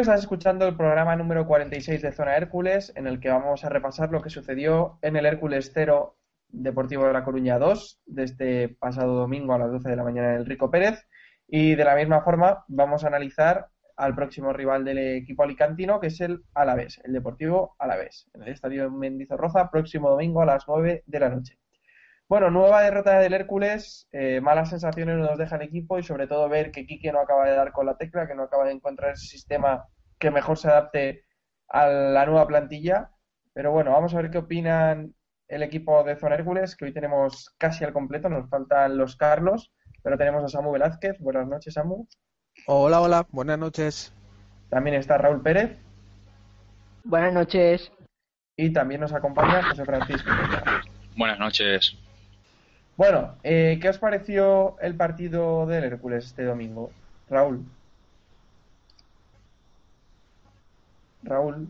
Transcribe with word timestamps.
Estás 0.00 0.20
escuchando 0.20 0.66
el 0.66 0.78
programa 0.78 1.14
número 1.14 1.46
46 1.46 2.00
de 2.00 2.12
Zona 2.12 2.34
Hércules, 2.34 2.90
en 2.96 3.06
el 3.06 3.20
que 3.20 3.28
vamos 3.28 3.66
a 3.66 3.68
repasar 3.68 4.10
lo 4.10 4.22
que 4.22 4.30
sucedió 4.30 4.98
en 5.02 5.14
el 5.16 5.26
Hércules 5.26 5.72
0 5.74 6.16
Deportivo 6.48 7.04
de 7.06 7.12
La 7.12 7.22
Coruña 7.22 7.58
2, 7.58 8.00
de 8.06 8.22
este 8.22 8.68
pasado 8.70 9.14
domingo 9.14 9.52
a 9.52 9.58
las 9.58 9.70
12 9.70 9.90
de 9.90 9.96
la 9.96 10.02
mañana 10.02 10.30
en 10.30 10.36
el 10.36 10.46
Rico 10.46 10.70
Pérez. 10.70 11.06
Y 11.46 11.74
de 11.74 11.84
la 11.84 11.96
misma 11.96 12.22
forma 12.22 12.64
vamos 12.68 13.04
a 13.04 13.08
analizar 13.08 13.66
al 13.94 14.14
próximo 14.14 14.54
rival 14.54 14.86
del 14.86 14.96
equipo 15.18 15.42
alicantino, 15.42 16.00
que 16.00 16.06
es 16.06 16.18
el 16.22 16.44
Alavés, 16.54 16.98
el 17.04 17.12
Deportivo 17.12 17.76
Alavés, 17.78 18.30
en 18.32 18.44
el 18.44 18.48
Estadio 18.48 18.90
Mendizorroza, 18.90 19.70
próximo 19.70 20.08
domingo 20.08 20.40
a 20.40 20.46
las 20.46 20.64
9 20.66 21.04
de 21.04 21.20
la 21.20 21.28
noche. 21.28 21.58
Bueno, 22.30 22.48
nueva 22.48 22.82
derrota 22.82 23.18
del 23.18 23.34
Hércules, 23.34 24.06
eh, 24.12 24.40
malas 24.40 24.70
sensaciones 24.70 25.18
nos 25.18 25.36
deja 25.36 25.56
el 25.56 25.62
equipo 25.62 25.98
y 25.98 26.04
sobre 26.04 26.28
todo 26.28 26.48
ver 26.48 26.70
que 26.70 26.86
Quique 26.86 27.10
no 27.10 27.18
acaba 27.18 27.44
de 27.44 27.56
dar 27.56 27.72
con 27.72 27.86
la 27.86 27.96
tecla, 27.96 28.28
que 28.28 28.36
no 28.36 28.44
acaba 28.44 28.66
de 28.66 28.70
encontrar 28.70 29.14
ese 29.14 29.26
sistema 29.26 29.88
que 30.16 30.30
mejor 30.30 30.56
se 30.56 30.68
adapte 30.68 31.24
a 31.66 31.88
la 31.88 32.24
nueva 32.26 32.46
plantilla. 32.46 33.10
Pero 33.52 33.72
bueno, 33.72 33.90
vamos 33.90 34.14
a 34.14 34.18
ver 34.18 34.30
qué 34.30 34.38
opinan 34.38 35.12
el 35.48 35.64
equipo 35.64 36.04
de 36.04 36.14
Zona 36.14 36.36
Hércules, 36.36 36.76
que 36.76 36.84
hoy 36.84 36.92
tenemos 36.92 37.52
casi 37.58 37.82
al 37.82 37.92
completo, 37.92 38.28
nos 38.28 38.48
faltan 38.48 38.96
los 38.96 39.16
Carlos, 39.16 39.72
pero 40.00 40.16
tenemos 40.16 40.44
a 40.44 40.48
Samu 40.48 40.70
Velázquez. 40.70 41.18
Buenas 41.18 41.48
noches, 41.48 41.74
Samu. 41.74 42.06
Hola, 42.68 43.00
hola, 43.00 43.26
buenas 43.32 43.58
noches. 43.58 44.14
También 44.68 44.94
está 44.94 45.18
Raúl 45.18 45.42
Pérez 45.42 45.80
Buenas 47.02 47.32
noches. 47.32 47.90
y 48.56 48.72
también 48.72 49.00
nos 49.00 49.12
acompaña 49.12 49.68
José 49.68 49.84
Francisco. 49.84 50.30
Buenas 51.16 51.40
noches. 51.40 51.98
Bueno, 53.00 53.38
eh, 53.44 53.78
¿qué 53.80 53.88
os 53.88 53.96
pareció 53.96 54.78
el 54.78 54.94
partido 54.94 55.64
del 55.64 55.84
Hércules 55.84 56.26
este 56.26 56.44
domingo? 56.44 56.90
Raúl. 57.30 57.64
Raúl. 61.22 61.66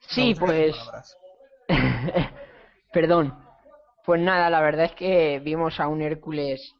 Sí, 0.00 0.34
No, 0.34 0.44
pues. 0.44 0.76
Perdón. 2.92 3.34
Pues 4.04 4.20
nada, 4.20 4.50
la 4.50 4.60
verdad 4.60 4.84
es 4.84 4.92
que 4.92 5.40
vimos 5.42 5.80
a 5.80 5.88
un 5.88 6.02
Hércules 6.02 6.74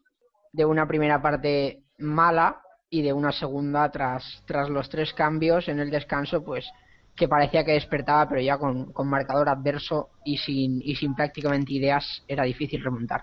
de 0.52 0.66
una 0.66 0.86
primera 0.86 1.22
parte 1.22 1.84
mala 1.96 2.60
y 2.90 3.00
de 3.00 3.14
una 3.14 3.32
segunda 3.32 3.90
tras, 3.90 4.42
tras 4.44 4.68
los 4.68 4.90
tres 4.90 5.14
cambios 5.14 5.68
en 5.68 5.80
el 5.80 5.88
descanso, 5.88 6.44
pues 6.44 6.70
que 7.18 7.28
parecía 7.28 7.64
que 7.64 7.72
despertaba, 7.72 8.28
pero 8.28 8.40
ya 8.40 8.56
con, 8.56 8.92
con 8.92 9.08
marcador 9.08 9.48
adverso 9.48 10.08
y 10.24 10.38
sin, 10.38 10.80
y 10.82 10.94
sin 10.94 11.14
prácticamente 11.14 11.72
ideas 11.72 12.22
era 12.28 12.44
difícil 12.44 12.82
remontar. 12.82 13.22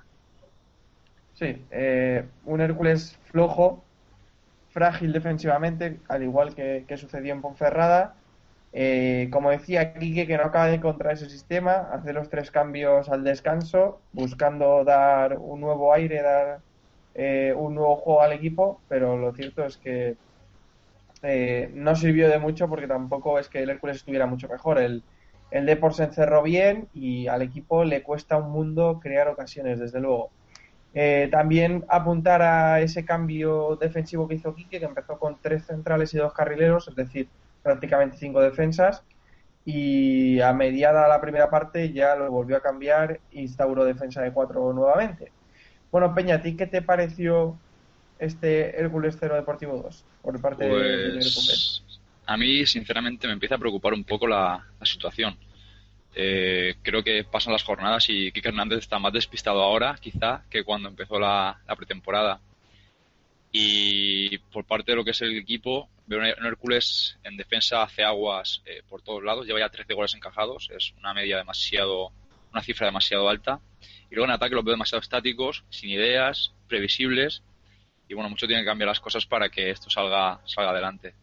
Sí, 1.33 1.65
eh, 1.71 2.25
un 2.45 2.61
Hércules 2.61 3.17
flojo, 3.31 3.83
frágil 4.69 5.11
defensivamente, 5.13 5.99
al 6.07 6.23
igual 6.23 6.53
que, 6.53 6.85
que 6.87 6.97
sucedió 6.97 7.33
en 7.33 7.41
Ponferrada. 7.41 8.15
Eh, 8.77 9.29
como 9.31 9.51
decía 9.51 9.93
Quique, 9.93 10.27
que 10.27 10.37
no 10.37 10.43
acaba 10.43 10.67
de 10.67 10.75
encontrar 10.75 11.13
ese 11.13 11.29
sistema, 11.29 11.87
hace 11.93 12.11
los 12.11 12.29
tres 12.29 12.51
cambios 12.51 13.07
al 13.07 13.23
descanso, 13.23 14.01
buscando 14.11 14.83
dar 14.83 15.37
un 15.37 15.61
nuevo 15.61 15.93
aire, 15.93 16.21
dar 16.21 16.59
eh, 17.13 17.53
un 17.55 17.75
nuevo 17.75 17.95
juego 17.95 18.21
al 18.21 18.33
equipo, 18.33 18.81
pero 18.89 19.17
lo 19.17 19.33
cierto 19.33 19.63
es 19.63 19.77
que 19.77 20.17
eh, 21.25 21.71
no 21.73 21.95
sirvió 21.95 22.29
de 22.29 22.39
mucho 22.39 22.69
porque 22.69 22.87
tampoco 22.87 23.39
es 23.39 23.49
que 23.49 23.63
el 23.63 23.69
Hércules 23.69 23.97
estuviera 23.97 24.25
mucho 24.25 24.47
mejor. 24.47 24.79
El, 24.79 25.03
el 25.51 25.65
Depor 25.65 25.93
se 25.93 26.03
encerró 26.03 26.43
bien 26.43 26.87
y 26.93 27.27
al 27.27 27.41
equipo 27.41 27.83
le 27.83 28.03
cuesta 28.03 28.37
un 28.37 28.51
mundo 28.51 28.99
crear 29.01 29.27
ocasiones, 29.27 29.79
desde 29.79 29.99
luego. 29.99 30.31
Eh, 30.93 31.27
también 31.29 31.83
apuntar 31.89 32.41
a 32.41 32.79
ese 32.79 33.03
cambio 33.03 33.75
defensivo 33.75 34.27
que 34.27 34.35
hizo 34.35 34.55
Quique, 34.55 34.79
que 34.79 34.85
empezó 34.85 35.19
con 35.19 35.37
tres 35.41 35.65
centrales 35.65 36.13
y 36.13 36.17
dos 36.17 36.33
carrileros, 36.33 36.87
es 36.87 36.95
decir, 36.95 37.27
prácticamente 37.61 38.17
cinco 38.17 38.39
defensas, 38.39 39.03
y 39.65 40.39
a 40.39 40.53
mediada 40.53 41.07
la 41.07 41.19
primera 41.19 41.49
parte 41.49 41.91
ya 41.91 42.15
lo 42.15 42.31
volvió 42.31 42.55
a 42.55 42.61
cambiar, 42.61 43.19
instauró 43.31 43.83
defensa 43.83 44.21
de 44.21 44.31
cuatro 44.31 44.71
nuevamente. 44.71 45.33
Bueno, 45.91 46.13
Peña, 46.15 46.35
¿a 46.35 46.41
ti 46.41 46.55
qué 46.55 46.67
te 46.67 46.81
pareció 46.81 47.57
este 48.19 48.79
Hércules 48.79 49.17
0 49.19 49.35
Deportivo 49.35 49.81
2 49.81 50.03
por 50.21 50.41
parte 50.41 50.65
de- 50.65 51.03
Hércules? 51.05 51.33
Pues 51.35 51.99
a 52.25 52.37
mí, 52.37 52.65
sinceramente, 52.65 53.27
me 53.27 53.33
empieza 53.33 53.55
a 53.55 53.59
preocupar 53.59 53.93
un 53.93 54.03
poco 54.03 54.27
la, 54.27 54.65
la 54.79 54.85
situación. 54.85 55.37
Eh, 56.15 56.75
creo 56.81 57.03
que 57.03 57.23
pasan 57.25 57.51
las 57.53 57.63
jornadas 57.63 58.05
y 58.09 58.31
Kike 58.31 58.49
Hernández 58.49 58.79
está 58.79 58.97
más 58.99 59.11
despistado 59.13 59.61
ahora, 59.61 59.95
quizá, 59.99 60.43
que 60.49 60.63
cuando 60.63 60.87
empezó 60.89 61.19
la, 61.19 61.59
la 61.67 61.75
pretemporada. 61.75 62.39
Y 63.51 64.37
por 64.37 64.65
parte 64.65 64.91
de 64.91 64.95
lo 64.97 65.03
que 65.05 65.11
es 65.11 65.21
el 65.21 65.37
equipo, 65.37 65.89
veo 66.07 66.19
un 66.19 66.45
Hércules 66.45 67.17
en 67.23 67.37
defensa 67.37 67.83
hace 67.83 68.03
aguas 68.03 68.61
eh, 68.65 68.81
por 68.89 69.01
todos 69.01 69.23
lados, 69.23 69.45
lleva 69.45 69.59
ya 69.59 69.69
13 69.69 69.93
goles 69.93 70.13
encajados, 70.13 70.69
es 70.75 70.93
una 70.99 71.13
media 71.13 71.37
demasiado, 71.37 72.11
una 72.51 72.61
cifra 72.61 72.87
demasiado 72.87 73.29
alta. 73.29 73.59
Y 74.09 74.15
luego 74.15 74.25
en 74.25 74.31
ataque 74.35 74.55
los 74.55 74.63
veo 74.65 74.73
demasiado 74.73 75.01
estáticos, 75.01 75.63
sin 75.69 75.89
ideas, 75.89 76.53
previsibles. 76.67 77.43
Y 78.07 78.13
bueno, 78.13 78.29
mucho 78.29 78.47
tiene 78.47 78.61
que 78.61 78.67
cambiar 78.67 78.87
las 78.87 78.99
cosas 78.99 79.25
para 79.25 79.49
que 79.49 79.69
esto 79.71 79.89
salga, 79.89 80.39
salga 80.45 80.71
adelante. 80.71 81.13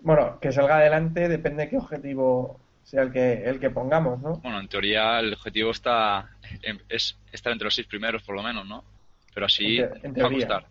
Bueno, 0.00 0.38
que 0.40 0.52
salga 0.52 0.76
adelante 0.78 1.28
depende 1.28 1.64
de 1.64 1.70
qué 1.70 1.76
objetivo 1.78 2.60
sea 2.82 3.02
el 3.02 3.12
que, 3.12 3.44
el 3.44 3.60
que 3.60 3.70
pongamos, 3.70 4.20
¿no? 4.20 4.36
Bueno, 4.36 4.60
en 4.60 4.68
teoría 4.68 5.18
el 5.20 5.32
objetivo 5.32 5.70
está 5.70 6.28
en- 6.62 6.82
es 6.88 7.16
estar 7.32 7.52
entre 7.52 7.64
los 7.64 7.74
seis 7.74 7.86
primeros 7.86 8.22
por 8.22 8.34
lo 8.34 8.42
menos, 8.42 8.66
¿no? 8.66 8.84
Pero 9.32 9.46
así 9.46 9.78
En 9.78 9.92
te- 9.92 10.06
en 10.06 10.14
va 10.22 10.28
a 10.28 10.30
costar. 10.30 10.66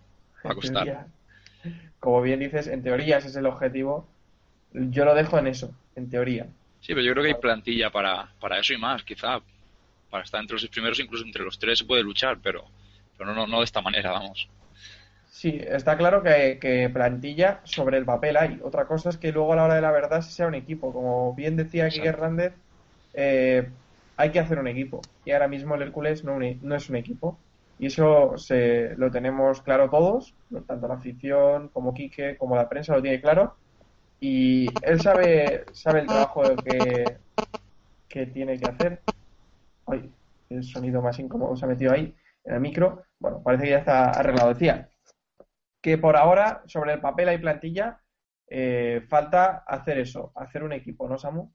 Va 0.46 0.52
a 0.52 0.56
costar. 0.56 1.08
Como 2.00 2.22
bien 2.22 2.40
dices, 2.40 2.68
en 2.68 2.84
teoría 2.84 3.18
ese 3.18 3.30
es 3.30 3.36
el 3.36 3.46
objetivo. 3.46 4.08
Yo 4.74 5.06
lo 5.06 5.16
dejo 5.16 5.38
en 5.40 5.48
eso, 5.48 5.74
en 5.96 6.10
teoría. 6.10 6.46
Sí, 6.82 6.94
pero 6.94 7.02
yo 7.02 7.14
creo 7.14 7.24
que 7.24 7.30
hay 7.30 7.36
plantilla 7.42 7.90
para, 7.92 8.30
para 8.40 8.60
eso 8.60 8.74
y 8.74 8.78
más, 8.78 9.04
quizá. 9.04 9.40
Para 10.10 10.24
estar 10.24 10.42
entre 10.42 10.54
los 10.56 10.62
seis 10.62 10.72
primeros, 10.72 11.00
incluso 11.00 11.26
entre 11.26 11.44
los 11.44 11.58
tres 11.58 11.80
se 11.80 11.86
puede 11.86 12.04
luchar, 12.04 12.38
pero, 12.44 12.66
pero 13.18 13.30
no, 13.30 13.36
no, 13.36 13.48
no 13.48 13.60
de 13.60 13.66
esta 13.66 13.82
manera, 13.82 14.12
vamos. 14.12 14.48
Sí, 15.36 15.58
está 15.60 15.98
claro 15.98 16.22
que, 16.22 16.60
que 16.62 16.90
plantilla 16.90 17.62
sobre 17.66 17.98
el 17.98 18.06
papel 18.06 18.38
hay. 18.38 18.60
Otra 18.64 18.86
cosa 18.88 19.10
es 19.10 19.18
que 19.18 19.32
luego 19.32 19.54
a 19.54 19.56
la 19.56 19.64
hora 19.66 19.76
de 19.76 19.82
la 19.82 19.92
verdad 19.92 20.22
se 20.22 20.32
sea 20.32 20.48
un 20.48 20.54
equipo. 20.56 20.94
Como 20.94 21.34
bien 21.34 21.56
decía 21.56 21.92
Quique 21.92 22.08
Exacto. 22.08 22.10
Hernández, 22.10 22.54
eh, 23.14 23.74
hay 24.16 24.32
que 24.32 24.40
hacer 24.40 24.60
un 24.60 24.68
equipo. 24.68 25.12
Y 25.24 25.32
ahora 25.32 25.48
mismo 25.48 25.74
el 25.76 25.82
Hércules 25.82 26.24
no, 26.24 26.36
un- 26.36 26.60
no 26.62 26.76
es 26.76 26.90
un 26.90 26.96
equipo. 26.98 27.44
Y 27.80 27.88
eso 27.88 28.38
se, 28.38 28.96
lo 28.98 29.10
tenemos 29.12 29.62
claro 29.64 29.90
todos, 29.90 30.38
tanto 30.68 30.88
la 30.88 30.96
afición 30.96 31.70
como 31.70 31.94
Quique, 31.94 32.38
como 32.38 32.56
la 32.56 32.70
prensa 32.70 32.96
lo 32.96 33.02
tiene 33.02 33.20
claro. 33.22 33.58
Y 34.20 34.80
él 34.86 35.00
sabe, 35.02 35.68
sabe 35.74 36.02
el 36.02 36.08
trabajo 36.10 36.62
que, 36.64 37.20
qué 38.10 38.28
tiene 38.28 38.60
que 38.60 38.68
hacer. 38.68 39.04
Ay, 39.88 40.14
el 40.50 40.64
sonido 40.66 41.02
más 41.04 41.20
incómodo 41.20 41.56
se 41.58 41.66
ha 41.66 41.70
metido 41.70 41.94
ahí 41.94 42.16
en 42.46 42.56
el 42.56 42.62
micro. 42.62 43.04
Bueno, 43.20 43.44
parece 43.44 43.66
que 43.66 43.72
ya 43.72 43.80
está 43.80 44.12
arreglado. 44.20 44.54
Decía 44.54 44.93
que 45.84 46.00
por 46.00 46.18
ahora, 46.18 46.64
sobre 46.68 46.94
el 46.94 47.02
papel 47.02 47.30
hay 47.30 47.38
plantilla, 47.38 48.02
eh, 48.50 49.06
falta 49.10 49.64
hacer 49.68 50.00
eso, 50.00 50.32
hacer 50.36 50.64
un 50.64 50.74
equipo, 50.74 51.08
¿no, 51.10 51.18
Samu? 51.20 51.52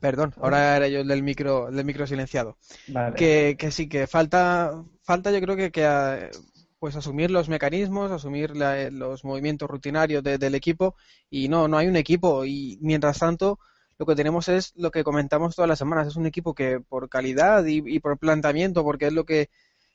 Perdón, 0.00 0.32
ahora 0.40 0.76
era 0.76 0.88
yo 0.88 1.00
el 1.00 1.08
del 1.08 1.22
micro, 1.22 1.68
el 1.68 1.76
del 1.76 1.84
micro 1.84 2.06
silenciado. 2.06 2.56
Vale. 2.88 3.16
Que, 3.16 3.56
que 3.58 3.70
sí, 3.70 3.88
que 3.88 4.06
falta, 4.06 4.72
falta 5.02 5.30
yo 5.30 5.40
creo 5.42 5.56
que, 5.56 5.70
que 5.70 5.82
eh, 5.84 6.30
pues 6.78 6.96
asumir 6.96 7.30
los 7.30 7.50
mecanismos, 7.50 8.10
asumir 8.10 8.56
la- 8.56 8.90
los 8.90 9.24
movimientos 9.24 9.68
rutinarios 9.68 10.22
de- 10.22 10.38
del 10.38 10.54
equipo 10.54 10.96
y 11.28 11.48
no, 11.48 11.68
no 11.68 11.76
hay 11.78 11.88
un 11.88 11.96
equipo 11.96 12.46
y 12.46 12.78
mientras 12.80 13.18
tanto 13.18 13.58
lo 13.98 14.06
que 14.06 14.14
tenemos 14.16 14.48
es 14.48 14.72
lo 14.76 14.90
que 14.90 15.04
comentamos 15.04 15.54
todas 15.54 15.68
las 15.68 15.78
semanas, 15.78 16.08
es 16.08 16.16
un 16.16 16.26
equipo 16.26 16.54
que 16.54 16.80
por 16.80 17.10
calidad 17.10 17.66
y, 17.66 17.82
y 17.86 18.00
por 18.00 18.18
planteamiento, 18.18 18.82
porque 18.84 19.08
es 19.08 19.12
lo 19.12 19.26
que, 19.26 19.50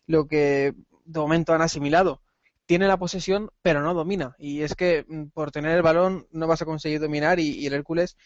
lo 0.07 0.27
que 0.27 0.73
de 1.05 1.19
momento 1.19 1.53
han 1.53 1.61
asimilado, 1.61 2.21
tiene 2.65 2.87
la 2.87 2.97
posesión 2.97 3.51
pero 3.61 3.81
no 3.81 3.93
domina. 3.93 4.35
Y 4.39 4.61
es 4.61 4.75
que 4.75 5.05
mm, 5.07 5.25
por 5.33 5.51
tener 5.51 5.75
el 5.75 5.81
balón 5.81 6.27
no 6.31 6.47
vas 6.47 6.61
a 6.61 6.65
conseguir 6.65 6.99
dominar 6.99 7.39
y, 7.39 7.65
el 7.65 7.73
Hércules 7.73 8.17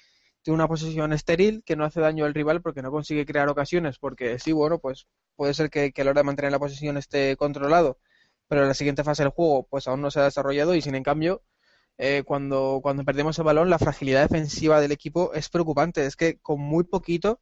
tiene 0.42 0.56
una 0.56 0.68
posesión 0.68 1.14
estéril 1.14 1.64
que 1.66 1.76
no 1.76 1.86
hace 1.86 2.00
daño 2.02 2.26
al 2.26 2.34
rival 2.34 2.62
porque 2.62 2.82
no 2.82 2.92
consigue 2.92 3.26
crear 3.26 3.50
ocasiones, 3.50 4.00
porque 4.00 4.40
sí, 4.40 4.52
bueno, 4.54 4.80
pues 4.80 5.08
puede 5.36 5.54
ser 5.54 5.70
que, 5.70 5.92
que 5.92 6.02
a 6.02 6.06
la 6.06 6.12
hora 6.12 6.22
de 6.22 6.26
mantener 6.26 6.52
la 6.52 6.60
posesión 6.60 6.98
esté 6.98 7.36
controlado, 7.38 8.00
pero 8.48 8.62
en 8.62 8.70
la 8.70 8.74
siguiente 8.74 9.04
fase 9.04 9.24
del 9.24 9.32
juego 9.32 9.68
pues 9.70 9.88
aún 9.88 10.02
no 10.02 10.12
se 10.12 10.20
ha 10.22 10.24
desarrollado 10.24 10.76
y 10.76 10.82
sin 10.82 10.96
en 10.96 11.04
cambio 11.04 11.44
eh, 12.02 12.24
cuando, 12.26 12.80
cuando 12.82 13.04
perdemos 13.04 13.38
el 13.40 13.44
balón 13.44 13.70
la 13.70 13.78
fragilidad 13.78 14.22
defensiva 14.22 14.80
del 14.80 14.94
equipo 14.94 15.34
es 15.34 15.50
preocupante, 15.50 16.06
es 16.06 16.16
que 16.16 16.40
con 16.40 16.62
muy 16.62 16.86
poquito, 16.86 17.42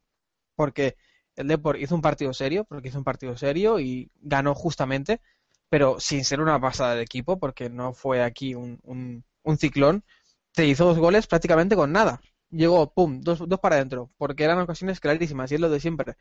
porque 0.56 0.96
el 1.38 1.48
Depor 1.48 1.78
hizo 1.80 1.94
un 1.94 2.02
partido 2.02 2.32
serio, 2.34 2.64
porque 2.64 2.88
hizo 2.88 2.98
un 2.98 3.04
partido 3.04 3.36
serio 3.36 3.80
y 3.80 4.10
ganó 4.20 4.54
justamente, 4.54 5.20
pero 5.68 6.00
sin 6.00 6.24
ser 6.24 6.40
una 6.40 6.60
pasada 6.60 6.94
de 6.94 7.02
equipo, 7.02 7.38
porque 7.38 7.70
no 7.70 7.92
fue 7.94 8.22
aquí 8.22 8.54
un, 8.54 8.78
un, 8.84 9.24
un 9.42 9.58
ciclón, 9.58 10.04
te 10.52 10.66
hizo 10.66 10.84
dos 10.86 10.98
goles 10.98 11.26
prácticamente 11.26 11.76
con 11.76 11.92
nada 11.92 12.20
llegó, 12.50 12.92
pum, 12.92 13.20
dos, 13.20 13.42
dos 13.46 13.60
para 13.60 13.76
adentro, 13.76 14.10
porque 14.16 14.44
eran 14.44 14.58
ocasiones 14.58 15.00
clarísimas 15.00 15.50
y 15.52 15.56
es 15.56 15.60
lo 15.60 15.70
de 15.70 15.80
siempre. 15.80 16.16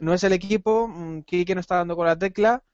No 0.00 0.14
es 0.14 0.24
el 0.24 0.32
equipo, 0.32 0.88
mm, 0.88 1.22
Quique 1.24 1.54
no 1.54 1.60
está 1.60 1.76
dando 1.76 1.96
con 1.96 2.06
la 2.06 2.18
tecla, 2.18 2.64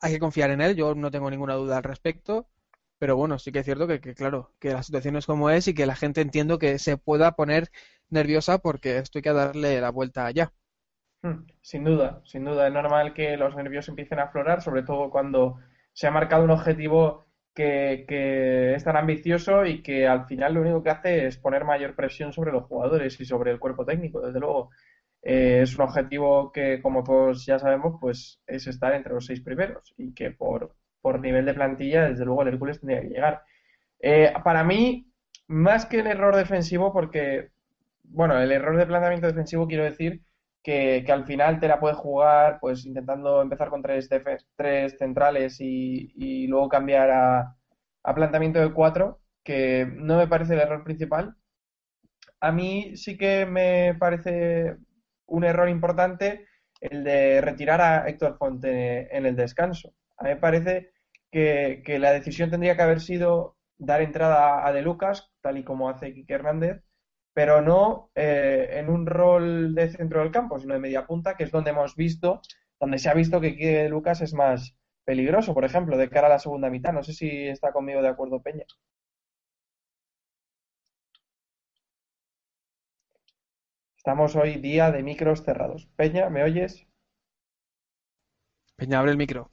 hay 0.00 0.12
que 0.14 0.18
confiar 0.18 0.50
en 0.50 0.60
él, 0.60 0.76
yo 0.76 0.94
no 0.94 1.10
tengo 1.10 1.30
ninguna 1.30 1.54
duda 1.54 1.78
al 1.78 1.82
respecto, 1.82 2.46
pero 3.00 3.16
bueno, 3.16 3.40
sí 3.40 3.52
que 3.52 3.60
es 3.60 3.66
cierto 3.66 3.88
que, 3.88 4.00
claro, 4.16 4.54
que 4.60 4.70
la 4.72 4.84
situación 4.84 5.16
es 5.16 5.26
como 5.26 5.50
es 5.50 5.68
y 5.68 5.74
que 5.74 5.86
la 5.86 5.96
gente 5.96 6.22
entiendo 6.22 6.60
que 6.60 6.78
se 6.80 6.98
pueda 6.98 7.36
poner 7.36 7.70
nerviosa 8.10 8.58
porque 8.60 8.98
esto 8.98 9.18
hay 9.20 9.22
que 9.24 9.34
darle 9.34 9.82
la 9.82 9.90
vuelta 9.90 10.26
allá. 10.26 10.54
Hmm, 11.22 11.46
Sin 11.60 11.84
duda, 11.84 12.22
sin 12.24 12.44
duda. 12.44 12.66
Es 12.66 12.72
normal 12.72 13.12
que 13.14 13.36
los 13.36 13.54
nervios 13.54 13.88
empiecen 13.88 14.18
a 14.18 14.24
aflorar, 14.24 14.62
sobre 14.62 14.82
todo 14.82 15.10
cuando 15.10 15.58
se 15.92 16.06
ha 16.06 16.10
marcado 16.10 16.44
un 16.44 16.50
objetivo 16.50 17.26
que, 17.54 18.06
que 18.08 18.74
es 18.74 18.84
tan 18.84 18.96
ambicioso 18.96 19.66
y 19.66 19.82
que 19.82 20.06
al 20.06 20.26
final 20.26 20.54
lo 20.54 20.62
único 20.62 20.82
que 20.82 20.90
hace 20.90 21.26
es 21.26 21.36
poner 21.36 21.64
mayor 21.64 21.94
presión 21.94 22.32
sobre 22.32 22.52
los 22.52 22.64
jugadores 22.64 23.20
y 23.20 23.24
sobre 23.26 23.50
el 23.50 23.58
cuerpo 23.58 23.84
técnico. 23.84 24.20
Desde 24.22 24.40
luego, 24.40 24.70
eh, 25.22 25.60
es 25.62 25.74
un 25.76 25.82
objetivo 25.84 26.52
que, 26.52 26.80
como 26.80 27.04
todos 27.04 27.44
ya 27.44 27.58
sabemos, 27.58 27.96
pues 28.00 28.40
es 28.46 28.66
estar 28.66 28.94
entre 28.94 29.12
los 29.12 29.26
seis 29.26 29.40
primeros 29.42 29.92
y 29.98 30.14
que 30.14 30.30
por, 30.30 30.74
por 31.00 31.20
nivel 31.20 31.46
de 31.46 31.54
plantilla, 31.54 32.08
desde 32.08 32.24
luego, 32.24 32.42
el 32.42 32.48
Hércules 32.48 32.80
tendría 32.80 33.02
que 33.02 33.08
llegar. 33.08 33.42
Eh, 34.00 34.32
para 34.44 34.64
mí, 34.64 35.06
más 35.48 35.86
que 35.86 36.00
el 36.00 36.06
error 36.06 36.36
defensivo, 36.36 36.92
porque, 36.92 37.50
bueno, 38.04 38.38
el 38.40 38.52
error 38.52 38.76
de 38.76 38.86
planteamiento 38.86 39.26
defensivo 39.26 39.66
quiero 39.66 39.84
decir 39.84 40.22
que, 40.62 41.04
al 41.08 41.26
final 41.26 41.60
te 41.60 41.68
la 41.68 41.80
puedes 41.80 41.96
jugar 41.98 42.58
pues 42.60 42.84
intentando 42.86 43.42
empezar 43.42 43.68
con 43.70 43.82
tres, 43.82 44.08
tres 44.56 44.96
centrales 44.98 45.60
y, 45.60 46.12
y 46.16 46.46
luego 46.46 46.68
cambiar 46.68 47.10
a, 47.10 47.56
a 48.02 48.14
planteamiento 48.14 48.60
de 48.60 48.72
cuatro, 48.72 49.20
que 49.44 49.86
no 49.96 50.16
me 50.18 50.28
parece 50.28 50.54
el 50.54 50.60
error 50.60 50.84
principal. 50.84 51.34
A 52.40 52.52
mí 52.52 52.96
sí 52.96 53.16
que 53.16 53.46
me 53.46 53.94
parece 53.98 54.76
un 55.26 55.44
error 55.44 55.68
importante 55.68 56.46
el 56.80 57.04
de 57.04 57.40
retirar 57.40 57.80
a 57.80 58.08
Héctor 58.08 58.36
Fonte 58.38 59.14
en 59.16 59.26
el 59.26 59.36
descanso. 59.36 59.92
A 60.20 60.24
mí 60.24 60.30
me 60.30 60.36
parece 60.36 60.92
que, 61.32 61.82
que 61.84 61.98
la 61.98 62.12
decisión 62.12 62.50
tendría 62.50 62.76
que 62.76 62.82
haber 62.82 63.00
sido 63.00 63.56
dar 63.78 64.02
entrada 64.02 64.66
a 64.66 64.72
De 64.72 64.82
Lucas, 64.82 65.30
tal 65.40 65.58
y 65.58 65.64
como 65.64 65.88
hace 65.88 66.12
Quique 66.14 66.34
Hernández, 66.34 66.82
pero 67.32 67.62
no 67.62 68.10
eh, 68.14 68.68
en 68.72 68.90
un 68.90 69.06
rol 69.06 69.74
de 69.74 69.90
centro 69.90 70.20
del 70.20 70.30
campo, 70.32 70.58
sino 70.58 70.74
de 70.74 70.80
media 70.80 71.06
punta, 71.06 71.36
que 71.36 71.44
es 71.44 71.50
donde 71.50 71.70
hemos 71.70 71.96
visto, 71.96 72.40
donde 72.78 72.98
se 72.98 73.08
ha 73.08 73.14
visto 73.14 73.40
que 73.40 73.52
Quique 73.52 73.88
Lucas 73.88 74.20
es 74.20 74.34
más 74.34 74.76
peligroso, 75.04 75.54
por 75.54 75.64
ejemplo, 75.64 75.96
de 75.96 76.10
cara 76.10 76.26
a 76.28 76.30
la 76.30 76.38
segunda 76.38 76.70
mitad. 76.70 76.92
No 76.92 77.02
sé 77.02 77.12
si 77.14 77.48
está 77.48 77.72
conmigo 77.72 78.02
de 78.02 78.08
acuerdo 78.08 78.42
Peña. 78.42 78.64
Estamos 83.96 84.34
hoy 84.34 84.56
día 84.56 84.90
de 84.90 85.04
micros 85.04 85.44
cerrados. 85.44 85.86
Peña, 85.94 86.28
¿me 86.28 86.42
oyes? 86.42 86.88
Peña, 88.76 88.98
abre 88.98 89.12
el 89.12 89.16
micro. 89.16 89.52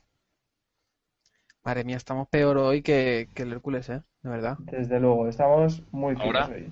Madre 1.67 1.83
mía, 1.83 1.97
estamos 1.97 2.29
peor 2.29 2.57
hoy 2.59 2.81
que, 2.81 3.27
que 3.35 3.43
el 3.43 3.51
Hércules, 3.51 3.89
¿eh? 3.89 4.01
De 4.23 4.29
verdad. 4.29 4.57
Desde 4.57 5.01
luego, 5.01 5.27
estamos 5.27 5.83
muy 5.91 6.15
¿Ahora? 6.17 6.45
hoy. 6.45 6.71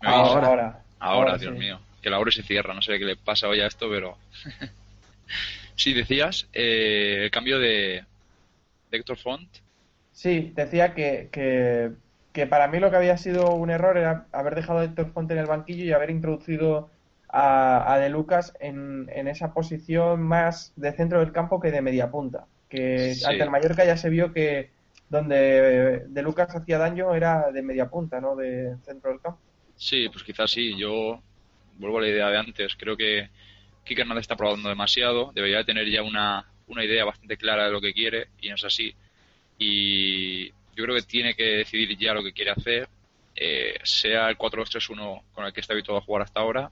Ahora, 0.00 0.48
ahora. 0.48 0.82
Ahora, 0.98 1.38
Dios 1.38 1.52
sí. 1.52 1.60
mío. 1.60 1.78
Que 2.02 2.10
la 2.10 2.18
hora 2.18 2.32
se 2.32 2.42
cierra, 2.42 2.74
no 2.74 2.82
sé 2.82 2.98
qué 2.98 3.04
le 3.04 3.14
pasa 3.14 3.46
hoy 3.46 3.60
a 3.60 3.68
esto, 3.68 3.88
pero. 3.88 4.18
sí, 5.76 5.92
decías, 5.94 6.48
eh, 6.52 7.20
el 7.22 7.30
cambio 7.30 7.60
de, 7.60 8.04
de 8.90 8.98
Héctor 8.98 9.16
Font. 9.16 9.48
Sí, 10.10 10.52
decía 10.56 10.94
que, 10.94 11.28
que, 11.32 11.92
que 12.32 12.46
para 12.48 12.66
mí 12.68 12.80
lo 12.80 12.90
que 12.90 12.96
había 12.96 13.16
sido 13.18 13.54
un 13.54 13.70
error 13.70 13.96
era 13.96 14.26
haber 14.32 14.54
dejado 14.56 14.80
a 14.80 14.84
Héctor 14.84 15.12
Fonte 15.12 15.34
en 15.34 15.40
el 15.40 15.46
banquillo 15.46 15.84
y 15.84 15.92
haber 15.92 16.10
introducido 16.10 16.90
a, 17.28 17.92
a 17.92 17.98
De 17.98 18.08
Lucas 18.10 18.54
en, 18.60 19.08
en 19.12 19.28
esa 19.28 19.54
posición 19.54 20.20
más 20.22 20.72
de 20.76 20.92
centro 20.92 21.20
del 21.20 21.32
campo 21.32 21.60
que 21.60 21.70
de 21.70 21.82
media 21.82 22.10
punta. 22.10 22.48
Que 22.72 23.14
Sí. 23.14 23.24
ante 23.26 23.42
el 23.44 23.50
Mallorca 23.50 23.84
ya 23.84 23.96
se 23.98 24.08
vio 24.08 24.32
que 24.32 24.70
donde 25.10 26.04
De 26.08 26.22
Lucas 26.22 26.48
hacía 26.56 26.78
daño 26.78 27.14
era 27.14 27.50
de 27.52 27.60
media 27.60 27.90
punta, 27.90 28.18
no 28.18 28.34
de 28.34 28.76
centro 28.84 29.10
del 29.10 29.20
campo. 29.20 29.38
Sí, 29.76 30.08
pues 30.08 30.24
quizás 30.24 30.50
sí. 30.50 30.74
Yo 30.78 31.20
vuelvo 31.76 31.98
a 31.98 32.02
la 32.02 32.08
idea 32.08 32.30
de 32.30 32.38
antes. 32.38 32.74
Creo 32.76 32.96
que 32.96 33.28
Kike 33.84 34.00
Hernández 34.00 34.22
está 34.22 34.36
probando 34.36 34.70
demasiado. 34.70 35.32
Debería 35.34 35.58
de 35.58 35.64
tener 35.64 35.86
ya 35.90 36.02
una, 36.02 36.46
una 36.68 36.82
idea 36.84 37.04
bastante 37.04 37.36
clara 37.36 37.66
de 37.66 37.72
lo 37.72 37.80
que 37.82 37.92
quiere 37.92 38.28
y 38.40 38.48
no 38.48 38.54
es 38.54 38.64
así. 38.64 38.94
Y 39.58 40.48
yo 40.48 40.84
creo 40.84 40.96
que 40.96 41.02
tiene 41.02 41.34
que 41.34 41.56
decidir 41.58 41.96
ya 41.98 42.14
lo 42.14 42.22
que 42.22 42.32
quiere 42.32 42.52
hacer, 42.52 42.88
eh, 43.36 43.74
sea 43.82 44.30
el 44.30 44.38
4-2-3-1 44.38 45.22
con 45.34 45.44
el 45.44 45.52
que 45.52 45.60
está 45.60 45.74
habituado 45.74 45.98
a 45.98 46.02
jugar 46.04 46.22
hasta 46.22 46.40
ahora, 46.40 46.70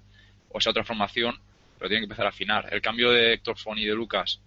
o 0.51 0.61
sea 0.61 0.71
otra 0.71 0.85
formación, 0.85 1.39
pero 1.79 1.89
tiene 1.89 2.01
que 2.01 2.05
empezar 2.05 2.25
a 2.27 2.31
afinar. 2.31 2.69
El 2.73 2.81
cambio 2.81 3.11
de 3.11 3.35
Héctor 3.35 3.59
Fon 3.59 3.77
y 3.79 3.85
de 3.85 3.95
Lucas, 3.95 4.41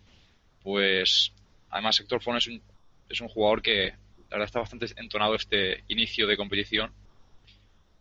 pues 0.63 1.31
además 1.73 1.99
Héctor 1.99 2.21
Fon 2.21 2.37
es 2.37 2.47
un, 2.47 2.61
es 3.09 3.19
un 3.21 3.27
jugador 3.27 3.61
que 3.61 3.87
la 4.29 4.37
verdad 4.37 4.45
está 4.45 4.59
bastante 4.59 4.85
entonado 4.97 5.35
este 5.35 5.83
inicio 5.89 6.25
de 6.27 6.37
competición 6.37 6.91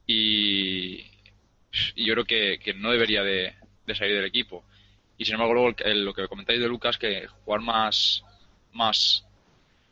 y, 0.06 1.04
y 1.94 2.04
yo 2.06 2.14
creo 2.14 2.24
que, 2.24 2.58
que 2.58 2.74
no 2.74 2.90
debería 2.90 3.22
de, 3.22 3.54
de 3.86 3.94
salir 3.94 4.14
del 4.16 4.24
equipo. 4.24 4.64
Y 5.18 5.24
sin 5.24 5.34
embargo, 5.34 5.54
luego 5.54 5.68
el- 5.68 5.86
el- 5.86 6.04
lo 6.04 6.14
que 6.14 6.28
comentáis 6.28 6.60
de 6.60 6.68
Lucas, 6.68 6.98
que 6.98 7.26
jugar 7.44 7.60
más, 7.60 8.24
más 8.72 9.24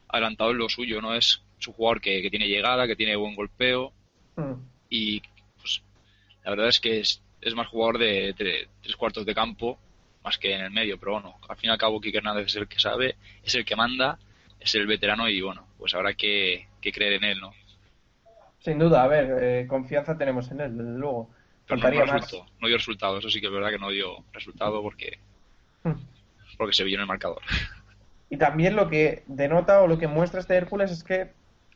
adelantado 0.08 0.50
en 0.50 0.58
lo 0.58 0.68
suyo, 0.68 1.00
¿no? 1.00 1.14
Es, 1.14 1.42
es 1.58 1.68
un 1.68 1.74
jugador 1.74 2.00
que, 2.00 2.22
que 2.22 2.30
tiene 2.30 2.48
llegada, 2.48 2.86
que 2.86 2.96
tiene 2.96 3.16
buen 3.16 3.34
golpeo 3.34 3.92
Mm. 4.36 4.54
y 4.88 5.20
pues 5.60 5.82
la 6.44 6.50
verdad 6.50 6.68
es 6.68 6.80
que 6.80 7.00
es, 7.00 7.20
es 7.40 7.54
más 7.54 7.68
jugador 7.68 7.98
de, 7.98 8.32
de 8.32 8.68
tres 8.82 8.96
cuartos 8.96 9.26
de 9.26 9.34
campo 9.34 9.78
más 10.24 10.38
que 10.38 10.54
en 10.54 10.60
el 10.62 10.70
medio, 10.70 10.98
pero 10.98 11.12
bueno, 11.12 11.36
al 11.48 11.56
fin 11.56 11.70
y 11.70 11.72
al 11.72 11.78
cabo 11.78 12.00
Kike 12.00 12.18
Hernández 12.18 12.46
es 12.46 12.56
el 12.56 12.68
que 12.68 12.78
sabe, 12.78 13.16
es 13.42 13.54
el 13.54 13.64
que 13.64 13.76
manda, 13.76 14.18
es 14.58 14.74
el 14.74 14.86
veterano 14.86 15.28
y 15.28 15.40
bueno, 15.40 15.66
pues 15.78 15.94
habrá 15.94 16.14
que, 16.14 16.66
que 16.80 16.92
creer 16.92 17.14
en 17.14 17.24
él, 17.24 17.40
¿no? 17.40 17.52
Sin 18.60 18.78
duda, 18.78 19.02
a 19.02 19.08
ver, 19.08 19.36
eh, 19.40 19.66
confianza 19.66 20.18
tenemos 20.18 20.50
en 20.50 20.60
él, 20.60 20.76
desde 20.76 20.98
luego. 20.98 21.30
Pero 21.66 21.80
no, 21.80 21.90
no 21.90 22.12
resultó, 22.12 22.46
no 22.60 22.68
dio 22.68 22.76
resultado, 22.76 23.18
eso 23.18 23.30
sí 23.30 23.40
que 23.40 23.46
es 23.46 23.52
verdad 23.52 23.70
que 23.70 23.78
no 23.78 23.90
dio 23.90 24.24
resultado 24.32 24.82
porque, 24.82 25.18
Mm. 25.82 25.92
porque 26.58 26.74
se 26.74 26.84
vio 26.84 26.96
en 26.96 27.00
el 27.02 27.06
marcador. 27.06 27.40
Y 28.28 28.36
también 28.36 28.76
lo 28.76 28.88
que 28.88 29.22
denota 29.26 29.80
o 29.80 29.86
lo 29.86 29.98
que 29.98 30.06
muestra 30.08 30.40
este 30.40 30.56
Hércules 30.56 30.90
es 30.90 31.02
que 31.02 31.30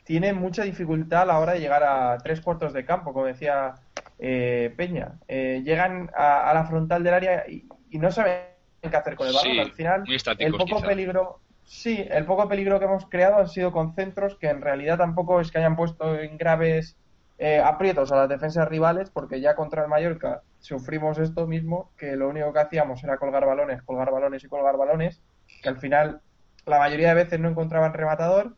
tiene 0.04 0.34
mucha 0.34 0.62
dificultad 0.64 1.22
a 1.22 1.26
la 1.26 1.38
hora 1.38 1.52
de 1.54 1.60
llegar 1.60 1.82
a 1.82 2.18
tres 2.18 2.40
cuartos 2.42 2.74
de 2.74 2.84
campo, 2.84 3.12
como 3.14 3.24
decía 3.26 3.74
eh, 4.18 4.72
Peña. 4.76 5.20
Eh, 5.28 5.62
llegan 5.64 6.10
a, 6.16 6.50
a 6.50 6.54
la 6.54 6.64
frontal 6.66 7.02
del 7.04 7.14
área 7.14 7.44
y, 7.48 7.68
y 7.90 7.98
no 7.98 8.10
saben 8.10 8.40
qué 8.82 8.96
hacer 8.96 9.16
con 9.16 9.28
el 9.28 9.34
balón. 9.34 9.52
Sí, 9.52 9.58
Al 9.58 9.72
final, 9.72 10.04
muy 10.04 10.16
el 10.38 10.54
poco 10.56 10.64
quizá. 10.64 10.86
peligro, 10.86 11.40
sí, 11.64 12.04
el 12.10 12.26
poco 12.26 12.48
peligro 12.48 12.78
que 12.78 12.86
hemos 12.86 13.06
creado 13.08 13.36
han 13.38 13.48
sido 13.48 13.72
con 13.72 13.94
centros 13.94 14.36
que 14.38 14.48
en 14.48 14.60
realidad 14.62 14.98
tampoco 14.98 15.40
es 15.40 15.50
que 15.50 15.58
hayan 15.58 15.76
puesto 15.76 16.18
en 16.18 16.36
graves 16.38 16.98
eh, 17.38 17.60
aprietos 17.60 18.12
a 18.12 18.16
las 18.16 18.28
defensas 18.28 18.68
rivales, 18.68 19.10
porque 19.10 19.40
ya 19.40 19.54
contra 19.56 19.82
el 19.82 19.88
Mallorca 19.88 20.42
sufrimos 20.60 21.18
esto 21.18 21.46
mismo, 21.46 21.92
que 21.96 22.16
lo 22.16 22.28
único 22.28 22.52
que 22.52 22.60
hacíamos 22.60 23.02
era 23.04 23.18
colgar 23.18 23.44
balones, 23.46 23.82
colgar 23.82 24.10
balones 24.12 24.44
y 24.44 24.48
colgar 24.48 24.76
balones, 24.76 25.22
que 25.62 25.68
al 25.68 25.78
final 25.78 26.22
la 26.66 26.78
mayoría 26.78 27.08
de 27.08 27.14
veces 27.24 27.40
no 27.40 27.48
encontraban 27.48 27.92
rematador 27.94 28.56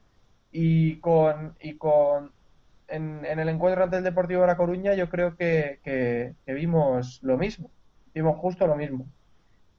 y 0.52 1.00
con 1.00 1.56
y 1.60 1.76
con 1.78 2.32
en, 2.88 3.24
en 3.24 3.38
el 3.38 3.48
encuentro 3.48 3.84
ante 3.84 3.96
el 3.98 4.04
Deportivo 4.04 4.42
de 4.42 4.46
La 4.48 4.56
Coruña 4.56 4.94
yo 4.94 5.08
creo 5.08 5.36
que, 5.36 5.80
que- 5.84 6.34
vimos 6.54 7.20
lo 7.22 7.36
mismo, 7.38 7.72
vimos 8.14 8.38
justo 8.38 8.66
lo 8.66 8.76
mismo, 8.76 9.12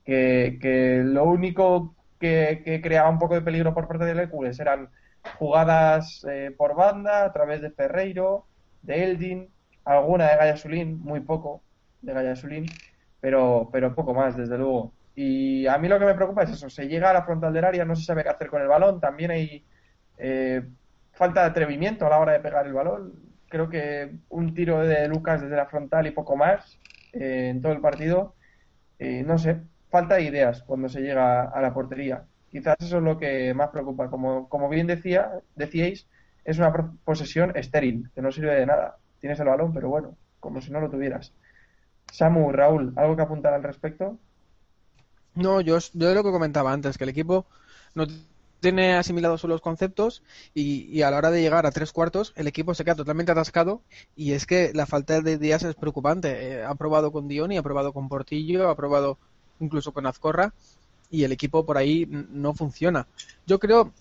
que, 0.06 0.58
que 0.62 1.02
lo 1.06 1.26
único 1.26 1.96
que, 2.20 2.62
que 2.66 2.82
creaba 2.82 3.10
un 3.10 3.20
poco 3.20 3.36
de 3.36 3.42
peligro 3.42 3.74
por 3.74 3.88
parte 3.88 4.06
del 4.06 4.20
Hércules 4.20 4.60
eran 4.60 4.90
jugadas 5.40 6.26
eh, 6.30 6.54
por 6.58 6.76
banda 6.76 7.26
a 7.26 7.34
través 7.34 7.62
de 7.62 7.72
Ferreiro, 7.72 8.48
de 8.82 9.04
Eldin, 9.04 9.54
alguna 9.86 10.30
de 10.30 10.38
Gallasulín, 10.38 11.00
muy 11.00 11.22
poco 11.22 11.66
de 12.02 12.14
Gallasulín, 12.14 12.66
pero, 13.20 13.70
pero 13.72 13.96
poco 13.96 14.14
más, 14.14 14.38
desde 14.38 14.58
luego. 14.58 14.96
Y 15.16 15.66
a 15.68 15.78
mí 15.78 15.88
lo 15.88 16.00
que 16.00 16.06
me 16.06 16.14
preocupa 16.16 16.44
es 16.44 16.52
eso, 16.52 16.70
se 16.70 16.88
llega 16.88 17.10
a 17.10 17.14
la 17.14 17.24
frontal 17.26 17.54
del 17.54 17.66
área, 17.66 17.86
no 17.86 17.96
se 17.96 18.04
sabe 18.04 18.24
qué 18.24 18.30
hacer 18.30 18.50
con 18.50 18.62
el 18.62 18.68
balón, 18.68 19.00
también 19.02 19.32
hay 19.32 19.66
eh, 20.18 20.64
falta 21.18 21.42
de 21.42 21.48
atrevimiento 21.48 22.06
a 22.06 22.10
la 22.10 22.20
hora 22.20 22.34
de 22.34 22.40
pegar 22.40 22.68
el 22.68 22.74
balón. 22.74 23.14
Creo 23.50 23.70
que 23.70 24.12
un 24.30 24.54
tiro 24.54 24.80
de 24.80 25.08
Lucas 25.08 25.42
desde 25.42 25.56
la 25.56 25.66
frontal 25.66 26.06
y 26.06 26.12
poco 26.12 26.36
más 26.36 26.78
eh, 27.14 27.50
en 27.50 27.62
todo 27.62 27.72
el 27.74 27.82
partido, 27.82 28.36
eh, 29.00 29.24
no 29.26 29.38
sé, 29.38 29.62
falta 29.90 30.16
de 30.16 30.24
ideas 30.24 30.64
cuando 30.64 30.90
se 30.90 31.02
llega 31.02 31.44
a 31.44 31.62
la 31.62 31.74
portería. 31.74 32.26
Quizás 32.52 32.76
eso 32.80 32.98
es 32.98 33.04
lo 33.04 33.18
que 33.18 33.54
más 33.54 33.70
preocupa. 33.70 34.10
Como, 34.10 34.48
como 34.48 34.70
bien 34.70 34.88
decía, 34.88 35.32
decíais, 35.56 36.08
es 36.46 36.60
una 36.60 36.72
posesión 37.04 37.52
estéril, 37.56 38.10
que 38.14 38.22
no 38.22 38.32
sirve 38.32 38.56
de 38.56 38.66
nada. 38.66 38.98
Tienes 39.20 39.40
el 39.40 39.48
balón, 39.48 39.74
pero 39.74 39.90
bueno, 39.90 40.16
como 40.40 40.62
si 40.62 40.72
no 40.72 40.80
lo 40.80 40.90
tuvieras. 40.90 41.34
Samu, 42.12 42.52
Raúl, 42.52 42.94
¿algo 42.96 43.16
que 43.16 43.22
apuntar 43.24 43.54
al 43.54 43.64
respecto? 43.64 44.18
No, 45.36 45.62
yo, 45.62 45.78
yo 45.94 46.14
lo 46.14 46.24
que 46.24 46.32
comentaba 46.32 46.72
antes, 46.72 46.98
que 46.98 47.04
el 47.04 47.10
equipo 47.10 47.46
no 47.96 48.06
tiene 48.60 48.96
asimilados 48.96 49.44
los 49.44 49.62
conceptos 49.62 50.24
y, 50.54 50.86
y 50.86 51.02
a 51.04 51.12
la 51.12 51.18
hora 51.18 51.32
de 51.32 51.42
llegar 51.42 51.66
a 51.66 51.72
tres 51.72 51.92
cuartos 51.92 52.34
el 52.36 52.48
equipo 52.48 52.74
se 52.74 52.84
queda 52.84 52.96
totalmente 52.96 53.32
atascado 53.32 53.82
y 54.16 54.32
es 54.34 54.46
que 54.46 54.72
la 54.74 54.86
falta 54.86 55.22
de 55.22 55.38
días 55.38 55.64
es 55.64 55.76
preocupante. 55.76 56.54
Eh, 56.54 56.64
ha 56.64 56.76
probado 56.76 57.12
con 57.12 57.28
Dioni, 57.28 57.58
ha 57.58 57.64
probado 57.64 57.94
con 57.94 58.10
Portillo, 58.10 58.70
ha 58.70 58.76
probado 58.76 59.18
incluso 59.60 59.92
con 59.92 60.06
Azcorra 60.06 60.54
y 61.10 61.24
el 61.24 61.32
equipo 61.32 61.66
por 61.66 61.78
ahí 61.78 62.08
no 62.10 62.54
funciona. 62.54 63.08
Yo 63.46 63.60
creo, 63.60 63.92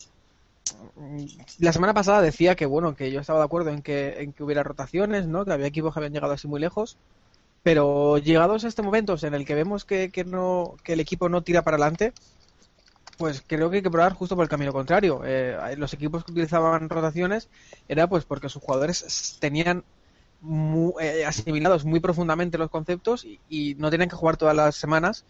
mm, 0.97 1.25
la 1.61 1.73
semana 1.73 1.95
pasada 1.95 2.21
decía 2.23 2.55
que 2.57 2.67
bueno, 2.67 2.97
que 2.97 3.11
yo 3.13 3.21
estaba 3.21 3.39
de 3.41 3.45
acuerdo 3.45 3.71
en 3.71 3.83
que, 3.83 4.23
en 4.23 4.33
que 4.33 4.43
hubiera 4.43 4.63
rotaciones, 4.63 5.27
¿no? 5.27 5.45
Que 5.45 5.53
había 5.53 5.67
equipos 5.67 5.93
que 5.93 6.01
habían 6.01 6.13
llegado 6.13 6.33
así 6.33 6.49
muy 6.49 6.61
lejos. 6.61 6.97
Pero 7.63 8.19
llegados 8.19 8.65
a 8.65 8.69
este 8.69 8.83
momento 8.83 9.17
en 9.23 9.35
el 9.35 9.45
que 9.45 9.55
vemos 9.57 9.85
que, 9.85 10.11
que 10.11 10.25
no, 10.25 10.77
que 10.85 10.93
el 10.93 11.01
equipo 11.01 11.29
no 11.29 11.43
tira 11.43 11.63
para 11.63 11.77
adelante, 11.77 12.13
pues 13.16 13.42
creo 13.46 13.70
que 13.70 13.76
hay 13.76 13.82
que 13.82 13.90
probar 13.90 14.12
justo 14.14 14.37
por 14.37 14.44
el 14.44 14.49
camino 14.49 14.73
contrario. 14.73 15.23
Eh, 15.25 15.56
los 15.78 15.92
equipos 15.94 16.25
que 16.25 16.32
utilizaban 16.32 16.88
rotaciones 16.88 17.50
era 17.88 18.08
pues 18.08 18.25
porque 18.26 18.49
sus 18.49 18.62
jugadores 18.62 19.37
tenían 19.40 19.85
mu- 20.40 20.94
eh, 21.00 21.25
asimilados 21.26 21.85
muy 21.85 22.00
profundamente 22.00 22.58
los 22.58 22.70
conceptos 22.70 23.25
y, 23.25 23.75
no 23.76 23.90
tenían 23.90 24.08
que 24.11 24.16
jugar 24.16 24.37
todas 24.37 24.56
las 24.56 24.76
semanas 24.76 25.26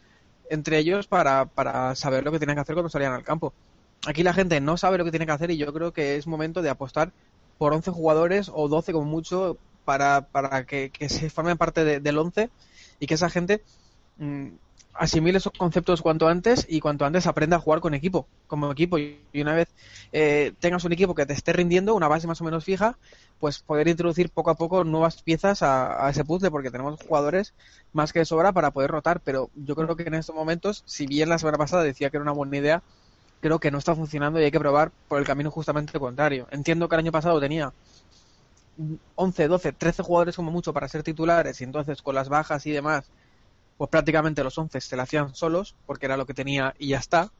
entre 0.51 0.79
ellos 0.79 1.09
para, 1.09 1.47
para 1.47 1.95
saber 1.97 2.25
lo 2.25 2.33
que 2.33 2.39
tenían 2.41 2.57
que 2.57 2.63
hacer 2.63 2.75
cuando 2.77 2.91
salían 2.91 3.13
al 3.15 3.25
campo. 3.25 3.55
Aquí 4.07 4.23
la 4.23 4.35
gente 4.35 4.61
no 4.61 4.77
sabe 4.77 4.99
lo 4.99 5.05
que 5.05 5.11
tiene 5.11 5.27
que 5.27 5.33
hacer 5.33 5.51
y 5.51 5.57
yo 5.59 5.73
creo 5.73 5.93
que 5.93 6.17
es 6.17 6.27
momento 6.27 6.63
de 6.63 6.71
apostar 6.71 7.15
por 7.59 7.73
11 7.75 7.91
jugadores 7.91 8.51
o 8.53 8.69
12 8.69 8.93
como 8.93 9.07
mucho 9.07 9.61
para, 9.85 10.29
para 10.31 10.65
que, 10.67 10.91
que 10.93 11.09
se 11.09 11.31
formen 11.31 11.57
parte 11.59 11.85
de- 11.85 12.01
del 12.01 12.19
11 12.19 12.53
y 13.01 13.07
que 13.07 13.15
esa 13.15 13.31
gente 13.31 13.65
mm, 14.17 14.57
asimile 14.99 15.39
esos 15.39 15.53
conceptos 15.53 16.03
cuanto 16.03 16.29
antes 16.29 16.67
y 16.69 16.81
cuanto 16.81 17.05
antes 17.05 17.27
aprenda 17.27 17.57
a 17.57 17.61
jugar 17.61 17.81
con 17.81 17.95
equipo, 17.95 18.27
como 18.47 18.71
equipo. 18.71 18.99
Y 18.99 19.19
una 19.35 19.55
vez 19.55 19.69
eh, 20.13 20.53
tengas 20.61 20.85
un 20.85 20.93
equipo 20.93 21.15
que 21.15 21.27
te 21.27 21.33
esté 21.33 21.53
rindiendo, 21.53 21.95
una 21.95 22.09
base 22.09 22.27
más 22.27 22.41
o 22.41 22.45
menos 22.45 22.65
fija, 22.65 22.99
pues 23.39 23.61
poder 23.61 23.89
introducir 23.89 24.31
poco 24.31 24.51
a 24.51 24.55
poco 24.55 24.85
nuevas 24.85 25.23
piezas 25.23 25.63
a, 25.63 26.07
a 26.07 26.11
ese 26.11 26.25
puzzle, 26.25 26.51
porque 26.51 26.71
tenemos 26.71 27.01
jugadores 27.03 27.55
más 27.93 28.13
que 28.13 28.21
de 28.21 28.25
sobra 28.25 28.53
para 28.53 28.71
poder 28.71 28.91
rotar. 28.91 29.21
Pero 29.21 29.51
yo 29.55 29.75
creo 29.75 29.97
que 29.97 30.05
en 30.05 30.15
estos 30.15 30.35
momentos, 30.35 30.83
si 30.87 31.07
bien 31.07 31.29
la 31.29 31.39
semana 31.39 31.59
pasada 31.59 31.83
decía 31.83 32.11
que 32.11 32.17
era 32.17 32.25
una 32.25 32.33
buena 32.33 32.57
idea, 32.57 32.83
creo 33.41 33.59
que 33.59 33.71
no 33.71 33.79
está 33.79 33.95
funcionando 33.95 34.41
y 34.41 34.45
hay 34.45 34.51
que 34.51 34.59
probar 34.59 34.91
por 35.09 35.19
el 35.19 35.27
camino 35.27 35.51
justamente 35.51 35.99
contrario. 35.99 36.49
Entiendo 36.51 36.89
que 36.89 36.97
el 36.97 37.01
año 37.01 37.13
pasado 37.13 37.41
tenía 37.41 37.73
11, 39.15 39.49
12, 39.49 39.73
13 39.73 40.03
jugadores 40.03 40.37
como 40.37 40.51
mucho 40.51 40.73
para 40.73 40.89
ser 40.89 41.03
titulares 41.03 41.61
y 41.61 41.65
entonces 41.65 42.03
con 42.03 42.15
las 42.15 42.29
bajas 42.29 42.67
y 42.67 42.73
demás, 42.73 43.11
pues 43.77 43.91
prácticamente 43.91 44.43
los 44.45 44.57
11 44.57 44.81
se 44.81 44.97
la 44.97 45.03
hacían 45.05 45.35
solos 45.35 45.75
porque 45.87 46.07
era 46.07 46.17
lo 46.17 46.27
que 46.27 46.35
tenía 46.35 46.75
y 46.79 46.89
ya 46.89 46.99
está. 46.99 47.31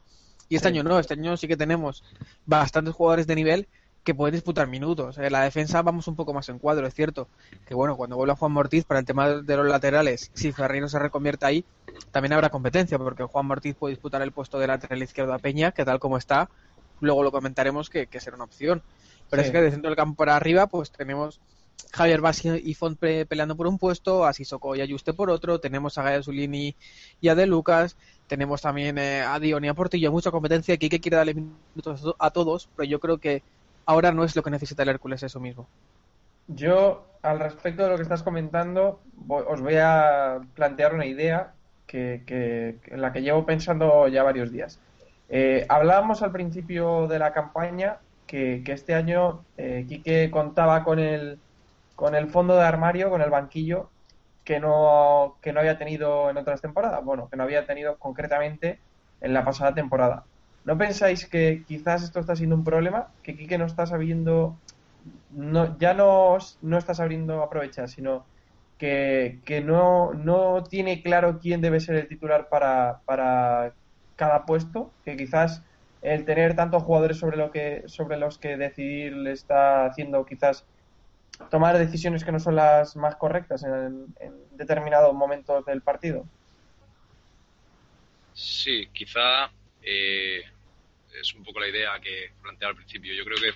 Y 0.49 0.55
este 0.55 0.69
Sí. 0.69 0.75
año 0.75 0.83
no, 0.83 0.99
este 0.99 1.13
año 1.15 1.35
sí 1.37 1.47
que 1.47 1.57
tenemos 1.57 2.03
bastantes 2.45 2.93
jugadores 2.93 3.27
de 3.27 3.35
nivel 3.35 3.67
que 4.03 4.15
pueden 4.15 4.33
disputar 4.35 4.67
minutos. 4.67 5.17
En 5.17 5.31
la 5.33 5.41
defensa 5.41 5.81
vamos 5.81 6.07
un 6.07 6.15
poco 6.15 6.33
más 6.33 6.47
en 6.47 6.59
cuadro, 6.59 6.87
es 6.87 6.93
cierto. 6.93 7.27
Que 7.65 7.73
bueno, 7.75 7.97
cuando 7.97 8.15
vuelva 8.15 8.37
Juan 8.37 8.53
Mortiz 8.53 8.85
para 8.85 9.01
el 9.01 9.05
tema 9.05 9.27
de 9.29 9.57
los 9.57 9.67
laterales, 9.67 10.31
si 10.33 10.53
Ferreiro 10.53 10.87
se 10.87 10.97
reconvierte 10.99 11.45
ahí, 11.45 11.65
también 12.11 12.31
habrá 12.31 12.49
competencia, 12.49 12.97
porque 12.97 13.23
Juan 13.23 13.45
Mortiz 13.47 13.75
puede 13.75 13.95
disputar 13.95 14.21
el 14.21 14.31
puesto 14.31 14.59
de 14.59 14.67
lateral 14.67 15.03
izquierdo 15.03 15.33
a 15.33 15.39
Peña, 15.39 15.73
que 15.73 15.83
tal 15.83 15.99
como 15.99 16.17
está, 16.17 16.49
luego 17.01 17.21
lo 17.23 17.31
comentaremos 17.33 17.89
que, 17.89 18.07
que 18.07 18.21
será 18.21 18.35
una 18.37 18.45
opción. 18.45 18.81
Pero 19.29 19.41
Sí. 19.43 19.47
es 19.47 19.51
que 19.51 19.61
de 19.61 19.71
centro 19.71 19.89
del 19.89 19.97
campo 19.97 20.15
para 20.15 20.37
arriba, 20.37 20.67
pues 20.67 20.89
tenemos 20.89 21.41
Javier 21.91 22.21
Bassi 22.21 22.49
y 22.63 22.73
Font 22.73 22.97
pe- 22.99 23.25
peleando 23.25 23.55
por 23.55 23.67
un 23.67 23.77
puesto, 23.77 24.25
a 24.25 24.33
Sissoko 24.33 24.75
y 24.75 24.81
Ayuste 24.81 25.13
por 25.13 25.29
otro, 25.29 25.59
tenemos 25.59 25.97
a 25.97 26.03
Gaia 26.03 26.21
Zulini 26.23 26.75
y 27.21 27.27
a 27.29 27.35
De 27.35 27.45
Lucas, 27.47 27.95
tenemos 28.27 28.61
también 28.61 28.97
eh, 28.97 29.21
a 29.21 29.39
Dion 29.39 29.63
y 29.63 29.67
a 29.67 29.73
Portillo, 29.73 30.11
mucha 30.11 30.31
competencia, 30.31 30.73
aquí 30.75 30.89
que 30.89 30.99
quiere 30.99 31.17
darle 31.17 31.33
minutos 31.35 32.01
a 32.01 32.03
to- 32.03 32.15
a 32.19 32.31
todos, 32.31 32.69
pero 32.75 32.87
yo 32.89 32.99
creo 32.99 33.17
que 33.19 33.41
ahora 33.85 34.11
no 34.11 34.23
es 34.23 34.35
lo 34.35 34.43
que 34.43 34.51
necesita 34.51 34.83
el 34.83 34.89
Hércules 34.89 35.23
eso 35.23 35.39
mismo. 35.39 35.67
Yo, 36.47 37.05
al 37.21 37.39
respecto 37.39 37.83
de 37.83 37.89
lo 37.89 37.95
que 37.97 38.03
estás 38.03 38.23
comentando, 38.23 38.99
vo- 39.27 39.45
os 39.47 39.61
voy 39.61 39.75
a 39.77 40.39
plantear 40.55 40.93
una 40.93 41.05
idea 41.05 41.53
que, 41.85 42.23
que- 42.25 42.79
en 42.87 43.01
la 43.01 43.11
que 43.13 43.21
llevo 43.21 43.45
pensando 43.45 44.07
ya 44.07 44.23
varios 44.23 44.51
días. 44.51 44.79
Eh, 45.29 45.65
hablábamos 45.69 46.21
al 46.21 46.31
principio 46.31 47.07
de 47.07 47.19
la 47.19 47.33
campaña 47.33 47.97
que, 48.25 48.61
que 48.65 48.71
este 48.73 48.93
año 48.93 49.43
eh, 49.57 49.85
Quique 49.87 50.29
contaba 50.31 50.83
con 50.83 50.99
el, 50.99 51.37
con 51.97 52.15
el 52.15 52.29
fondo 52.29 52.55
de 52.55 52.63
armario, 52.63 53.09
con 53.09 53.21
el 53.21 53.29
banquillo, 53.29 53.89
que 54.45 54.61
no, 54.61 55.35
que 55.41 55.51
no 55.51 55.59
había 55.59 55.77
tenido 55.77 56.29
en 56.29 56.37
otras 56.37 56.61
temporadas. 56.61 57.03
Bueno, 57.03 57.27
que 57.27 57.35
no 57.35 57.43
había 57.43 57.65
tenido 57.65 57.97
concretamente 57.97 58.79
en 59.19 59.33
la 59.33 59.43
pasada 59.43 59.75
temporada. 59.75 60.23
¿No 60.63 60.77
pensáis 60.77 61.25
que 61.25 61.65
quizás 61.67 62.03
esto 62.03 62.21
está 62.21 62.37
siendo 62.37 62.55
un 62.55 62.63
problema? 62.63 63.09
Que 63.23 63.35
Quique 63.35 63.57
no 63.57 63.65
está 63.65 63.85
sabiendo 63.85 64.55
no, 65.31 65.77
ya 65.77 65.93
no, 65.93 66.37
no 66.61 66.77
está 66.77 66.93
sabiendo 66.93 67.43
aprovechar, 67.43 67.89
sino 67.89 68.25
que, 68.77 69.39
que 69.45 69.61
no, 69.61 70.13
no 70.13 70.63
tiene 70.63 71.01
claro 71.01 71.39
quién 71.39 71.61
debe 71.61 71.79
ser 71.79 71.95
el 71.95 72.07
titular 72.07 72.49
para, 72.49 73.01
para 73.05 73.73
cada 74.15 74.45
puesto, 74.45 74.91
que 75.03 75.17
quizás 75.17 75.63
el 76.01 76.25
tener 76.25 76.55
tantos 76.55 76.83
jugadores 76.83 77.17
sobre, 77.17 77.37
lo 77.37 77.51
que, 77.51 77.83
sobre 77.87 78.17
los 78.17 78.37
que 78.37 78.57
decidir 78.57 79.13
le 79.13 79.31
está 79.31 79.85
haciendo 79.85 80.25
quizás 80.25 80.65
tomar 81.49 81.77
decisiones 81.77 82.23
que 82.23 82.31
no 82.31 82.39
son 82.39 82.55
las 82.55 82.95
más 82.95 83.15
correctas 83.15 83.63
en, 83.63 84.13
en 84.19 84.57
determinados 84.57 85.13
momentos 85.13 85.65
del 85.65 85.81
partido. 85.81 86.25
Sí, 88.33 88.87
quizá 88.93 89.51
eh, 89.81 90.41
es 91.19 91.33
un 91.33 91.43
poco 91.43 91.59
la 91.59 91.69
idea 91.69 91.99
que 91.99 92.31
planteaba 92.41 92.71
al 92.71 92.75
principio. 92.77 93.13
Yo 93.13 93.25
creo 93.25 93.37
que, 93.37 93.53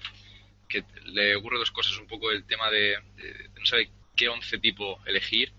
que 0.68 0.86
le 1.06 1.36
ocurre 1.36 1.60
dos 1.60 1.72
cosas. 1.72 1.98
Un 2.00 2.08
poco 2.08 2.32
el 2.32 2.46
tema 2.46 2.70
de, 2.72 2.98
de- 3.16 3.34
de 3.34 3.60
no 3.60 3.66
sabe 3.66 3.92
qué 4.16 4.30
once 4.30 4.58
tipo 4.60 5.00
elegir 5.06 5.54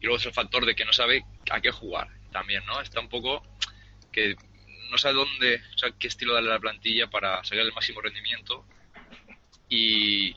y 0.00 0.04
luego 0.06 0.18
es 0.18 0.26
el 0.26 0.32
factor 0.32 0.64
de 0.64 0.74
que 0.76 0.84
no 0.84 0.92
sabe 0.92 1.24
a 1.50 1.60
qué 1.60 1.70
jugar 1.70 2.08
también, 2.30 2.64
¿no? 2.66 2.80
Está 2.80 3.00
un 3.00 3.08
poco 3.08 3.42
que 4.12 4.36
no 4.90 4.98
sabe 4.98 5.14
dónde, 5.14 5.60
o 5.74 5.78
sea, 5.78 5.90
qué 5.98 6.06
estilo 6.08 6.34
darle 6.34 6.50
a 6.50 6.54
la 6.54 6.60
plantilla 6.60 7.08
para 7.08 7.42
sacar 7.44 7.64
el 7.64 7.72
máximo 7.72 8.00
rendimiento 8.00 8.64
y 9.68 10.34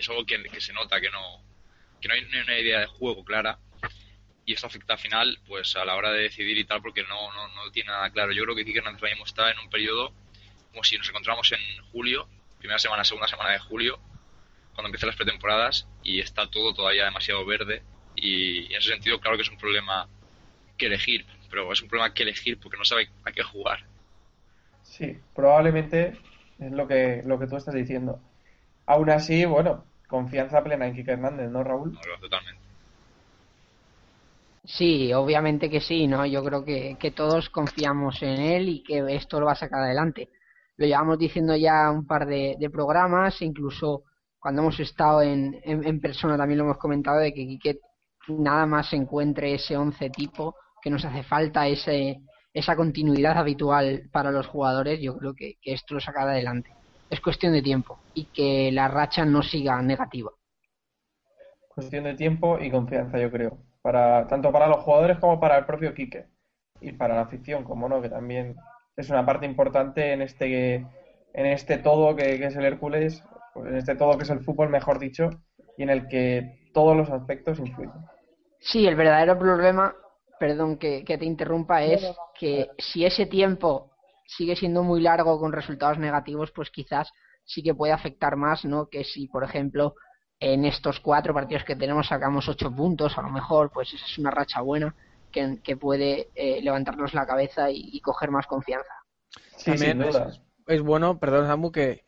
es 0.00 0.08
algo 0.08 0.24
que, 0.24 0.60
se 0.60 0.72
nota, 0.72 1.00
que 1.00 1.10
no, 1.10 1.42
que 2.00 2.08
no 2.08 2.14
hay 2.14 2.24
una 2.24 2.58
idea 2.58 2.80
de 2.80 2.86
juego 2.86 3.24
clara 3.24 3.58
y 4.44 4.54
esto 4.54 4.66
afecta 4.66 4.94
al 4.94 4.98
final 4.98 5.38
pues 5.46 5.76
a 5.76 5.84
la 5.84 5.94
hora 5.94 6.10
de 6.10 6.22
decidir 6.22 6.58
y 6.58 6.64
tal 6.64 6.82
porque 6.82 7.02
no, 7.04 7.32
no, 7.32 7.48
no 7.48 7.70
tiene 7.70 7.90
nada 7.90 8.10
claro. 8.10 8.32
Yo 8.32 8.42
creo 8.44 8.56
que 8.56 8.64
Kike 8.64 8.78
Hernández 8.78 9.02
mismo 9.02 9.24
está 9.24 9.50
en 9.50 9.58
un 9.58 9.70
periodo 9.70 10.12
como 10.70 10.84
si 10.84 10.96
nos 10.98 11.08
encontramos 11.08 11.50
en 11.52 11.84
julio, 11.92 12.28
primera 12.58 12.78
semana, 12.78 13.04
segunda 13.04 13.28
semana 13.28 13.50
de 13.50 13.58
julio, 13.58 13.98
cuando 14.74 14.86
empiezan 14.86 15.08
las 15.08 15.16
pretemporadas 15.16 15.88
y 16.02 16.20
está 16.20 16.48
todo 16.48 16.72
todavía 16.72 17.04
demasiado 17.04 17.44
verde 17.44 17.82
y 18.14 18.66
en 18.66 18.78
ese 18.78 18.90
sentido 18.90 19.20
claro 19.20 19.36
que 19.36 19.42
es 19.42 19.50
un 19.50 19.56
problema 19.56 20.08
que 20.76 20.86
elegir, 20.86 21.26
pero 21.50 21.72
es 21.72 21.82
un 21.82 21.88
problema 21.88 22.14
que 22.14 22.22
elegir 22.22 22.58
porque 22.58 22.78
no 22.78 22.84
sabe 22.84 23.10
a 23.24 23.32
qué 23.32 23.42
jugar. 23.42 23.84
Sí, 24.82 25.18
probablemente 25.34 26.18
es 26.58 26.72
lo 26.72 26.86
que, 26.86 27.22
lo 27.24 27.38
que 27.38 27.46
tú 27.46 27.56
estás 27.56 27.74
diciendo. 27.74 28.20
Aún 28.86 29.10
así, 29.10 29.44
bueno, 29.44 29.84
confianza 30.10 30.62
plena 30.62 30.86
en 30.86 30.94
Quique 30.94 31.12
Hernández, 31.12 31.50
¿no, 31.50 31.64
Raúl? 31.64 31.92
No, 31.92 32.20
totalmente. 32.20 32.60
Sí, 34.64 35.12
obviamente 35.14 35.70
que 35.70 35.80
sí, 35.80 36.06
¿no? 36.06 36.26
Yo 36.26 36.44
creo 36.44 36.64
que, 36.64 36.96
que 37.00 37.12
todos 37.12 37.48
confiamos 37.48 38.22
en 38.22 38.40
él 38.40 38.68
y 38.68 38.82
que 38.82 39.02
esto 39.14 39.40
lo 39.40 39.46
va 39.46 39.52
a 39.52 39.56
sacar 39.56 39.80
adelante. 39.82 40.28
Lo 40.76 40.86
llevamos 40.86 41.18
diciendo 41.18 41.56
ya 41.56 41.90
un 41.90 42.06
par 42.06 42.26
de, 42.26 42.56
de 42.58 42.70
programas, 42.70 43.40
incluso 43.40 44.02
cuando 44.38 44.62
hemos 44.62 44.78
estado 44.80 45.22
en, 45.22 45.60
en, 45.64 45.86
en 45.86 46.00
persona 46.00 46.36
también 46.36 46.58
lo 46.58 46.64
hemos 46.64 46.78
comentado 46.78 47.18
de 47.18 47.32
que 47.32 47.46
Quique 47.46 47.78
nada 48.28 48.66
más 48.66 48.92
encuentre 48.92 49.54
ese 49.54 49.76
once 49.76 50.10
tipo 50.10 50.54
que 50.82 50.90
nos 50.90 51.04
hace 51.04 51.22
falta, 51.22 51.66
ese, 51.66 52.20
esa 52.52 52.76
continuidad 52.76 53.38
habitual 53.38 54.08
para 54.12 54.30
los 54.30 54.46
jugadores, 54.46 55.00
yo 55.00 55.16
creo 55.16 55.34
que, 55.34 55.54
que 55.60 55.72
esto 55.72 55.94
lo 55.94 56.00
sacará 56.00 56.32
adelante. 56.32 56.70
Es 57.10 57.20
cuestión 57.20 57.52
de 57.52 57.60
tiempo 57.60 57.98
y 58.14 58.26
que 58.26 58.70
la 58.72 58.86
racha 58.86 59.24
no 59.24 59.42
siga 59.42 59.82
negativa. 59.82 60.30
Cuestión 61.68 62.04
de 62.04 62.14
tiempo 62.14 62.58
y 62.60 62.70
confianza, 62.70 63.18
yo 63.18 63.30
creo. 63.30 63.58
Para, 63.82 64.28
tanto 64.28 64.52
para 64.52 64.68
los 64.68 64.78
jugadores 64.84 65.18
como 65.18 65.40
para 65.40 65.58
el 65.58 65.66
propio 65.66 65.92
Quique. 65.92 66.26
Y 66.80 66.92
para 66.92 67.16
la 67.16 67.22
afición, 67.22 67.64
como 67.64 67.88
no, 67.88 68.00
que 68.00 68.08
también 68.08 68.56
es 68.96 69.10
una 69.10 69.26
parte 69.26 69.44
importante 69.44 70.12
en 70.12 70.22
este, 70.22 70.76
en 70.76 71.46
este 71.46 71.78
todo 71.78 72.14
que, 72.14 72.38
que 72.38 72.46
es 72.46 72.56
el 72.56 72.64
Hércules, 72.64 73.22
en 73.56 73.76
este 73.76 73.96
todo 73.96 74.16
que 74.16 74.22
es 74.22 74.30
el 74.30 74.40
fútbol, 74.40 74.68
mejor 74.70 74.98
dicho, 74.98 75.30
y 75.76 75.82
en 75.82 75.90
el 75.90 76.08
que 76.08 76.70
todos 76.72 76.96
los 76.96 77.10
aspectos 77.10 77.58
influyen. 77.58 77.92
Sí, 78.60 78.86
el 78.86 78.94
verdadero 78.94 79.38
problema, 79.38 79.94
perdón 80.38 80.78
que, 80.78 81.04
que 81.04 81.18
te 81.18 81.24
interrumpa, 81.24 81.82
es 81.82 82.06
que 82.38 82.68
si 82.78 83.04
ese 83.04 83.26
tiempo 83.26 83.89
sigue 84.36 84.56
siendo 84.56 84.82
muy 84.82 85.00
largo 85.00 85.38
con 85.40 85.52
resultados 85.52 85.98
negativos, 85.98 86.50
pues 86.52 86.70
quizás 86.70 87.10
sí 87.44 87.62
que 87.62 87.74
puede 87.74 87.92
afectar 87.92 88.36
más, 88.36 88.64
¿no? 88.64 88.88
Que 88.88 89.04
si, 89.04 89.26
por 89.28 89.44
ejemplo, 89.44 89.94
en 90.40 90.64
estos 90.64 91.00
cuatro 91.00 91.34
partidos 91.34 91.64
que 91.64 91.76
tenemos 91.76 92.08
sacamos 92.08 92.48
ocho 92.48 92.70
puntos, 92.74 93.16
a 93.18 93.22
lo 93.22 93.30
mejor, 93.30 93.70
pues 93.72 93.92
esa 93.94 94.06
es 94.06 94.18
una 94.18 94.30
racha 94.30 94.60
buena 94.62 94.94
que, 95.32 95.60
que 95.62 95.76
puede 95.76 96.30
eh, 96.34 96.60
levantarnos 96.62 97.14
la 97.14 97.26
cabeza 97.26 97.70
y, 97.70 97.90
y 97.92 98.00
coger 98.00 98.30
más 98.30 98.46
confianza. 98.46 98.92
Sí, 99.56 99.76
También 99.76 100.00
sin 100.00 100.02
es, 100.02 100.08
duda. 100.12 100.40
es 100.66 100.82
bueno, 100.82 101.18
perdón 101.20 101.46
Samu, 101.46 101.70
que, 101.72 102.04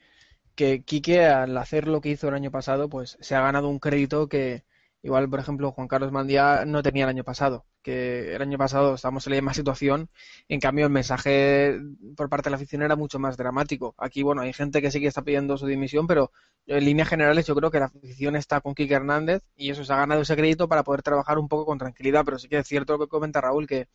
que 0.56 0.84
Quique 0.84 1.24
al 1.26 1.56
hacer 1.58 1.88
lo 1.88 2.00
que 2.00 2.10
hizo 2.10 2.28
el 2.28 2.34
año 2.34 2.50
pasado, 2.50 2.88
pues 2.88 3.18
se 3.20 3.34
ha 3.36 3.42
ganado 3.42 3.68
un 3.68 3.80
crédito 3.80 4.28
que 4.28 4.64
igual, 5.02 5.28
por 5.28 5.40
ejemplo, 5.40 5.72
Juan 5.72 5.88
Carlos 5.88 6.12
Mandía 6.12 6.64
no 6.66 6.82
tenía 6.82 7.04
el 7.04 7.10
año 7.10 7.24
pasado, 7.24 7.66
que 7.82 8.34
el 8.34 8.42
año 8.42 8.58
pasado 8.58 8.94
estábamos 8.94 9.26
en 9.26 9.32
la 9.32 9.36
misma 9.36 9.54
situación, 9.54 10.10
en 10.48 10.60
cambio 10.60 10.86
el 10.86 10.92
mensaje 10.92 11.78
por 12.16 12.28
parte 12.28 12.46
de 12.46 12.50
la 12.52 12.56
afición 12.56 12.82
era 12.82 12.96
mucho 12.96 13.18
más 13.18 13.36
dramático. 13.36 13.94
Aquí, 13.98 14.22
bueno, 14.22 14.42
hay 14.42 14.52
gente 14.52 14.80
que 14.80 14.90
sí 14.90 15.00
que 15.00 15.08
está 15.08 15.22
pidiendo 15.22 15.58
su 15.58 15.66
dimisión, 15.66 16.06
pero 16.06 16.30
en 16.66 16.84
líneas 16.84 17.08
generales 17.08 17.46
yo 17.46 17.54
creo 17.54 17.70
que 17.70 17.80
la 17.80 17.86
afición 17.86 18.36
está 18.36 18.60
con 18.60 18.74
Quique 18.74 18.94
Hernández 18.94 19.42
y 19.56 19.70
eso 19.70 19.84
se 19.84 19.92
ha 19.92 19.96
ganado 19.96 20.22
ese 20.22 20.36
crédito 20.36 20.68
para 20.68 20.84
poder 20.84 21.02
trabajar 21.02 21.38
un 21.38 21.48
poco 21.48 21.66
con 21.66 21.78
tranquilidad, 21.78 22.24
pero 22.24 22.38
sí 22.38 22.48
que 22.48 22.58
es 22.58 22.66
cierto 22.68 22.94
lo 22.94 23.00
que 23.00 23.08
comenta 23.08 23.40
Raúl, 23.40 23.66
que, 23.66 23.88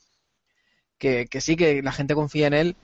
que, 0.97 1.41
sí, 1.41 1.55
que 1.55 1.81
la 1.81 1.91
gente 1.91 2.15
confía 2.15 2.47
en 2.47 2.53
él, 2.53 2.75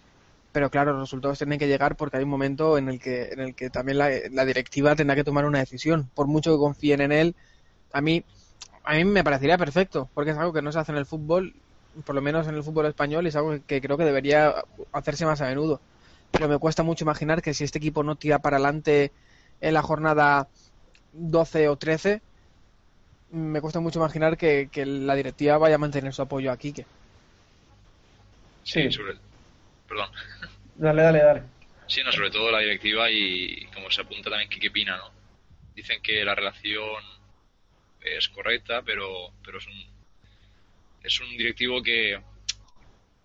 pero 0.52 0.70
claro, 0.70 0.94
los 0.94 1.02
resultados 1.02 1.40
tienen 1.40 1.60
que 1.60 1.68
llegar 1.68 1.98
porque 1.98 2.18
hay 2.18 2.24
un 2.24 2.30
momento 2.30 2.78
en 2.78 2.90
el 2.90 3.00
que, 3.00 3.30
en 3.32 3.40
el 3.42 3.56
que 3.56 3.70
también 3.70 3.98
la, 3.98 4.10
la 4.32 4.46
directiva 4.46 4.96
tendrá 4.96 5.16
que 5.16 5.24
tomar 5.24 5.46
una 5.46 5.60
decisión. 5.60 6.10
Por 6.16 6.28
mucho 6.28 6.52
que 6.52 6.60
confíen 6.60 7.02
en 7.02 7.12
él, 7.12 7.36
a 7.94 8.02
mí, 8.02 8.24
a 8.84 8.96
mí 8.96 9.06
me 9.06 9.24
parecería 9.24 9.58
perfecto, 9.58 10.10
porque 10.14 10.32
es 10.32 10.38
algo 10.38 10.52
que 10.52 10.62
no 10.62 10.72
se 10.72 10.80
hace 10.80 10.92
en 10.92 10.98
el 10.98 11.06
fútbol, 11.06 11.54
por 12.06 12.16
lo 12.16 12.22
menos 12.22 12.48
en 12.48 12.56
el 12.56 12.64
fútbol 12.64 12.88
español, 12.88 13.26
y 13.26 13.30
es 13.30 13.36
algo 13.36 13.58
que 13.66 13.80
creo 13.82 13.98
que 13.98 14.04
debería 14.04 14.54
hacerse 14.92 15.26
más 15.26 15.40
a 15.42 15.46
menudo. 15.46 15.80
Pero 16.32 16.50
me 16.50 16.58
cuesta 16.58 16.84
mucho 16.84 17.06
imaginar 17.06 17.42
que 17.42 17.54
si 17.54 17.64
este 17.64 17.78
equipo 17.78 18.04
no 18.04 18.16
tira 18.16 18.40
para 18.40 18.58
adelante 18.58 19.12
en 19.62 19.74
la 19.74 19.84
jornada 19.84 20.48
12 21.14 21.70
o 21.70 21.78
13, 21.78 22.22
me 23.32 23.62
cuesta 23.62 23.80
mucho 23.80 24.00
imaginar 24.00 24.38
que, 24.38 24.70
que 24.72 24.86
la 24.86 25.16
directiva 25.16 25.58
vaya 25.58 25.76
a 25.76 25.80
mantener 25.80 26.14
su 26.14 26.24
apoyo 26.24 26.52
a 26.52 26.58
Quique. 26.58 26.86
Sí. 28.64 28.92
sobre, 28.92 29.16
perdón. 29.88 30.10
Dale, 30.76 31.02
dale, 31.04 31.20
dale. 31.20 31.44
Sí, 31.88 32.02
no, 32.04 32.12
sobre 32.12 32.32
todo 32.32 32.50
la 32.52 32.60
directiva 32.60 33.12
y 33.12 33.68
como 33.74 33.92
se 33.92 34.02
apunta 34.02 34.30
también 34.30 34.50
Quique 34.50 34.72
Pina, 34.72 34.98
¿no? 34.98 35.12
Dicen 35.76 36.02
que 36.02 36.24
la 36.24 36.34
relación 36.34 37.04
es 38.04 38.30
correcta, 38.30 38.82
pero, 38.84 39.32
pero 39.44 39.58
es 39.60 39.68
un 39.68 39.94
es 41.04 41.20
un 41.20 41.30
directivo 41.38 41.82
que 41.84 42.20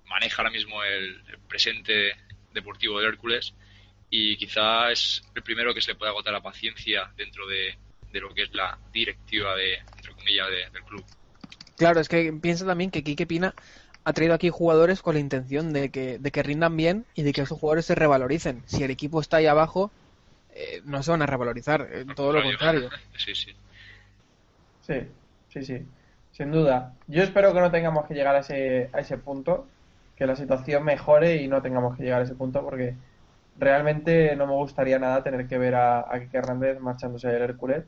maneja 0.06 0.42
ahora 0.42 0.50
mismo 0.50 0.82
el, 0.82 1.22
el 1.28 1.38
presente 1.48 2.12
deportivo 2.52 2.98
del 2.98 3.08
Hércules 3.10 3.54
y 4.10 4.36
quizá 4.36 4.90
es 4.90 5.22
el 5.34 5.42
primero 5.42 5.74
que 5.74 5.80
se 5.82 5.92
le 5.92 5.98
puede 5.98 6.10
agotar 6.10 6.32
la 6.32 6.40
paciencia 6.42 7.10
dentro 7.16 7.46
de, 7.46 7.76
de 8.10 8.20
lo 8.20 8.32
que 8.32 8.42
es 8.44 8.54
la 8.54 8.78
directiva 8.92 9.54
de, 9.54 9.74
entre 9.74 10.12
comillas, 10.14 10.48
de- 10.48 10.70
del 10.70 10.82
club. 10.84 11.04
Claro, 11.76 12.00
es 12.00 12.08
que 12.08 12.32
piensa 12.32 12.66
también 12.66 12.90
que 12.90 13.04
Quique 13.04 13.26
Pina 13.26 13.54
ha 14.04 14.12
traído 14.12 14.34
aquí 14.34 14.48
jugadores 14.48 15.02
con 15.02 15.14
la 15.14 15.20
intención 15.20 15.72
de 15.72 15.90
que, 15.90 16.18
de 16.18 16.30
que 16.30 16.42
rindan 16.42 16.76
bien 16.76 17.04
y 17.14 17.22
de 17.22 17.32
que 17.32 17.42
esos 17.42 17.58
jugadores 17.58 17.84
se 17.84 17.94
revaloricen. 17.94 18.62
Si 18.66 18.82
el 18.82 18.90
equipo 18.90 19.20
está 19.20 19.36
ahí 19.36 19.46
abajo, 19.46 19.92
eh, 20.54 20.80
no 20.84 21.02
se 21.02 21.10
van 21.10 21.22
a 21.22 21.26
revalorizar, 21.26 21.86
eh, 21.92 22.06
todo 22.16 22.32
lo 22.32 22.42
contrario. 22.42 22.90
Sí, 23.18 23.34
sí. 23.34 23.52
Sí, 24.88 24.94
sí, 25.48 25.62
sí. 25.64 25.86
Sin 26.32 26.50
duda. 26.52 26.94
Yo 27.06 27.22
espero 27.22 27.52
que 27.52 27.60
no 27.60 27.70
tengamos 27.70 28.06
que 28.06 28.14
llegar 28.14 28.36
a 28.36 28.40
ese, 28.40 28.90
a 28.92 29.00
ese 29.00 29.18
punto, 29.18 29.66
que 30.16 30.26
la 30.26 30.36
situación 30.36 30.84
mejore 30.84 31.36
y 31.36 31.48
no 31.48 31.62
tengamos 31.62 31.96
que 31.96 32.04
llegar 32.04 32.20
a 32.20 32.24
ese 32.24 32.34
punto, 32.34 32.64
porque 32.64 32.96
realmente 33.56 34.36
no 34.36 34.46
me 34.46 34.54
gustaría 34.54 34.98
nada 34.98 35.22
tener 35.22 35.48
que 35.48 35.58
ver 35.58 35.74
a, 35.74 36.00
a 36.00 36.16
Hernández 36.32 36.80
marchándose 36.80 37.28
del 37.28 37.42
Hércules. 37.42 37.84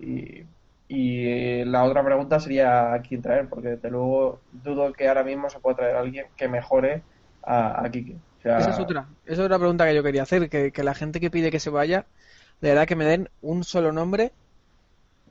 Y, 0.00 0.44
y 0.88 1.64
la 1.64 1.84
otra 1.84 2.04
pregunta 2.04 2.40
sería 2.40 2.94
a 2.94 3.02
quién 3.02 3.22
traer, 3.22 3.48
porque 3.48 3.70
desde 3.70 3.90
luego 3.90 4.40
dudo 4.52 4.92
que 4.92 5.08
ahora 5.08 5.24
mismo 5.24 5.50
se 5.50 5.60
pueda 5.60 5.76
traer 5.76 5.96
a 5.96 6.00
alguien 6.00 6.26
que 6.36 6.48
mejore 6.48 7.02
a, 7.42 7.84
a 7.84 7.90
Quique. 7.90 8.16
O 8.38 8.42
sea, 8.42 8.58
Esa 8.58 8.70
es 8.70 8.78
otra, 8.78 9.08
esa 9.24 9.34
es 9.34 9.46
otra 9.46 9.58
pregunta 9.58 9.86
que 9.86 9.94
yo 9.94 10.02
quería 10.02 10.22
hacer, 10.22 10.48
que, 10.48 10.72
que 10.72 10.82
la 10.84 10.94
gente 10.94 11.20
que 11.20 11.30
pide 11.30 11.50
que 11.50 11.60
se 11.60 11.70
vaya, 11.70 12.06
de 12.60 12.70
verdad 12.70 12.86
que 12.86 12.96
me 12.96 13.04
den 13.04 13.30
un 13.42 13.64
solo 13.64 13.92
nombre 13.92 14.32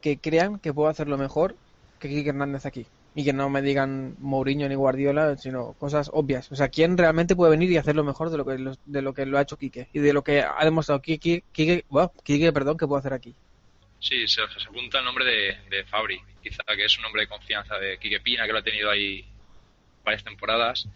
que 0.05 0.19
crean 0.19 0.59
que 0.59 0.71
puedo 0.71 0.87
hacerlo 0.87 1.17
mejor 1.17 1.55
que 1.99 2.07
Quique 2.07 2.29
Hernández 2.29 2.67
aquí. 2.67 2.85
Y 3.15 3.23
que 3.23 3.33
no 3.33 3.49
me 3.49 3.63
digan 3.63 4.15
Mourinho 4.19 4.69
ni 4.69 4.75
Guardiola, 4.75 5.35
sino 5.35 5.73
cosas 5.79 6.11
obvias. 6.13 6.51
O 6.51 6.55
sea, 6.55 6.67
¿quién 6.67 6.95
realmente 6.95 7.35
puede 7.35 7.49
venir 7.49 7.71
y 7.71 7.77
hacerlo 7.77 8.03
mejor 8.03 8.29
de 8.29 8.37
lo 8.37 8.45
que 8.45 8.59
lo, 8.59 8.77
de 8.85 9.01
lo 9.01 9.15
que 9.15 9.25
lo 9.25 9.39
ha 9.39 9.41
hecho 9.41 9.57
Quique? 9.57 9.87
Y 9.93 9.99
de 9.99 10.13
lo 10.13 10.23
que 10.23 10.41
ha 10.43 10.63
demostrado 10.63 11.01
Quique, 11.01 11.43
Quique, 11.51 11.85
Quique, 12.23 12.53
perdón, 12.53 12.77
que 12.77 12.85
puedo 12.85 12.99
hacer 12.99 13.13
aquí. 13.13 13.33
Sí, 13.99 14.27
se, 14.27 14.43
apunta 14.43 14.99
el 14.99 15.05
nombre 15.05 15.25
de, 15.25 15.57
de 15.75 15.83
Fabri, 15.85 16.21
quizá 16.43 16.61
que 16.75 16.85
es 16.85 16.95
un 16.97 17.01
nombre 17.01 17.23
de 17.23 17.27
confianza 17.27 17.79
de 17.79 17.97
Quique 17.97 18.19
Pina, 18.19 18.45
que 18.45 18.53
lo 18.53 18.59
ha 18.59 18.63
tenido 18.63 18.91
ahí 18.91 19.25
varias 20.03 20.23
temporadas, 20.23 20.87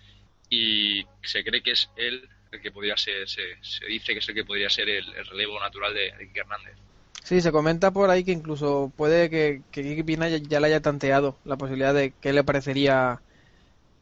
y 0.51 1.03
se 1.23 1.43
cree 1.43 1.63
que 1.63 1.71
es 1.71 1.89
él 1.95 2.29
el 2.51 2.61
que 2.61 2.69
podría 2.69 2.95
ser, 2.95 3.27
se, 3.27 3.41
se 3.61 3.87
dice 3.87 4.13
que 4.13 4.19
es 4.19 4.29
el 4.29 4.35
que 4.35 4.45
podría 4.45 4.69
ser 4.69 4.87
el, 4.87 5.11
el 5.15 5.25
relevo 5.25 5.59
natural 5.59 5.95
de, 5.95 6.11
de 6.11 6.29
Hernández. 6.35 6.75
Sí, 7.23 7.41
se 7.41 7.51
comenta 7.51 7.91
por 7.91 8.09
ahí 8.09 8.23
que 8.23 8.31
incluso 8.31 8.91
puede 8.95 9.29
que, 9.29 9.63
que 9.71 9.83
Quique 9.83 10.03
Pina 10.03 10.29
ya, 10.29 10.37
ya 10.37 10.59
le 10.59 10.67
haya 10.67 10.81
tanteado 10.81 11.39
la 11.43 11.57
posibilidad 11.57 11.93
de 11.93 12.13
que 12.13 12.33
le 12.33 12.43
parecería 12.43 13.21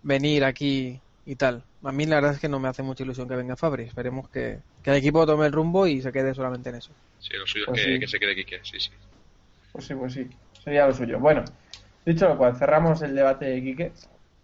venir 0.02 0.46
aquí 0.46 1.02
y 1.26 1.36
tal. 1.38 1.66
A 1.84 1.92
mí 1.92 2.06
la 2.06 2.18
verdad 2.18 2.34
es 2.34 2.40
que 2.42 2.50
no 2.50 2.60
me 2.60 2.70
hace 2.70 2.84
mucha 2.84 3.04
ilusión 3.04 3.28
que 3.30 3.36
venga 3.36 3.56
Fabri. 3.58 3.84
Esperemos 3.86 4.30
que, 4.30 4.64
que 4.84 4.92
el 4.92 4.98
equipo 4.98 5.26
tome 5.28 5.48
el 5.48 5.54
rumbo 5.54 5.88
y 5.88 6.02
se 6.02 6.12
quede 6.14 6.36
solamente 6.36 6.70
en 6.70 6.76
eso. 6.78 6.94
Sí, 7.20 7.34
lo 7.38 7.46
suyo 7.46 7.66
Pues 7.66 7.82
es 7.82 7.86
que, 7.86 8.00
sí. 8.00 8.00
que 8.00 8.08
se 8.08 8.20
quede 8.20 8.36
Quique, 8.36 8.60
sí, 8.64 8.80
sí. 8.80 8.90
Pues 9.72 9.86
sí, 9.86 9.96
pues 9.96 10.14
sí. 10.14 10.30
Sería 10.64 10.88
lo 10.88 10.94
suyo. 10.94 11.20
Bueno, 11.20 11.44
dicho 12.06 12.28
lo 12.28 12.38
cual, 12.38 12.56
cerramos 12.58 13.02
el 13.02 13.16
debate 13.16 13.46
de 13.46 13.62
Quique 13.62 13.94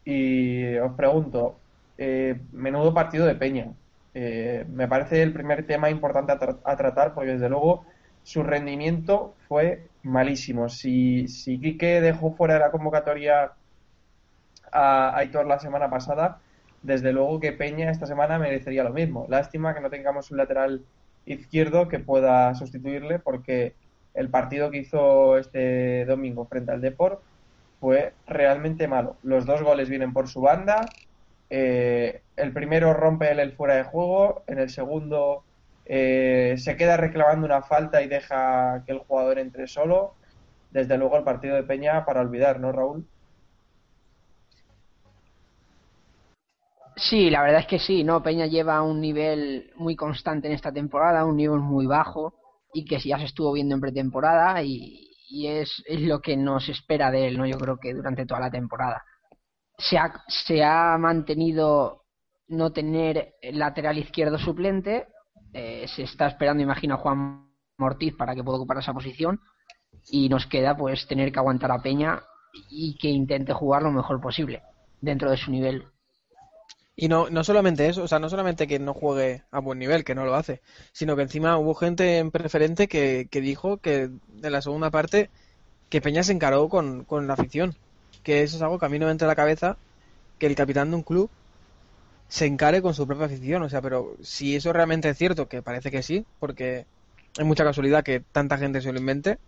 y 0.03 0.75
os 0.77 0.93
pregunto, 0.95 1.63
eh, 1.97 2.41
menudo 2.51 2.93
partido 2.93 3.25
de 3.25 3.35
Peña. 3.35 3.73
Eh, 4.13 4.65
me 4.69 4.87
parece 4.87 5.23
el 5.23 5.33
primer 5.33 5.65
tema 5.65 5.89
importante 5.89 6.31
a, 6.33 6.39
tra- 6.39 6.61
a 6.65 6.77
tratar 6.77 7.13
porque 7.15 7.31
desde 7.31 7.49
luego 7.49 7.85
su 8.23 8.43
rendimiento 8.43 9.35
fue 9.47 9.87
malísimo. 10.03 10.69
Si, 10.69 11.27
Quique 11.61 12.01
dejó 12.01 12.31
fuera 12.33 12.55
de 12.55 12.61
la 12.61 12.71
convocatoria 12.71 13.51
a 14.71 15.17
Aitor 15.17 15.45
la 15.45 15.59
semana 15.59 15.89
pasada, 15.89 16.39
desde 16.81 17.13
luego 17.13 17.39
que 17.39 17.51
Peña 17.51 17.91
esta 17.91 18.07
semana 18.07 18.39
merecería 18.39 18.83
lo 18.83 18.91
mismo. 18.91 19.25
Lástima 19.29 19.73
que 19.73 19.81
no 19.81 19.89
tengamos 19.89 20.31
un 20.31 20.37
lateral 20.37 20.81
izquierdo 21.25 21.87
que 21.87 21.99
pueda 21.99 22.53
sustituirle 22.55 23.19
porque 23.19 23.75
el 24.13 24.29
partido 24.29 24.71
que 24.71 24.79
hizo 24.79 25.37
este 25.37 26.05
domingo 26.05 26.45
frente 26.45 26.71
al 26.71 26.81
Deport 26.81 27.21
fue 27.79 28.13
realmente 28.27 28.87
malo. 28.87 29.17
Los 29.23 29.45
dos 29.45 29.61
goles 29.61 29.89
vienen 29.89 30.13
por 30.13 30.27
su 30.27 30.41
banda. 30.41 30.85
eh, 31.49 32.21
el 32.35 32.51
primero 32.53 32.93
rompe 32.93 33.31
el 33.31 33.51
fuera 33.53 33.75
de 33.75 33.83
juego. 33.83 34.43
En 34.47 34.59
el 34.59 34.69
segundo 34.69 35.43
eh, 35.85 36.55
se 36.57 36.75
queda 36.77 36.97
reclamando 36.97 37.45
una 37.45 37.61
falta 37.63 38.01
y 38.01 38.07
deja 38.07 38.83
que 38.85 38.93
el 38.93 38.99
jugador 38.99 39.39
entre 39.39 39.67
solo. 39.67 40.15
Desde 40.71 40.97
luego 40.97 41.17
el 41.17 41.23
partido 41.23 41.55
de 41.55 41.63
Peña 41.63 42.05
para 42.05 42.21
olvidar, 42.21 42.59
¿no, 42.59 42.71
Raúl? 42.71 43.07
Sí, 46.95 47.29
la 47.29 47.41
verdad 47.41 47.61
es 47.61 47.67
que 47.67 47.79
sí, 47.79 48.03
¿no? 48.03 48.21
Peña 48.21 48.45
lleva 48.45 48.81
un 48.83 49.01
nivel 49.01 49.71
muy 49.75 49.95
constante 49.95 50.47
en 50.47 50.53
esta 50.53 50.71
temporada, 50.71 51.25
un 51.25 51.37
nivel 51.37 51.59
muy 51.59 51.85
bajo. 51.87 52.35
y 52.75 52.85
que 52.85 52.99
ya 52.99 53.19
se 53.19 53.25
estuvo 53.25 53.53
viendo 53.53 53.75
en 53.75 53.81
pretemporada 53.81 54.61
y, 54.63 55.11
y 55.29 55.47
es, 55.47 55.83
es 55.87 56.01
lo 56.01 56.21
que 56.21 56.37
nos 56.37 56.69
espera 56.69 57.11
de 57.11 57.27
él, 57.27 57.37
¿no? 57.37 57.45
Yo 57.45 57.57
creo 57.57 57.77
que 57.77 57.93
durante 57.93 58.25
toda 58.25 58.39
la 58.41 58.51
temporada. 58.51 59.03
Se 59.77 59.97
ha, 59.97 60.23
se 60.27 60.63
ha 60.63 60.97
mantenido 60.97 62.03
no 62.47 62.71
tener 62.73 63.35
lateral 63.53 63.97
izquierdo 63.97 64.37
suplente, 64.39 65.07
eh, 65.53 65.85
se 65.87 66.03
está 66.03 66.27
esperando, 66.27 66.63
imagino, 66.63 66.95
a 66.95 66.97
Juan 66.97 67.47
Mortiz 67.77 68.15
para 68.15 68.35
que 68.35 68.43
pueda 68.43 68.57
ocupar 68.57 68.77
esa 68.77 68.93
posición 68.93 69.39
y 70.09 70.29
nos 70.29 70.45
queda 70.47 70.75
pues 70.75 71.07
tener 71.07 71.31
que 71.31 71.39
aguantar 71.39 71.71
a 71.71 71.81
Peña 71.81 72.21
y 72.69 72.97
que 72.97 73.09
intente 73.09 73.53
jugar 73.53 73.83
lo 73.83 73.91
mejor 73.91 74.19
posible 74.21 74.61
dentro 75.01 75.29
de 75.29 75.37
su 75.37 75.51
nivel. 75.51 75.85
Y 76.95 77.07
no, 77.07 77.29
no 77.29 77.43
solamente 77.43 77.87
eso, 77.87 78.03
o 78.03 78.07
sea, 78.07 78.19
no 78.19 78.29
solamente 78.29 78.67
que 78.67 78.77
no 78.77 78.93
juegue 78.93 79.43
a 79.49 79.59
buen 79.59 79.79
nivel, 79.79 80.03
que 80.03 80.13
no 80.13 80.25
lo 80.25 80.35
hace, 80.35 80.61
sino 80.91 81.15
que 81.15 81.23
encima 81.23 81.57
hubo 81.57 81.73
gente 81.73 82.19
en 82.19 82.29
preferente 82.29 82.87
que, 82.87 83.27
que 83.31 83.41
dijo 83.41 83.77
que 83.77 84.03
en 84.03 84.51
la 84.51 84.61
segunda 84.61 84.91
parte 84.91 85.31
que 85.89 86.01
Peña 86.01 86.23
se 86.23 86.33
encaró 86.33 86.69
con, 86.69 87.03
con 87.03 87.27
la 87.27 87.33
afición. 87.33 87.75
Que 88.23 88.43
eso 88.43 88.57
es 88.57 88.61
algo 88.61 88.79
que 88.79 88.85
a 88.85 88.89
mí 88.89 88.99
no 88.99 89.07
me 89.07 89.11
entra 89.11 89.27
la 89.27 89.35
cabeza, 89.35 89.77
que 90.37 90.45
el 90.45 90.55
capitán 90.55 90.91
de 90.91 90.97
un 90.97 91.03
club 91.03 91.29
se 92.35 92.45
encare 92.47 92.81
con 92.81 92.93
su 92.95 93.07
propia 93.07 93.25
afición. 93.27 93.63
O 93.63 93.69
sea, 93.69 93.81
pero 93.81 94.17
si 94.21 94.55
eso 94.55 94.73
realmente 94.73 95.09
es 95.09 95.17
cierto, 95.17 95.47
que 95.49 95.63
parece 95.63 95.91
que 95.91 96.03
sí, 96.03 96.27
porque 96.39 96.87
hay 97.37 97.45
mucha 97.45 97.63
casualidad 97.65 98.03
que 98.03 98.21
tanta 98.31 98.57
gente 98.57 98.81
se 98.81 98.91
lo 98.93 98.99
invente, 98.99 99.39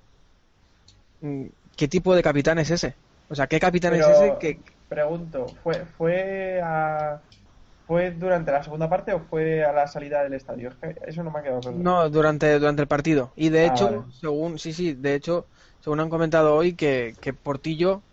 mm, 1.19 1.47
¿qué 1.77 1.87
tipo 1.87 2.15
de 2.15 2.23
capitán 2.23 2.59
es 2.59 2.71
ese? 2.71 2.99
O 3.27 3.35
sea, 3.35 3.47
¿qué 3.47 3.59
capitán 3.59 3.93
Pero, 3.93 4.05
es 4.05 4.07
ese 4.07 4.37
que, 4.37 4.61
Pregunto, 4.87 5.55
¿fue, 5.63 5.85
fue, 5.85 6.61
a- 6.63 7.23
¿fue 7.85 8.11
durante 8.11 8.51
la 8.51 8.63
segunda 8.63 8.89
parte 8.89 9.13
o 9.13 9.21
fue 9.21 9.63
a 9.65 9.73
la 9.73 9.87
salida 9.87 10.23
del 10.23 10.33
estadio? 10.35 10.69
Es 10.69 10.77
que 10.77 10.95
eso 11.07 11.23
no 11.23 11.31
me 11.31 11.39
ha 11.39 11.43
quedado 11.43 11.63
claro. 11.63 11.87
No, 11.87 12.09
durante, 12.09 12.59
durante 12.59 12.81
el 12.83 12.87
partido. 12.87 13.33
Y 13.35 13.49
de 13.49 13.65
Ah, 13.65 13.65
hecho, 13.65 13.89
vale. 13.89 14.05
según, 14.09 14.59
sí, 14.59 14.71
sí, 14.73 14.93
de 14.93 15.15
hecho, 15.15 15.49
según 15.79 15.99
han 15.99 16.09
comentado 16.09 16.55
hoy, 16.55 16.75
que, 16.75 17.17
que 17.21 17.33
Portillo 17.33 18.05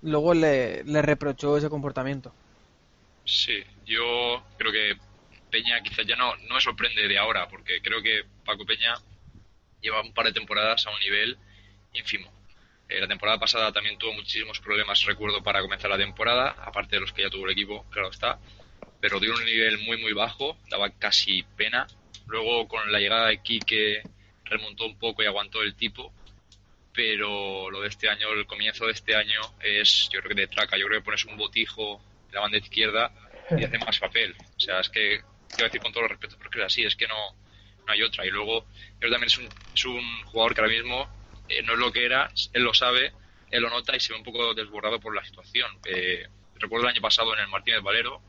luego 0.00 0.34
le, 0.34 0.84
le 0.84 1.02
reprochó 1.02 1.56
ese 1.56 1.70
comportamiento. 1.70 2.36
Sí, 3.24 3.62
yo 3.88 4.44
creo 4.58 4.72
que 4.72 4.96
Peña 5.50 5.80
quizás 5.82 6.06
ya 6.06 6.14
no, 6.14 6.36
no 6.36 6.54
me 6.54 6.60
sorprende 6.60 7.08
de 7.08 7.18
ahora, 7.18 7.48
porque 7.48 7.80
creo 7.80 8.02
que 8.02 8.22
Paco 8.44 8.66
Peña 8.66 8.94
lleva 9.80 10.02
un 10.02 10.12
par 10.12 10.26
de 10.26 10.32
temporadas 10.32 10.86
a 10.86 10.90
un 10.90 11.00
nivel 11.00 11.38
ínfimo. 11.94 12.30
Eh, 12.88 13.00
la 13.00 13.08
temporada 13.08 13.38
pasada 13.38 13.72
también 13.72 13.98
tuvo 13.98 14.12
muchísimos 14.12 14.60
problemas, 14.60 15.04
recuerdo, 15.04 15.42
para 15.42 15.60
comenzar 15.60 15.90
la 15.90 15.98
temporada, 15.98 16.54
aparte 16.64 16.96
de 16.96 17.00
los 17.00 17.12
que 17.12 17.22
ya 17.22 17.30
tuvo 17.30 17.46
el 17.46 17.52
equipo, 17.52 17.84
claro 17.90 18.10
está, 18.10 18.38
pero 19.00 19.20
dio 19.20 19.34
un 19.34 19.44
nivel 19.44 19.78
muy, 19.78 19.98
muy 19.98 20.12
bajo, 20.12 20.56
daba 20.68 20.90
casi 20.90 21.42
pena. 21.56 21.86
Luego, 22.26 22.68
con 22.68 22.90
la 22.92 22.98
llegada 22.98 23.28
de 23.28 23.42
Quique, 23.42 24.02
remontó 24.44 24.84
un 24.84 24.98
poco 24.98 25.22
y 25.22 25.26
aguantó 25.26 25.62
el 25.62 25.74
tipo, 25.74 26.12
pero 26.92 27.70
lo 27.70 27.80
de 27.80 27.88
este 27.88 28.08
año, 28.08 28.28
el 28.32 28.46
comienzo 28.46 28.86
de 28.86 28.92
este 28.92 29.14
año, 29.14 29.40
es, 29.62 30.08
yo 30.12 30.20
creo 30.20 30.34
que 30.34 30.42
de 30.42 30.48
traca, 30.48 30.76
yo 30.76 30.86
creo 30.86 31.00
que 31.00 31.04
pones 31.04 31.24
un 31.24 31.36
botijo 31.36 32.00
en 32.28 32.34
la 32.34 32.40
banda 32.40 32.58
izquierda 32.58 33.12
y 33.50 33.64
hace 33.64 33.78
más 33.78 33.98
papel. 33.98 34.34
O 34.56 34.60
sea, 34.60 34.80
es 34.80 34.88
que, 34.88 35.22
quiero 35.48 35.64
decir 35.64 35.80
con 35.80 35.92
todo 35.92 36.02
los 36.02 36.10
respeto, 36.10 36.36
pero 36.38 36.64
es 36.64 36.72
así, 36.72 36.84
es 36.84 36.96
que 36.96 37.06
no, 37.06 37.34
no 37.86 37.92
hay 37.92 38.02
otra. 38.02 38.26
Y 38.26 38.30
luego, 38.30 38.66
él 39.00 39.10
también 39.10 39.28
es 39.28 39.38
un, 39.38 39.48
es 39.74 39.84
un 39.84 40.24
jugador 40.24 40.54
que 40.54 40.60
ahora 40.60 40.72
mismo 40.72 41.08
eh, 41.48 41.62
no 41.62 41.74
es 41.74 41.78
lo 41.78 41.92
que 41.92 42.04
era, 42.04 42.30
él 42.52 42.62
lo 42.62 42.74
sabe, 42.74 43.12
él 43.50 43.62
lo 43.62 43.70
nota 43.70 43.96
y 43.96 44.00
se 44.00 44.12
ve 44.12 44.18
un 44.18 44.24
poco 44.24 44.54
desbordado 44.54 45.00
por 45.00 45.14
la 45.14 45.24
situación. 45.24 45.70
Eh, 45.84 46.26
recuerdo 46.56 46.86
el 46.86 46.92
año 46.92 47.02
pasado 47.02 47.34
en 47.34 47.40
el 47.40 47.48
Martínez 47.48 47.82
Valero, 47.82 48.20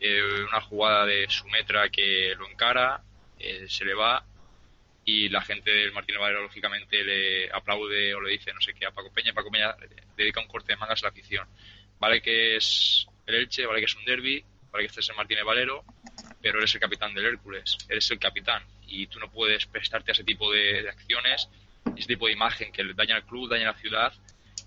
eh, 0.00 0.44
una 0.48 0.60
jugada 0.60 1.06
de 1.06 1.26
su 1.28 1.46
metra 1.48 1.88
que 1.90 2.34
lo 2.36 2.48
encara, 2.48 3.02
eh, 3.38 3.66
se 3.68 3.84
le 3.84 3.94
va 3.94 4.24
y 5.04 5.28
la 5.28 5.40
gente 5.42 5.70
del 5.70 5.92
Martínez 5.92 6.20
Valero 6.20 6.42
lógicamente 6.42 7.02
le 7.02 7.50
aplaude 7.50 8.14
o 8.14 8.20
le 8.20 8.32
dice 8.32 8.52
no 8.52 8.60
sé 8.60 8.74
qué 8.74 8.86
a 8.86 8.90
Paco 8.90 9.10
Peña 9.12 9.32
Paco 9.32 9.50
Peña 9.50 9.74
dedica 10.16 10.40
un 10.40 10.46
corte 10.46 10.72
de 10.72 10.76
mangas 10.76 11.02
a 11.02 11.06
la 11.06 11.10
afición. 11.10 11.48
Vale 11.98 12.22
que 12.22 12.56
es 12.56 13.06
el 13.30 13.42
Elche, 13.42 13.66
vale 13.66 13.80
que 13.80 13.86
es 13.86 13.94
un 13.96 14.04
derby, 14.04 14.44
vale 14.70 14.84
que 14.84 14.88
este 14.88 15.00
es 15.00 15.08
el 15.08 15.16
Martínez 15.16 15.44
Valero, 15.44 15.84
pero 16.40 16.58
eres 16.58 16.74
el 16.74 16.80
capitán 16.80 17.14
del 17.14 17.26
Hércules, 17.26 17.78
eres 17.88 18.10
el 18.10 18.18
capitán. 18.18 18.64
Y 18.86 19.06
tú 19.06 19.18
no 19.18 19.30
puedes 19.30 19.66
prestarte 19.66 20.10
a 20.10 20.14
ese 20.14 20.24
tipo 20.24 20.52
de, 20.52 20.82
de 20.82 20.88
acciones, 20.88 21.48
ese 21.96 22.08
tipo 22.08 22.26
de 22.26 22.32
imagen 22.32 22.72
que 22.72 22.84
daña 22.94 23.16
al 23.16 23.24
club, 23.24 23.48
daña 23.48 23.70
a 23.70 23.72
la 23.72 23.78
ciudad 23.78 24.12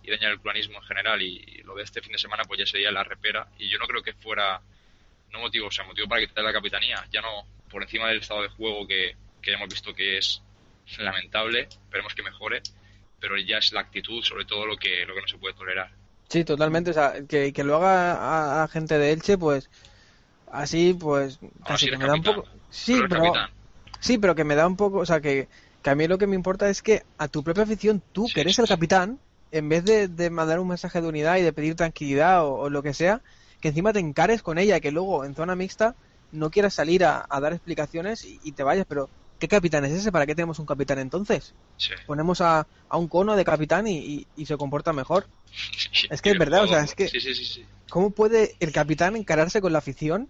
y 0.04 0.12
daña 0.12 0.30
el 0.30 0.40
planismo 0.40 0.78
en 0.80 0.84
general. 0.84 1.22
Y, 1.22 1.62
lo 1.64 1.76
de 1.76 1.84
este 1.84 2.02
fin 2.02 2.12
de 2.12 2.18
semana 2.18 2.44
pues 2.44 2.60
ya 2.60 2.66
sería 2.66 2.92
la 2.92 3.04
repera. 3.04 3.48
Y 3.58 3.70
yo 3.70 3.78
no 3.78 3.88
creo 3.88 4.04
que 4.04 4.14
fuera 4.14 4.62
no 5.32 5.40
motivo, 5.40 5.68
o 5.68 5.72
sea, 5.72 5.84
motivo 5.86 6.08
para 6.08 6.22
quitar 6.22 6.44
la 6.44 6.54
capitanía, 6.54 7.04
ya 7.12 7.22
no 7.22 7.48
por 7.70 7.82
encima 7.82 8.08
del 8.08 8.20
estado 8.20 8.44
de 8.44 8.50
juego 8.50 8.86
que, 8.88 9.16
que 9.42 9.54
hemos 9.54 9.68
visto 9.68 9.96
que 9.96 10.20
es 10.20 10.44
lamentable, 11.00 11.62
esperemos 11.62 12.14
que 12.14 12.22
mejore, 12.22 12.62
pero 13.20 13.36
ya 13.38 13.58
es 13.58 13.72
la 13.74 13.82
actitud 13.82 14.24
sobre 14.24 14.46
todo 14.46 14.68
lo 14.68 14.78
que, 14.78 15.06
lo 15.08 15.16
que 15.16 15.22
no 15.22 15.28
se 15.28 15.40
puede 15.40 15.56
tolerar. 15.56 15.90
Sí, 16.34 16.44
totalmente. 16.46 16.92
O 16.92 16.94
sea, 16.94 17.14
que, 17.28 17.54
que 17.54 17.64
lo 17.64 17.76
haga 17.78 18.14
a, 18.62 18.64
a 18.64 18.68
gente 18.68 18.98
de 18.98 19.12
Elche, 19.12 19.38
pues 19.38 19.70
así, 20.48 20.94
pues 20.96 21.40
casi 21.66 21.86
sí 21.86 21.90
que 21.90 21.98
me 21.98 22.08
da 22.08 22.16
un 22.16 22.24
poco. 22.24 22.44
Sí, 22.70 23.06
Pero 23.10 23.44
sí, 24.02 24.18
pero 24.20 24.36
que 24.36 24.44
me 24.46 24.56
da 24.56 24.68
un 24.68 24.78
poco, 24.78 25.00
o 25.00 25.06
sea, 25.08 25.22
que, 25.22 25.50
que 25.82 25.90
a 25.92 25.96
mí 25.96 26.08
lo 26.08 26.18
que 26.20 26.28
me 26.28 26.36
importa 26.36 26.70
es 26.70 26.82
que 26.84 27.04
a 27.18 27.28
tu 27.30 27.44
propia 27.44 27.64
afición, 27.64 28.04
tú 28.14 28.32
Sí, 28.32 28.34
que 28.34 28.42
eres 28.42 28.58
sí, 28.58 28.60
el 28.60 28.68
capitán, 28.68 29.22
en 29.52 29.70
vez 29.70 29.86
de, 29.86 30.08
de 30.10 30.30
mandar 30.32 30.60
un 30.60 30.68
mensaje 30.70 31.02
de 31.02 31.08
unidad 31.10 31.38
y 31.38 31.44
de 31.44 31.54
pedir 31.54 31.76
tranquilidad 31.76 32.46
o, 32.46 32.54
o 32.56 32.70
lo 32.72 32.84
que 32.84 32.94
sea, 32.96 33.24
que 33.62 33.70
encima 33.70 33.94
te 33.94 34.00
encares 34.00 34.44
con 34.44 34.58
ella, 34.60 34.80
que 34.82 34.92
luego 34.92 35.26
en 35.26 35.36
zona 35.36 35.56
mixta 35.56 35.98
no 36.32 36.52
quieras 36.52 36.74
salir 36.76 37.06
a, 37.06 37.26
a 37.30 37.40
dar 37.42 37.54
explicaciones 37.54 38.24
y, 38.26 38.40
y 38.44 38.54
te 38.54 38.64
vayas, 38.64 38.86
pero 38.88 39.12
¿qué 39.44 39.50
capitán 39.50 39.84
es 39.86 39.92
ese? 39.92 40.12
¿Para 40.12 40.26
qué 40.26 40.36
tenemos 40.36 40.60
un 40.60 40.66
capitán 40.66 41.00
entonces? 41.00 41.54
Sí. 41.78 41.94
Ponemos 42.08 42.40
a, 42.42 42.66
a 42.90 42.98
un 42.98 43.08
cono 43.10 43.36
de 43.36 43.44
capitán 43.46 43.88
y, 43.88 43.98
y- 44.00 44.28
y 44.36 44.46
se 44.46 44.58
comporta 44.58 44.94
mejor. 44.94 45.26
Es 46.10 46.22
que 46.22 46.32
es 46.32 46.38
verdad, 46.38 46.64
o 46.64 46.68
sea, 46.68 46.82
es 46.84 46.96
que- 46.96 47.10
Sí, 47.10 47.20
sí, 47.20 47.34
sí, 47.36 47.46
sí. 47.46 47.66
¿Cómo 47.90 48.12
puede 48.12 48.56
el 48.60 48.72
capitán 48.72 49.16
encararse 49.18 49.62
con 49.62 49.74
la 49.74 49.80
afición 49.80 50.30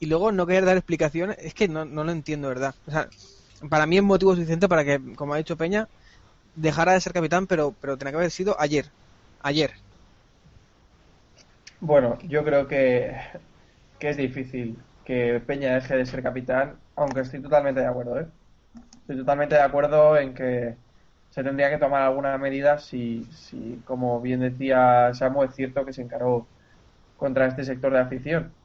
y 0.00 0.06
luego 0.06 0.32
no 0.32 0.46
querer 0.46 0.64
dar 0.64 0.76
explicaciones? 0.76 1.36
Es 1.40 1.54
que 1.54 1.68
no, 1.68 1.84
no 1.84 2.04
lo 2.04 2.12
entiendo, 2.12 2.48
¿verdad? 2.48 2.74
O 2.86 2.90
sea, 2.90 3.08
para 3.70 3.86
mí 3.86 3.96
es 3.98 4.02
motivo 4.02 4.34
suficiente 4.34 4.68
para 4.68 4.84
que, 4.84 5.00
como 5.16 5.34
ha 5.34 5.38
dicho 5.38 5.56
Peña, 5.56 5.88
dejara 6.54 6.92
de 6.94 7.00
ser 7.02 7.12
capitán, 7.14 7.46
pero, 7.46 7.76
pero 7.80 7.98
tenía 7.98 8.12
que 8.12 8.18
haber 8.18 8.30
sido 8.32 8.56
ayer. 8.60 8.92
Ayer. 9.40 9.72
Bueno, 11.80 12.18
yo 12.24 12.44
creo 12.44 12.66
que, 12.68 13.16
que 13.98 14.10
es 14.10 14.16
difícil 14.16 14.78
que 15.04 15.40
Peña 15.46 15.74
deje 15.74 15.96
de 15.96 16.06
ser 16.06 16.22
capitán, 16.22 16.80
aunque 16.96 17.20
estoy 17.20 17.42
totalmente 17.42 17.80
de 17.80 17.86
acuerdo, 17.86 18.20
¿eh? 18.20 18.28
Estoy 19.08 19.18
totalmente 19.18 19.54
de 19.54 19.62
acuerdo 19.62 20.18
en 20.18 20.34
que 20.34 20.78
se 21.30 21.42
tendría 21.44 21.70
que 21.70 21.78
tomar 21.78 22.02
alguna 22.02 22.36
medida 22.38 22.78
si, 22.78 23.30
si, 23.32 23.82
como 23.84 24.20
bien 24.20 24.40
decía 24.40 25.14
Samu, 25.14 25.44
es 25.44 25.54
cierto 25.54 25.84
que 25.86 25.94
se 25.94 26.02
encaró 26.02 26.50
contra 27.16 27.46
este 27.46 27.64
sector 27.64 27.92
de 27.92 28.00
afición. 28.00 28.56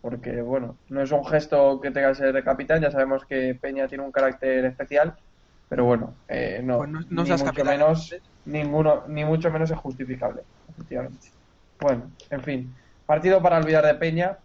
Porque, 0.00 0.42
bueno, 0.42 0.80
no 0.88 1.02
es 1.02 1.12
un 1.12 1.24
gesto 1.26 1.80
que 1.80 1.90
tenga 1.92 2.10
que 2.10 2.16
ser 2.16 2.32
de 2.34 2.44
capitán, 2.44 2.82
ya 2.82 2.90
sabemos 2.92 3.26
que 3.26 3.56
Peña 3.60 3.88
tiene 3.88 4.04
un 4.04 4.12
carácter 4.12 4.64
especial, 4.66 5.16
pero 5.68 5.84
bueno, 5.86 6.20
eh, 6.28 6.60
no, 6.64 6.76
Pues 6.76 6.90
no- 6.90 7.00
no 7.10 7.24
ni 7.24 7.34
mucho 7.36 7.64
capitán, 7.64 7.64
menos, 7.64 8.16
ninguno, 8.44 9.04
ni 9.08 9.24
mucho 9.24 9.50
menos 9.50 9.70
es 9.70 9.78
justificable, 9.78 10.44
efectivamente. 10.68 11.28
Bueno, 11.80 12.14
en 12.30 12.42
fin, 12.42 12.76
partido 13.06 13.42
para 13.42 13.58
olvidar 13.58 13.84
de 13.86 13.94
Peña. 13.96 14.38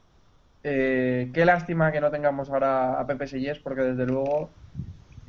Eh, 0.64 1.32
qué 1.34 1.46
lástima 1.46 1.92
que 1.92 2.02
no 2.02 2.12
tengamos 2.12 2.50
ahora 2.50 3.00
a 3.00 3.08
Pepe 3.08 3.28
Sellés, 3.28 3.60
porque 3.60 3.82
desde 3.84 4.06
luego 4.08 4.58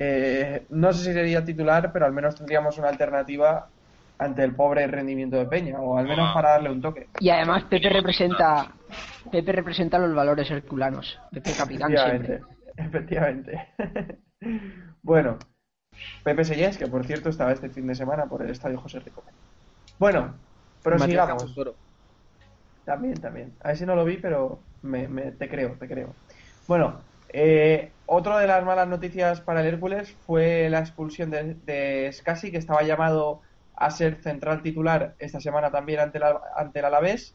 eh, 0.05 0.67
no 0.71 0.93
sé 0.93 1.05
si 1.05 1.13
sería 1.13 1.45
titular, 1.45 1.93
pero 1.93 2.07
al 2.07 2.13
menos 2.13 2.35
tendríamos 2.35 2.77
una 2.79 2.89
alternativa 2.89 3.69
ante 4.19 4.43
el 4.45 4.55
pobre 4.55 4.87
rendimiento 4.87 5.37
de 5.37 5.47
Peña, 5.47 5.79
o 5.81 5.97
al 5.97 6.07
menos 6.07 6.29
Ah. 6.31 6.35
para 6.35 6.51
darle 6.51 6.71
un 6.71 6.81
toque. 6.81 7.09
Y 7.21 7.31
además 7.31 7.65
Pepe 7.65 7.89
representa 7.89 8.73
Pepe 9.31 9.53
representa 9.53 9.99
los 9.99 10.15
valores 10.15 10.51
herculanos. 10.51 11.19
Pepe 11.33 11.53
capitán 11.57 11.91
siempre. 11.97 12.41
Efectivamente, 12.77 13.69
efectivamente. 13.77 14.19
bueno, 15.03 15.39
Pepe 16.25 16.45
Sellés, 16.45 16.77
que 16.79 16.87
por 16.87 17.05
cierto 17.05 17.29
estaba 17.29 17.53
este 17.53 17.69
fin 17.69 17.87
de 17.87 17.95
semana 17.95 18.27
por 18.27 18.43
el 18.43 18.51
estadio 18.51 18.81
José 18.81 19.01
Rico. 19.01 19.23
Bueno, 19.99 20.35
prosigamos. 20.83 21.55
También, 22.85 23.15
también. 23.15 23.53
A 23.63 23.73
ese 23.73 23.87
no 23.87 23.95
lo 23.95 24.05
vi, 24.05 24.17
pero 24.17 24.59
me, 24.83 25.07
me- 25.07 25.31
te 25.33 25.49
creo, 25.49 25.77
te 25.79 25.87
creo. 25.87 26.15
Bueno, 26.67 27.01
eh, 27.33 27.91
otro 28.07 28.39
de 28.39 28.47
las 28.47 28.65
malas 28.65 28.89
noticias 28.89 29.41
para 29.41 29.61
el 29.61 29.67
Hércules 29.67 30.15
fue 30.27 30.69
la 30.71 30.81
expulsión 30.81 31.31
de, 31.31 31.55
de 31.67 32.11
Scassi, 32.13 32.51
que 32.51 32.59
estaba 32.59 32.83
llamado 32.83 33.41
a 33.75 33.91
ser 33.91 34.23
central 34.23 34.63
titular 34.63 35.15
esta 35.19 35.41
semana 35.41 35.71
también 35.71 36.01
ante 36.01 36.19
el, 36.19 36.85
Alavés. 36.85 37.35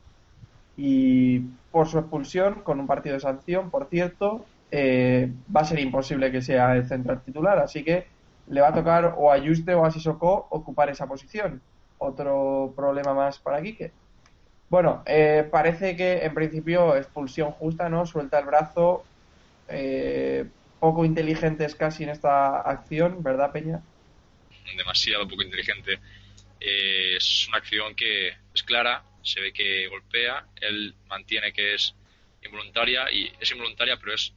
Y 0.78 1.40
por 1.72 1.88
su 1.88 1.98
expulsión, 1.98 2.62
con 2.62 2.80
un 2.80 2.88
partido 2.88 3.16
de 3.16 3.20
sanción, 3.20 3.72
por 3.72 3.88
cierto, 3.88 4.46
eh, 4.72 5.32
va 5.54 5.62
a 5.62 5.66
ser 5.66 5.80
imposible 5.80 6.32
que 6.32 6.42
sea 6.42 6.76
el 6.76 6.88
central 6.88 7.22
titular. 7.22 7.60
Así 7.60 7.84
que 7.84 8.06
le 8.48 8.62
va 8.62 8.70
a 8.70 8.74
tocar 8.74 9.16
o 9.18 9.32
a 9.32 9.40
Juste 9.40 9.74
o 9.74 9.84
a 9.84 9.92
Sissoko 9.92 10.48
ocupar 10.52 10.90
esa 10.90 11.08
posición. 11.08 11.62
Otro 11.98 12.74
problema 12.76 13.14
más 13.14 13.40
para 13.40 13.62
Quique. 13.62 13.92
Bueno, 14.70 15.02
eh, 15.06 15.48
parece 15.50 15.96
que 15.96 16.26
en 16.26 16.34
principio 16.34 16.96
expulsión 16.96 17.52
justa, 17.52 17.90
¿no? 17.90 18.06
Suelta 18.06 18.40
el 18.40 18.46
brazo, 18.46 19.04
eh, 19.70 20.46
poco 20.80 21.06
inteligentes 21.06 21.76
casi 21.76 22.04
en 22.04 22.10
esta 22.10 22.62
acción, 22.62 23.24
¿verdad, 23.24 23.52
Peña? 23.52 23.82
demasiado 24.76 25.28
poco 25.28 25.44
inteligente. 25.44 26.00
Eh, 26.60 27.16
es 27.18 27.48
una 27.48 27.58
acción 27.58 27.96
que 27.96 28.30
es 28.54 28.64
clara, 28.64 29.04
se 29.24 29.42
ve 29.42 29.54
que 29.54 29.88
golpea, 29.88 30.46
él 30.62 30.96
mantiene 31.08 31.54
que 31.54 31.76
es 31.76 31.94
involuntaria 32.44 33.12
y 33.12 33.32
es 33.40 33.52
involuntaria, 33.52 33.98
pero 33.98 34.14
es 34.14 34.34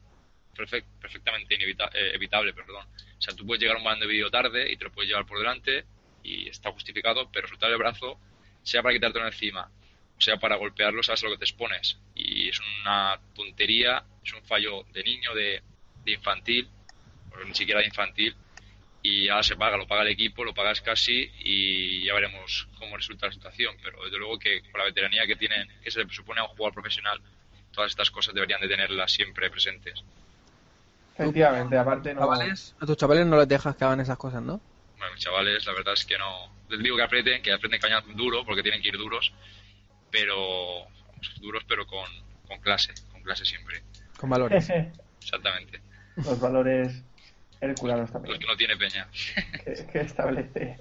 perfec- 0.57 0.85
perfectamente 1.01 1.55
inevita- 1.55 1.91
eh, 1.95 2.13
evitable. 2.15 2.53
Perdón. 2.53 2.87
O 2.87 3.23
sea, 3.23 3.35
tú 3.35 3.47
puedes 3.47 3.61
llegar 3.61 3.77
a 3.77 3.79
un 3.79 3.85
balón 3.85 4.01
de 4.01 4.07
vídeo 4.07 4.31
tarde 4.31 4.71
y 4.71 4.77
te 4.77 4.85
lo 4.85 4.93
puedes 4.93 5.09
llevar 5.09 5.27
por 5.27 5.39
delante 5.39 5.85
y 6.23 6.49
está 6.49 6.71
justificado, 6.73 7.31
pero 7.33 7.49
soltar 7.49 7.71
el 7.71 7.79
brazo, 7.79 8.19
sea 8.63 8.83
para 8.83 8.95
quitártelo 8.95 9.27
encima, 9.27 9.71
o 10.17 10.21
sea 10.21 10.37
para 10.39 10.57
golpearlo, 10.57 11.03
sabes 11.03 11.23
a 11.23 11.27
lo 11.27 11.33
que 11.33 11.39
te 11.39 11.45
expones. 11.45 11.99
Y 12.15 12.49
es 12.49 12.61
una 12.83 13.19
tontería, 13.35 14.05
es 14.25 14.33
un 14.33 14.43
fallo 14.45 14.85
de 14.93 15.03
niño, 15.03 15.35
de, 15.35 15.63
de 16.05 16.13
infantil, 16.13 16.69
o 17.33 17.45
ni 17.45 17.55
siquiera 17.55 17.81
de 17.81 17.87
infantil, 17.87 18.35
y 19.03 19.29
ahora 19.29 19.43
se 19.43 19.57
paga, 19.57 19.77
lo 19.77 19.87
paga 19.87 20.03
el 20.03 20.09
equipo, 20.09 20.45
lo 20.45 20.53
pagas 20.53 20.81
casi 20.81 21.31
y 21.39 22.05
ya 22.05 22.15
veremos 22.15 22.69
cómo 22.79 22.97
resulta 22.97 23.27
la 23.27 23.33
situación. 23.33 23.77
Pero 23.83 24.05
desde 24.05 24.19
luego 24.19 24.39
que 24.39 24.61
con 24.71 24.79
la 24.79 24.85
veteranía 24.85 25.27
que 25.27 25.37
tienen, 25.37 25.69
que 25.83 25.91
se 25.91 26.05
le 26.05 26.13
supone 26.13 26.41
a 26.41 26.45
un 26.45 26.51
jugador 26.51 26.75
profesional, 26.75 27.21
todas 27.73 27.91
estas 27.91 28.11
cosas 28.11 28.35
deberían 28.35 28.61
de 28.61 28.69
tenerlas 28.69 29.11
siempre 29.13 29.51
presentes. 29.51 30.05
Efectivamente, 31.17 31.79
aparte 31.79 32.15
no... 32.15 32.21
Chavales, 32.21 32.75
a 32.79 32.87
tus 32.87 32.97
chavales 32.97 33.27
no 33.27 33.39
les 33.39 33.49
dejas 33.49 33.77
que 33.77 33.85
hagan 33.85 34.01
esas 34.01 34.19
cosas, 34.19 34.43
¿no? 34.43 34.61
Bueno, 34.99 35.15
mis 35.15 35.25
chavales, 35.25 35.65
la 35.65 35.73
verdad 35.73 35.95
es 35.95 36.05
que 36.05 36.19
no. 36.19 36.53
Les 36.69 36.83
digo 36.83 36.97
que 36.97 37.03
aprieten, 37.03 37.43
que 37.43 37.53
aprieten 37.53 37.81
caña 37.81 38.03
duro, 38.15 38.45
porque 38.45 38.63
tienen 38.63 38.83
que 38.83 38.89
ir 38.89 38.99
duros, 38.99 39.33
pero. 40.11 40.85
vamos, 41.07 41.41
duros, 41.41 41.65
pero 41.67 41.87
con, 41.87 42.07
con 42.47 42.61
clase, 42.61 42.93
con 43.11 43.23
clase 43.23 43.45
siempre. 43.45 43.83
Con 44.21 44.31
valores. 44.31 44.69
Exactamente. 45.21 45.81
Los 46.17 46.39
valores 46.41 47.03
herculanos 47.61 48.03
Los 48.03 48.13
también. 48.13 48.39
que 48.39 48.47
no 48.47 48.57
tiene 48.57 48.77
peña. 48.77 49.07
que, 49.65 49.87
que 49.87 50.01
establece, 50.01 50.79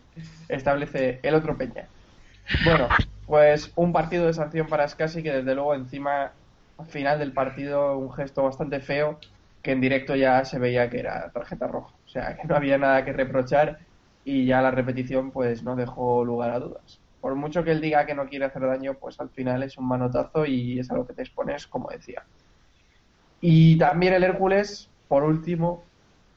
establece 0.49 1.19
el 1.23 1.36
otro 1.36 1.58
Peña. 1.58 1.88
Bueno, 2.65 2.88
pues 3.25 3.71
un 3.75 3.93
partido 3.93 4.25
de 4.25 4.34
sanción 4.34 4.67
para 4.67 4.88
Scassi 4.88 5.21
que 5.21 5.32
desde 5.32 5.56
luego 5.56 5.75
encima 5.75 6.32
al 6.78 6.86
final 6.88 7.19
del 7.19 7.32
partido 7.32 7.97
un 7.97 8.12
gesto 8.12 8.43
bastante 8.43 8.80
feo 8.80 9.19
que 9.62 9.71
en 9.71 9.82
directo 9.82 10.15
ya 10.15 10.43
se 10.45 10.58
veía 10.58 10.89
que 10.89 10.99
era 10.99 11.30
tarjeta 11.32 11.67
roja. 11.67 11.93
O 12.06 12.10
sea, 12.10 12.36
que 12.38 12.47
no 12.47 12.56
había 12.56 12.78
nada 12.78 13.04
que 13.06 13.13
reprochar 13.13 13.80
y 14.25 14.45
ya 14.45 14.62
la 14.62 14.71
repetición 14.71 15.32
pues 15.32 15.63
no 15.63 15.75
dejó 15.75 16.23
lugar 16.25 16.52
a 16.52 16.60
dudas. 16.60 16.99
Por 17.21 17.36
mucho 17.36 17.63
que 17.63 17.71
él 17.71 17.82
diga 17.82 18.06
que 18.06 18.15
no 18.15 18.28
quiere 18.30 18.45
hacer 18.45 18.62
daño, 18.65 18.93
pues 18.93 19.19
al 19.19 19.30
final 19.30 19.62
es 19.63 19.78
un 19.78 19.88
manotazo 19.88 20.45
y 20.45 20.80
es 20.80 20.89
a 20.89 20.95
lo 20.95 21.06
que 21.06 21.13
te 21.13 21.21
expones, 21.21 21.67
como 21.67 21.89
decía. 21.89 22.23
Y 23.39 23.78
también 23.78 24.13
el 24.13 24.23
Hércules, 24.23 24.93
por 25.08 25.23
último, 25.23 25.91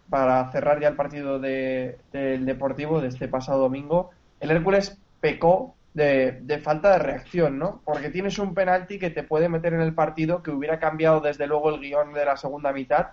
para 0.08 0.50
cerrar 0.52 0.80
ya 0.80 0.88
el 0.88 0.96
partido 0.96 1.40
de- 1.40 2.04
del 2.12 2.44
Deportivo 2.46 3.00
de 3.00 3.08
este 3.08 3.28
pasado 3.28 3.60
domingo, 3.60 4.10
el 4.40 4.50
Hércules 4.50 5.02
pecó 5.20 5.78
de, 5.94 6.60
falta 6.62 6.92
de 6.92 6.98
reacción, 7.00 7.58
¿no? 7.58 7.82
Porque 7.84 8.10
tienes 8.10 8.38
un 8.38 8.54
penalti 8.54 8.98
que 8.98 9.10
te 9.10 9.24
puede 9.24 9.48
meter 9.48 9.74
en 9.74 9.80
el 9.82 9.94
partido, 9.94 10.42
que 10.42 10.50
hubiera 10.50 10.78
cambiado 10.80 11.20
desde 11.20 11.46
luego 11.46 11.70
el 11.70 11.80
guion 11.80 12.12
de 12.14 12.24
la 12.24 12.36
segunda 12.36 12.72
mitad, 12.72 13.08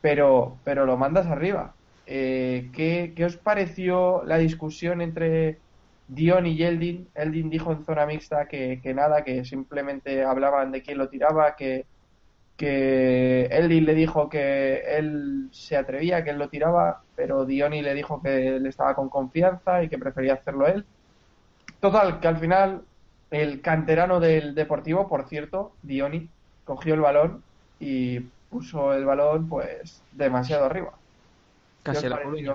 pero, 0.00 0.60
pero 0.64 0.86
lo 0.86 0.96
mandas 0.96 1.26
arriba. 1.26 1.76
Eh, 2.06 2.70
¿qué, 2.74 3.14
qué 3.16 3.24
os 3.24 3.36
pareció 3.38 4.22
la 4.24 4.36
discusión 4.38 5.00
entre 5.00 5.62
Dion 6.06 6.46
y 6.46 6.56
Yeldin? 6.56 7.10
Eldin 7.14 7.48
dijo 7.50 7.72
en 7.72 7.84
zona 7.84 8.06
mixta 8.06 8.46
que, 8.48 8.80
que 8.82 8.94
nada, 8.94 9.24
que 9.24 9.44
simplemente 9.44 10.22
hablaban 10.24 10.70
de 10.72 10.82
quién 10.82 10.98
lo 10.98 11.08
tiraba, 11.08 11.56
que, 11.56 11.86
que 12.56 13.46
Eldin 13.46 13.84
le 13.84 13.94
dijo 13.94 14.28
que 14.28 14.96
él 14.96 15.48
se 15.50 15.76
atrevía, 15.76 16.22
que 16.22 16.30
él 16.30 16.38
lo 16.38 16.48
tiraba, 16.48 17.02
pero 17.16 17.44
Dioni 17.44 17.82
le 17.82 17.94
dijo 17.94 18.22
que 18.22 18.56
él 18.56 18.66
estaba 18.66 18.94
con 18.94 19.08
confianza 19.08 19.82
y 19.82 19.88
que 19.88 19.98
prefería 19.98 20.34
hacerlo 20.34 20.66
él. 20.66 20.84
Total, 21.80 22.20
que 22.20 22.28
al 22.28 22.38
final 22.38 22.82
el 23.30 23.60
canterano 23.60 24.20
del 24.20 24.54
Deportivo, 24.54 25.08
por 25.08 25.28
cierto, 25.28 25.72
Dioni, 25.82 26.28
cogió 26.64 26.94
el 26.94 27.00
balón 27.00 27.42
y 27.80 28.20
puso 28.50 28.94
el 28.94 29.04
balón 29.04 29.48
pues 29.48 30.00
demasiado 30.12 30.64
arriba. 30.64 30.92
¿Qué 31.82 31.92
Casi 31.92 32.08
la 32.08 32.16
pareció? 32.16 32.54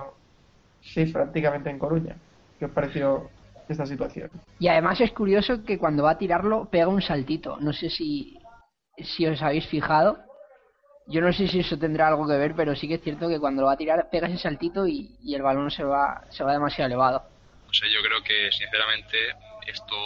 Sí, 0.80 1.04
prácticamente 1.06 1.68
en 1.68 1.78
Coruña. 1.78 2.16
¿Qué 2.58 2.64
os 2.64 2.70
pareció 2.70 3.28
esta 3.68 3.84
situación? 3.84 4.30
Y 4.58 4.68
además 4.68 5.00
es 5.00 5.12
curioso 5.12 5.62
que 5.62 5.78
cuando 5.78 6.04
va 6.04 6.12
a 6.12 6.18
tirarlo 6.18 6.64
pega 6.70 6.88
un 6.88 7.02
saltito. 7.02 7.58
No 7.60 7.72
sé 7.72 7.90
si, 7.90 8.39
si 9.04 9.26
os 9.26 9.40
habéis 9.42 9.66
fijado. 9.66 10.18
Yo 11.06 11.20
no 11.20 11.32
sé 11.32 11.48
si 11.48 11.60
eso 11.60 11.76
tendrá 11.78 12.08
algo 12.08 12.26
que 12.28 12.36
ver, 12.36 12.54
pero 12.54 12.76
sí 12.76 12.86
que 12.86 12.94
es 12.94 13.02
cierto 13.02 13.28
que 13.28 13.40
cuando 13.40 13.62
lo 13.62 13.66
va 13.66 13.72
a 13.72 13.76
tirar 13.76 14.08
pega 14.10 14.28
ese 14.28 14.38
saltito 14.38 14.86
y, 14.86 15.16
y 15.22 15.34
el 15.34 15.42
balón 15.42 15.70
se 15.70 15.82
va, 15.82 16.22
se 16.30 16.44
va 16.44 16.52
demasiado 16.52 16.86
elevado. 16.86 17.22
No 17.66 17.72
sé, 17.74 17.90
yo 17.90 18.00
creo 18.02 18.22
que 18.22 18.50
sinceramente 18.52 19.16
esto, 19.66 19.96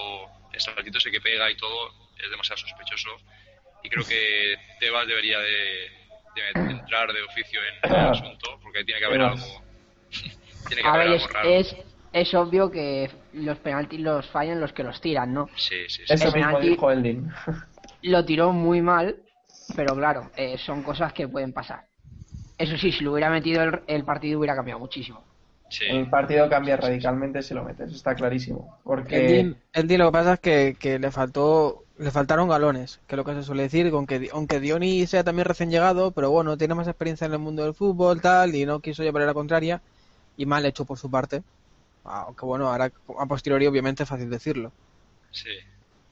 el 0.53 0.61
saltito 0.61 0.99
ese 0.99 1.11
que 1.11 1.21
pega 1.21 1.51
y 1.51 1.57
todo 1.57 1.91
es 2.23 2.31
demasiado 2.31 2.57
sospechoso 2.59 3.11
y 3.83 3.91
creo 3.91 4.05
que 4.07 4.57
Tebas 4.81 5.07
debería 5.07 5.39
de, 5.41 5.91
de 6.35 6.71
entrar 6.73 7.13
de 7.13 7.23
oficio 7.23 7.61
en 7.85 7.91
el 7.93 8.09
asunto 8.13 8.59
porque 8.63 8.85
tiene 8.85 9.01
que 9.01 9.07
haber 9.07 9.21
algo, 9.21 9.63
tiene 10.69 10.83
que 10.83 10.89
A 10.89 10.95
haber 10.95 11.09
ver, 11.09 11.17
algo 11.17 11.27
es, 11.27 11.33
raro. 11.35 11.49
es, 11.51 11.77
es 12.15 12.35
obvio 12.35 12.71
que 12.71 13.11
los 13.35 13.59
penaltis 13.59 14.01
los 14.01 14.27
fallan 14.29 14.61
los 14.61 14.73
que 14.73 14.85
los 14.85 15.01
tiran, 15.03 15.35
¿no? 15.35 15.51
Sí, 15.57 15.85
sí, 15.89 16.03
sí. 16.07 16.15
Eso 16.15 16.29
El 16.29 16.35
mismo 16.35 16.59
penalti- 16.59 16.71
dijo 16.71 16.91
Eldin. 16.91 17.31
Lo 18.05 18.25
tiró 18.25 18.53
muy 18.53 18.83
mal, 18.83 19.17
pero 19.75 19.95
claro, 19.95 20.31
eh, 20.37 20.57
son 20.59 20.83
cosas 20.83 21.13
que 21.13 21.29
pueden 21.29 21.53
pasar. 21.53 21.87
Eso 22.59 22.77
sí, 22.77 22.93
si 22.93 23.03
lo 23.03 23.13
hubiera 23.13 23.31
metido 23.31 23.63
el, 23.63 23.81
el 23.87 24.05
partido 24.05 24.39
hubiera 24.39 24.55
cambiado 24.55 24.79
muchísimo. 24.79 25.23
Sí. 25.71 25.87
El 25.89 26.09
partido 26.09 26.49
cambia 26.49 26.77
radicalmente 26.77 27.43
si 27.43 27.55
lo 27.55 27.65
metes, 27.65 27.93
está 27.93 28.15
clarísimo. 28.15 28.79
Porque 28.85 29.39
Eldin, 29.39 29.57
Eldin 29.73 29.99
lo 29.99 30.07
que 30.07 30.13
pasa 30.13 30.35
es 30.35 30.41
que, 30.41 30.77
que 30.79 30.99
le 30.99 31.11
faltó 31.11 31.85
le 31.97 32.11
faltaron 32.11 32.49
galones, 32.49 33.01
que 33.07 33.15
es 33.15 33.17
lo 33.17 33.25
que 33.25 33.35
se 33.35 33.43
suele 33.43 33.65
decir, 33.65 33.91
con 33.91 34.07
que, 34.07 34.29
aunque 34.33 34.61
Dioni 34.61 35.07
sea 35.07 35.23
también 35.23 35.47
recién 35.47 35.71
llegado, 35.71 36.11
pero 36.11 36.31
bueno, 36.31 36.57
tiene 36.59 36.75
más 36.75 36.89
experiencia 36.89 37.27
en 37.27 37.33
el 37.33 37.39
mundo 37.39 37.65
del 37.65 37.75
fútbol, 37.75 38.21
tal, 38.21 38.55
y 38.55 38.67
no 38.67 38.81
quiso 38.81 39.03
llevarle 39.03 39.27
la 39.27 39.35
contraria, 39.35 39.81
y 40.37 40.45
mal 40.47 40.67
hecho 40.67 40.85
por 40.85 40.99
su 40.99 41.11
parte. 41.11 41.43
Aunque 42.05 42.45
bueno, 42.45 42.69
ahora 42.69 42.91
a 43.19 43.27
posteriori 43.27 43.67
obviamente 43.67 44.03
es 44.03 44.09
fácil 44.09 44.29
decirlo. 44.29 44.73
sí. 45.31 45.51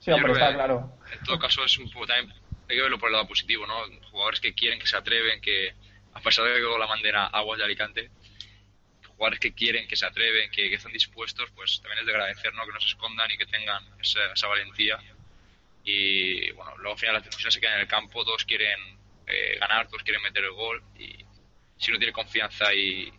Sí, 0.03 0.11
Yo 0.11 0.17
hombre, 0.17 0.33
está 0.33 0.49
que- 0.49 0.55
claro. 0.55 0.99
En 1.13 1.23
todo 1.25 1.39
caso, 1.39 1.65
es 1.65 1.79
un 1.79 1.91
poco 1.91 2.07
también 2.07 2.33
hay 2.69 2.77
que 2.77 2.83
verlo 2.83 2.99
por 2.99 3.09
el 3.09 3.13
lado 3.13 3.27
positivo, 3.29 3.67
¿no? 3.67 3.75
Jugadores 4.11 4.41
que 4.41 4.55
quieren, 4.55 4.79
que 4.79 4.87
se 4.87 4.97
atreven, 4.97 5.41
que 5.41 5.75
a 6.15 6.21
pesar 6.21 6.45
de 6.47 6.55
que 6.55 6.61
luego 6.61 6.79
la 6.79 6.87
manden 6.87 7.15
a 7.17 7.27
aguas 7.27 7.59
de 7.59 7.65
Alicante, 7.65 8.11
jugadores 9.07 9.41
que 9.41 9.53
quieren, 9.53 9.87
que 9.87 9.97
se 9.97 10.07
atreven, 10.07 10.51
que, 10.51 10.69
que 10.69 10.75
están 10.77 10.93
dispuestos, 10.93 11.51
pues 11.55 11.81
también 11.83 12.01
es 12.01 12.07
de 12.07 12.13
agradecer, 12.13 12.53
¿no? 12.55 12.65
Que 12.67 12.73
no 12.73 12.81
se 12.81 12.87
escondan 12.89 13.31
y 13.31 13.37
que 13.39 13.47
tengan 13.47 13.85
esa, 14.01 14.21
esa 14.33 14.47
valentía. 14.49 14.99
Y 15.85 16.51
bueno, 16.53 16.77
luego 16.79 16.93
al 16.93 16.99
final 16.99 17.15
las 17.15 17.25
discusiones 17.25 17.55
se 17.55 17.61
quedan 17.61 17.75
en 17.75 17.81
el 17.83 17.89
campo, 17.89 18.25
todos 18.25 18.45
quieren 18.45 18.79
eh, 19.27 19.57
ganar, 19.61 19.87
todos 19.89 20.03
quieren 20.03 20.23
meter 20.23 20.45
el 20.45 20.53
gol 20.53 20.83
y 20.99 21.25
si 21.77 21.91
uno 21.91 21.99
tiene 21.99 22.13
confianza 22.13 22.73
y, 22.75 23.13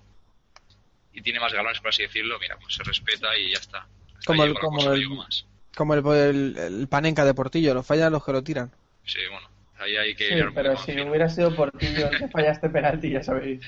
y 1.14 1.22
tiene 1.22 1.40
más 1.40 1.54
galones, 1.54 1.80
por 1.80 1.90
así 1.90 2.04
decirlo, 2.04 2.40
mira, 2.40 2.58
pues 2.58 2.76
se 2.76 2.84
respeta 2.84 3.38
y 3.38 3.52
ya 3.52 3.60
está. 3.60 3.80
Hasta 3.80 4.26
Como 4.26 4.44
el- 4.46 4.54
como 4.56 5.16
más. 5.16 5.46
Como 5.76 5.94
el, 5.96 6.06
el, 6.06 6.58
el 6.58 6.88
panenca 6.88 7.26
de 7.26 7.34
Portillo, 7.34 7.74
lo 7.74 7.84
fallan 7.84 8.12
los 8.12 8.24
que 8.24 8.32
lo 8.32 8.44
tiran. 8.44 8.72
Sí, 9.06 9.20
bueno, 9.32 9.48
ahí 9.80 9.96
hay 9.98 10.16
que 10.16 10.28
Sí, 10.30 10.36
pero 10.54 10.78
si 10.78 10.92
fino. 10.92 11.10
hubiera 11.10 11.30
sido 11.30 11.56
por 11.56 11.72
ti 11.72 11.88
el 11.88 11.96
que 12.20 12.28
fallaste 12.30 12.70
penalti, 12.70 13.12
ya 13.12 13.24
sabéis 13.24 13.60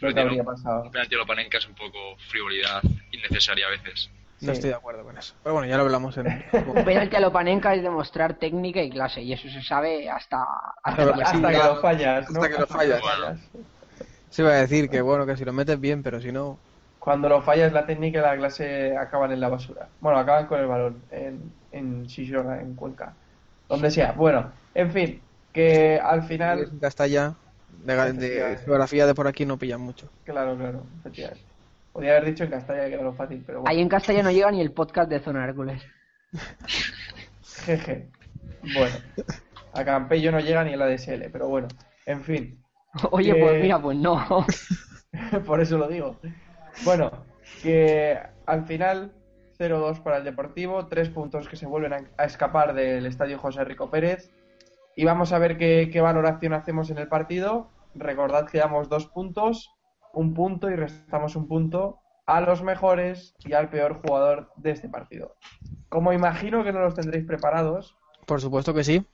lo 0.00 0.12
que 0.12 0.20
habría 0.20 0.40
un- 0.40 0.46
pasado. 0.46 0.82
Un 0.84 0.90
penalti 0.92 1.14
a 1.14 1.18
lo 1.18 1.26
Panenka 1.26 1.58
es 1.58 1.66
un 1.68 1.74
poco 1.74 1.98
frivolidad 2.30 2.82
innecesaria 3.12 3.66
a 3.66 3.70
veces. 3.70 4.10
No 4.40 4.46
Sí. 4.46 4.52
estoy 4.54 4.70
de 4.70 4.74
acuerdo 4.76 5.04
con 5.04 5.16
eso. 5.16 5.34
Pero 5.44 5.52
bueno, 5.54 5.68
ya 5.68 5.76
lo 5.76 5.84
hablamos 5.84 6.16
en... 6.16 6.26
Un 6.26 6.84
penalti 6.84 7.14
a 7.16 7.20
lo 7.20 7.32
Panenka 7.32 7.74
es 7.74 7.82
demostrar 7.82 8.38
técnica 8.38 8.82
y 8.82 8.90
clase, 8.90 9.22
y 9.22 9.32
eso 9.32 9.48
se 9.48 9.62
sabe 9.62 10.08
hasta, 10.10 10.44
hasta, 10.82 10.96
que 11.46 11.52
lo 11.52 11.80
fallas, 11.80 12.28
¿no? 12.30 12.40
hasta 12.42 12.48
que 12.50 12.58
lo 12.58 12.66
fallas. 12.66 13.02
Se 14.30 14.42
iba 14.42 14.50
a 14.50 14.54
decir 14.56 14.88
que 14.88 15.00
bueno, 15.00 15.26
que 15.26 15.36
si 15.36 15.44
lo 15.44 15.52
metes 15.52 15.78
bien, 15.78 16.02
pero 16.02 16.20
si 16.20 16.32
no... 16.32 16.58
Cuando 17.02 17.28
lo 17.28 17.42
fallas, 17.42 17.72
la 17.72 17.84
técnica 17.84 18.20
y 18.20 18.22
la 18.22 18.36
clase 18.36 18.96
acaban 18.96 19.32
en 19.32 19.40
la 19.40 19.48
basura. 19.48 19.88
Bueno, 20.00 20.20
acaban 20.20 20.46
con 20.46 20.60
el 20.60 20.68
balón 20.68 21.02
en, 21.10 21.52
en 21.72 22.04
Shishona, 22.04 22.60
en 22.60 22.76
Cuenca. 22.76 23.12
Donde 23.68 23.90
sea. 23.90 24.12
Bueno, 24.12 24.52
en 24.72 24.92
fin, 24.92 25.20
que 25.52 25.98
al 25.98 26.22
final. 26.22 26.60
En 26.60 26.78
Castalla, 26.78 27.34
de, 27.82 28.56
geografía 28.64 29.04
de 29.04 29.16
por 29.16 29.26
aquí 29.26 29.44
no 29.44 29.58
pillan 29.58 29.80
mucho. 29.80 30.08
Claro, 30.22 30.56
claro, 30.56 30.84
efectivamente. 31.00 31.44
Podría 31.92 32.12
haber 32.12 32.26
dicho 32.26 32.44
en 32.44 32.50
Castalla 32.50 32.86
que 32.86 32.94
era 32.94 33.02
lo 33.02 33.14
fácil, 33.14 33.42
pero 33.44 33.62
bueno. 33.62 33.70
Ahí 33.72 33.82
en 33.82 33.88
castellano 33.88 34.30
llega 34.30 34.52
ni 34.52 34.60
el 34.60 34.70
podcast 34.70 35.10
de 35.10 35.18
Zona 35.18 35.44
Hércules. 35.44 35.82
Jeje. 37.64 38.10
Bueno, 38.74 38.94
a 39.72 39.84
Campello 39.84 40.30
no 40.30 40.38
llega 40.38 40.62
ni 40.62 40.74
en 40.74 40.78
la 40.78 40.86
DSL, 40.86 41.30
pero 41.32 41.48
bueno, 41.48 41.66
en 42.06 42.22
fin. 42.22 42.62
Oye, 43.10 43.34
Que- 43.34 43.40
pues 43.40 43.60
mira, 43.60 43.82
pues 43.82 43.98
no. 43.98 44.46
Por 45.44 45.60
eso 45.60 45.78
lo 45.78 45.88
digo. 45.88 46.16
Bueno, 46.84 47.24
que 47.62 48.18
al 48.46 48.64
final 48.66 49.12
0-2 49.58 50.02
para 50.02 50.18
el 50.18 50.24
Deportivo, 50.24 50.86
tres 50.88 51.08
puntos 51.10 51.48
que 51.48 51.56
se 51.56 51.66
vuelven 51.66 51.92
a, 51.92 52.04
a 52.18 52.24
escapar 52.24 52.74
del 52.74 53.06
estadio 53.06 53.38
José 53.38 53.64
Rico 53.64 53.90
Pérez. 53.90 54.30
Y 54.96 55.04
vamos 55.04 55.32
a 55.32 55.38
ver 55.38 55.56
qué, 55.56 55.88
qué 55.92 56.00
valoración 56.00 56.52
hacemos 56.52 56.90
en 56.90 56.98
el 56.98 57.08
partido. 57.08 57.70
recordad 57.94 58.46
que 58.46 58.58
damos 58.58 58.88
dos 58.88 59.06
puntos, 59.06 59.70
un 60.12 60.34
punto 60.34 60.70
y 60.70 60.76
restamos 60.76 61.36
un 61.36 61.48
punto 61.48 62.00
a 62.26 62.40
los 62.40 62.62
mejores 62.62 63.34
y 63.44 63.52
al 63.54 63.68
peor 63.70 63.94
jugador 63.94 64.52
de 64.56 64.70
este 64.72 64.88
partido. 64.88 65.36
Como 65.88 66.12
imagino 66.12 66.62
que 66.64 66.72
no 66.72 66.80
los 66.80 66.94
tendréis 66.94 67.24
preparados, 67.26 67.96
Por 68.26 68.40
supuesto 68.40 68.72
que 68.74 68.84
sí. 68.84 69.06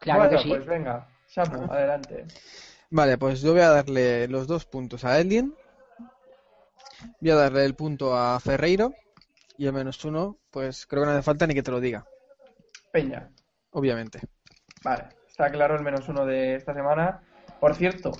Claro 0.00 0.24
bueno, 0.24 0.36
que 0.38 0.42
sí. 0.42 0.48
pues 0.48 0.66
venga, 0.66 1.08
Samu, 1.26 1.64
adelante. 1.72 2.26
Vale, 2.90 3.18
pues 3.18 3.40
yo 3.42 3.52
voy 3.52 3.62
a 3.62 3.70
darle 3.70 4.28
los 4.28 4.46
dos 4.46 4.64
puntos 4.66 5.04
a 5.04 5.18
Eldin. 5.18 5.54
Voy 7.20 7.30
a 7.30 7.34
darle 7.36 7.64
el 7.64 7.74
punto 7.74 8.16
a 8.16 8.38
Ferreiro. 8.40 8.92
Y 9.56 9.66
el 9.66 9.72
menos 9.72 10.04
uno, 10.04 10.36
pues 10.50 10.86
creo 10.86 11.02
que 11.02 11.06
no 11.06 11.12
hace 11.12 11.22
falta 11.22 11.46
ni 11.46 11.54
que 11.54 11.62
te 11.62 11.70
lo 11.70 11.80
diga, 11.80 12.04
Peña. 12.92 13.30
obviamente. 13.70 14.20
Vale, 14.82 15.04
está 15.28 15.50
claro 15.50 15.76
el 15.76 15.82
menos 15.82 16.08
uno 16.08 16.26
de 16.26 16.56
esta 16.56 16.74
semana. 16.74 17.20
Por 17.60 17.74
cierto, 17.76 18.12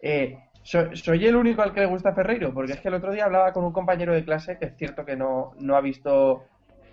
eh, 0.00 0.38
so- 0.62 0.94
soy 0.94 1.26
el 1.26 1.34
único 1.36 1.62
al 1.62 1.72
que 1.72 1.80
le 1.80 1.86
gusta 1.86 2.12
Ferreiro, 2.14 2.52
porque 2.52 2.72
es 2.74 2.80
que 2.80 2.88
el 2.88 2.94
otro 2.94 3.12
día 3.12 3.24
hablaba 3.24 3.52
con 3.52 3.64
un 3.64 3.72
compañero 3.72 4.12
de 4.12 4.24
clase 4.24 4.58
que 4.58 4.66
es 4.66 4.76
cierto 4.76 5.04
que 5.04 5.16
no, 5.16 5.54
no 5.58 5.74
ha 5.76 5.80
visto 5.80 6.42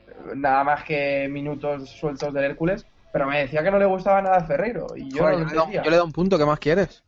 eh, 0.07 0.33
nada 0.35 0.63
más 0.63 0.83
que 0.85 1.27
minutos 1.29 1.89
sueltos 1.89 2.33
del 2.33 2.45
Hércules, 2.45 2.85
pero 3.11 3.27
me 3.27 3.39
decía 3.39 3.63
que 3.63 3.71
no 3.71 3.79
le 3.79 3.85
gustaba 3.85 4.21
nada 4.21 4.45
Ferreiro 4.45 4.95
y 4.95 5.11
yo 5.11 5.23
Joder, 5.23 5.39
yo, 5.39 5.45
le 5.45 5.51
entendía. 5.55 5.83
yo 5.83 5.89
le 5.91 5.97
doy 5.97 6.05
un 6.05 6.13
punto, 6.13 6.37
¿qué 6.37 6.45
más 6.45 6.59
quieres? 6.59 7.03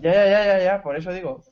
Ya, 0.00 0.12
ya, 0.12 0.26
ya, 0.26 0.44
ya, 0.46 0.58
ya, 0.64 0.82
por 0.82 0.96
eso 0.96 1.12
digo, 1.12 1.44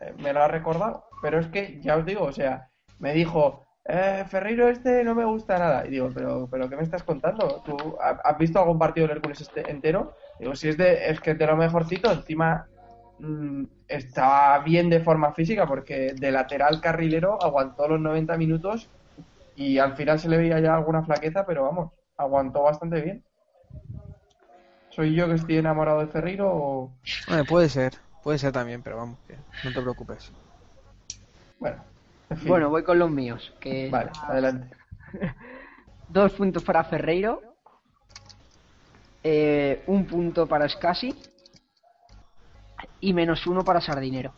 eh, 0.00 0.12
me 0.18 0.32
lo 0.32 0.42
ha 0.42 0.48
recordado, 0.48 1.04
pero 1.24 1.40
es 1.40 1.48
que 1.48 1.80
ya 1.82 1.96
os 1.96 2.04
digo, 2.06 2.24
o 2.24 2.32
sea, 2.32 2.70
me 2.98 3.14
dijo, 3.14 3.64
eh, 3.86 4.24
Ferreiro 4.28 4.68
este 4.68 5.04
no 5.04 5.14
me 5.14 5.24
gusta 5.24 5.58
nada, 5.58 5.86
y 5.86 5.90
digo, 5.90 6.10
pero, 6.14 6.48
pero 6.50 6.68
¿qué 6.68 6.76
me 6.76 6.82
estás 6.82 7.02
contando? 7.02 7.62
¿Tú 7.64 7.96
ha- 8.00 8.20
has 8.24 8.38
visto 8.38 8.58
algún 8.60 8.78
partido 8.78 9.06
del 9.08 9.16
Hércules 9.16 9.40
este 9.40 9.70
entero? 9.70 10.14
Digo, 10.38 10.54
si 10.54 10.68
es 10.68 10.76
de, 10.76 11.08
es 11.10 11.20
que 11.20 11.34
de 11.34 11.46
lo 11.46 11.56
mejorcito, 11.56 12.12
encima 12.12 12.68
mm, 13.18 13.64
está 13.88 14.58
bien 14.60 14.90
de 14.90 15.00
forma 15.00 15.32
física, 15.32 15.66
porque 15.66 16.12
de 16.14 16.30
lateral 16.30 16.80
carrilero 16.82 17.42
aguantó 17.42 17.88
los 17.88 18.00
90 18.00 18.36
minutos 18.36 18.90
y 19.54 19.78
al 19.78 19.96
final 19.96 20.18
se 20.20 20.28
le 20.28 20.38
veía 20.38 20.60
ya 20.60 20.76
alguna 20.76 21.04
flaqueza, 21.04 21.46
pero 21.46 21.64
vamos, 21.64 21.92
aguantó 22.18 22.64
bastante 22.64 23.00
bien. 23.00 23.24
¿Soy 24.90 25.14
yo 25.14 25.28
que 25.28 25.34
estoy 25.34 25.56
enamorado 25.58 26.00
de 26.00 26.08
Ferreiro 26.08 26.50
o...? 26.52 26.92
Puede 27.46 27.68
ser, 27.68 27.92
puede 28.22 28.38
ser 28.38 28.52
también, 28.52 28.82
pero 28.82 28.96
vamos, 28.96 29.18
no 29.62 29.72
te 29.72 29.82
preocupes. 29.82 30.32
Bueno, 31.64 31.82
en 32.28 32.36
fin. 32.36 32.48
Bueno, 32.48 32.68
voy 32.68 32.82
con 32.84 32.98
los 32.98 33.10
míos. 33.10 33.54
Que 33.58 33.88
Vale, 33.90 34.10
adelante. 34.28 34.76
Dos 36.08 36.32
puntos 36.34 36.62
para 36.62 36.84
Ferreiro. 36.84 37.40
eh, 39.22 39.82
un 39.86 40.04
punto 40.06 40.46
para 40.46 40.68
Scassi. 40.68 41.14
Y 43.00 43.14
menos 43.14 43.46
uno 43.46 43.64
para 43.64 43.80
Sardinero. 43.80 44.34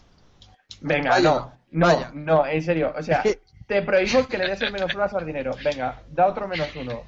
Venga, 0.80 1.10
Vaya, 1.10 1.28
no, 1.30 1.52
no, 1.72 1.86
vaya. 1.86 2.10
no, 2.14 2.46
en 2.46 2.62
serio, 2.62 2.94
o 2.96 3.02
sea, 3.02 3.24
te 3.66 3.82
prohíbo 3.82 4.28
que 4.28 4.38
le 4.38 4.46
des 4.46 4.62
el 4.62 4.72
menos 4.72 4.94
uno 4.94 5.02
a 5.02 5.08
Sardinero. 5.08 5.50
Venga, 5.64 6.02
da 6.12 6.26
otro 6.28 6.46
menos 6.46 6.68
uno. 6.76 7.02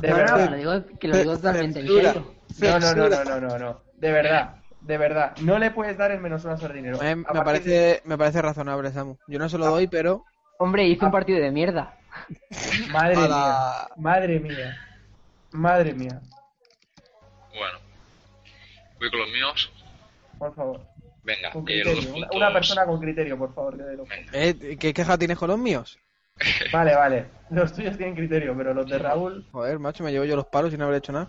De 0.00 0.08
no, 0.10 0.16
no, 0.16 0.22
verdad. 0.22 0.44
que 0.44 0.50
lo 0.50 0.56
digo, 0.56 0.98
que 1.00 1.08
lo 1.08 1.16
digo 1.16 1.36
totalmente 1.36 1.80
en 1.80 1.88
serio. 1.88 2.34
No, 2.60 2.78
no, 2.78 2.94
no, 2.94 3.08
no, 3.08 3.24
no, 3.24 3.40
no, 3.40 3.58
no. 3.58 3.80
De 3.96 4.12
verdad, 4.12 4.56
de 4.84 4.98
verdad. 4.98 5.36
No 5.38 5.58
le 5.58 5.70
puedes 5.70 5.96
dar 5.96 6.10
el 6.10 6.20
menos 6.20 6.44
uno 6.44 6.54
a 6.54 6.56
Sardinero. 6.58 6.98
Me, 6.98 7.14
de- 7.16 7.24
parece, 7.24 8.02
me 8.04 8.18
parece 8.18 8.42
razonable, 8.42 8.90
Samu. 8.92 9.16
Yo 9.26 9.38
no 9.38 9.48
se 9.48 9.58
lo 9.58 9.66
doy, 9.66 9.86
pero 9.86 10.24
Hombre, 10.58 10.84
hizo 10.86 11.06
un 11.06 11.12
partido 11.12 11.40
de 11.40 11.50
mierda. 11.50 11.96
Madre 12.90 13.16
mía, 13.16 13.88
madre 13.96 14.38
mía, 14.40 14.78
madre 15.52 15.92
mía, 15.94 16.20
Bueno, 17.56 17.78
voy 19.00 19.10
con 19.10 19.20
los 19.20 19.28
míos. 19.30 19.72
por 20.38 20.54
favor. 20.54 20.80
Venga, 21.24 21.50
Con 21.50 21.68
eh, 21.68 21.82
los 21.82 21.94
criterio. 21.94 22.10
Una, 22.10 22.26
puntos. 22.28 22.36
una 22.36 22.52
persona 22.52 22.84
con 22.86 23.00
criterio, 23.00 23.38
por 23.38 23.54
favor, 23.54 23.76
que 23.78 24.50
¿eh? 24.50 24.76
¿qué 24.78 24.92
queja 24.94 25.18
tienes 25.18 25.38
con 25.38 25.48
los 25.48 25.58
míos? 25.58 25.98
Vale, 26.72 26.94
vale. 26.94 27.26
Los 27.50 27.72
tuyos 27.72 27.96
tienen 27.96 28.14
criterio, 28.16 28.54
pero 28.56 28.74
los 28.74 28.88
de 28.88 28.98
Raúl. 28.98 29.46
Joder, 29.52 29.78
macho, 29.78 30.04
me 30.04 30.10
llevo 30.12 30.24
yo 30.24 30.36
los 30.36 30.46
palos 30.46 30.70
sin 30.72 30.82
haber 30.82 30.96
hecho 30.96 31.12
nada. 31.12 31.28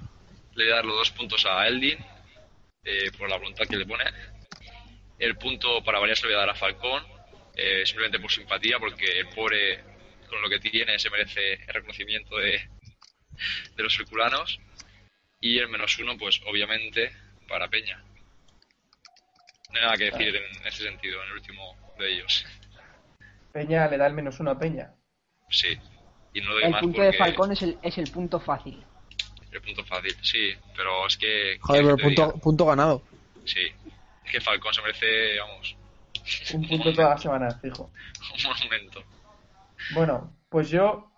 Le 0.56 0.66
voy 0.66 0.74
a 0.74 0.76
dar 0.78 0.86
los 0.86 0.98
dos 0.98 1.12
puntos 1.12 1.46
a 1.46 1.68
Eldin 1.68 1.98
eh, 2.86 3.12
por 3.18 3.30
la 3.30 3.38
voluntad 3.38 3.66
que 3.66 3.78
le 3.78 3.86
pone. 3.86 4.06
El 5.18 5.38
punto 5.38 5.84
para 5.84 6.00
variar 6.00 6.18
se 6.18 6.24
lo 6.24 6.30
voy 6.30 6.36
a 6.36 6.40
dar 6.40 6.50
a 6.50 6.56
Falcón, 6.56 7.04
eh, 7.56 7.84
simplemente 7.86 8.20
por 8.20 8.32
simpatía, 8.32 8.80
porque 8.80 9.20
el 9.20 9.30
pobre, 9.30 9.84
con 10.30 10.42
lo 10.42 10.50
que 10.50 10.60
tiene, 10.60 11.00
se 11.00 11.10
merece 11.10 11.54
el 11.54 11.74
reconocimiento 11.74 12.38
de, 12.38 12.70
de 13.76 13.84
los 13.84 13.96
circulanos. 13.96 14.60
Y 15.40 15.58
el 15.58 15.68
menos 15.68 15.98
uno, 16.00 16.18
pues 16.18 16.42
obviamente, 16.48 17.12
para 17.48 17.68
Peña. 17.68 18.04
No 19.70 19.80
hay 19.80 19.82
nada 19.82 19.98
que 19.98 20.06
decir 20.06 20.36
en 20.36 20.68
ese 20.68 20.84
sentido, 20.84 21.22
en 21.22 21.30
el 21.30 21.34
último 21.34 21.76
de 21.98 22.14
ellos. 22.14 22.46
Peña 23.52 23.88
le 23.88 23.98
da 23.98 24.08
el 24.08 24.14
menos 24.14 24.40
uno 24.40 24.52
a 24.52 24.60
Peña. 24.60 24.94
Sí. 25.50 25.78
Y 26.34 26.42
no 26.42 26.54
doy 26.54 26.64
El 26.64 26.72
más 26.72 26.82
punto 26.82 26.98
porque 26.98 27.12
de 27.12 27.18
Falcón 27.18 27.52
es 27.52 27.62
el, 27.62 27.78
es 27.82 27.98
el 27.98 28.12
punto 28.12 28.40
fácil. 28.40 28.84
El 29.56 29.62
punto 29.62 29.84
fácil. 29.86 30.16
Sí, 30.22 30.54
pero 30.76 31.08
es 31.08 31.18
que... 31.18 31.58
Joder, 31.62 31.82
¿quieres 31.84 31.96
pero 31.96 31.98
punto, 31.98 32.28
diga? 32.32 32.42
punto 32.44 32.66
ganado. 32.66 33.02
Sí. 33.46 33.62
Es 34.26 34.32
que 34.32 34.42
Falcón 34.42 34.74
se 34.74 34.82
merece, 34.82 35.40
vamos, 35.40 35.78
Un 36.54 36.68
punto 36.68 36.94
todas 36.94 37.10
las 37.12 37.22
semanas, 37.22 37.58
fijo. 37.62 37.90
un 38.36 38.44
monumento. 38.52 39.04
Bueno, 39.94 40.34
pues 40.50 40.70
yo 40.70 41.12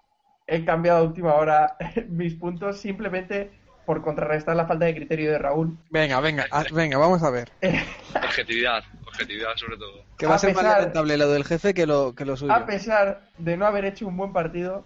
he 0.46 0.64
cambiado 0.66 1.00
a 1.00 1.04
última 1.04 1.34
hora 1.36 1.78
mis 2.10 2.34
puntos 2.36 2.80
simplemente 2.80 3.52
por 3.86 4.02
contrarrestar 4.02 4.54
la 4.58 4.68
falta 4.68 4.84
de 4.86 4.96
criterio 4.96 5.32
de 5.32 5.38
Raúl. 5.38 5.78
Venga, 5.90 6.20
venga, 6.20 6.46
haz- 6.52 6.72
venga, 6.74 6.98
vamos 6.98 7.24
a 7.24 7.30
ver. 7.30 7.50
Objetividad, 8.16 8.84
objetividad 9.06 9.56
sobre 9.56 9.78
todo. 9.78 10.04
Que 10.18 10.26
va 10.26 10.34
A 10.34 10.36
a 10.36 10.40
ser 10.40 10.54
más 10.54 10.64
lamentable 10.66 11.16
lo 11.18 11.30
del 11.30 11.46
jefe 11.46 11.74
que 11.74 11.86
lo, 11.86 12.14
que 12.14 12.26
lo 12.26 12.36
suyo. 12.36 12.52
A 12.52 12.66
pesar 12.66 13.30
de 13.38 13.56
no 13.56 13.66
haber 13.66 13.86
hecho 13.86 14.06
un 14.08 14.18
buen 14.18 14.34
partido, 14.34 14.86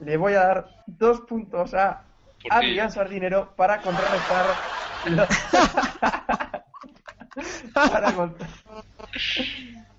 le 0.00 0.16
voy 0.16 0.34
a 0.34 0.40
dar 0.40 0.68
dos 0.86 1.22
puntos 1.22 1.74
a 1.74 2.04
¿Por 2.42 2.50
qué? 2.50 2.56
Adrián 2.56 2.90
Sardinero 2.90 3.54
para 3.56 3.80
contrarrestar 3.80 4.46
lo- 5.06 5.26
para, 7.74 8.12
contra- 8.12 8.48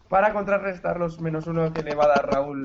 para 0.10 0.34
contrarrestar 0.34 0.99
los 0.99 1.19
menos 1.19 1.47
uno 1.47 1.71
que 1.73 1.84
le 1.84 1.95
va 1.95 2.06
a 2.06 2.10
dar 2.10 2.30
Raúl 2.32 2.63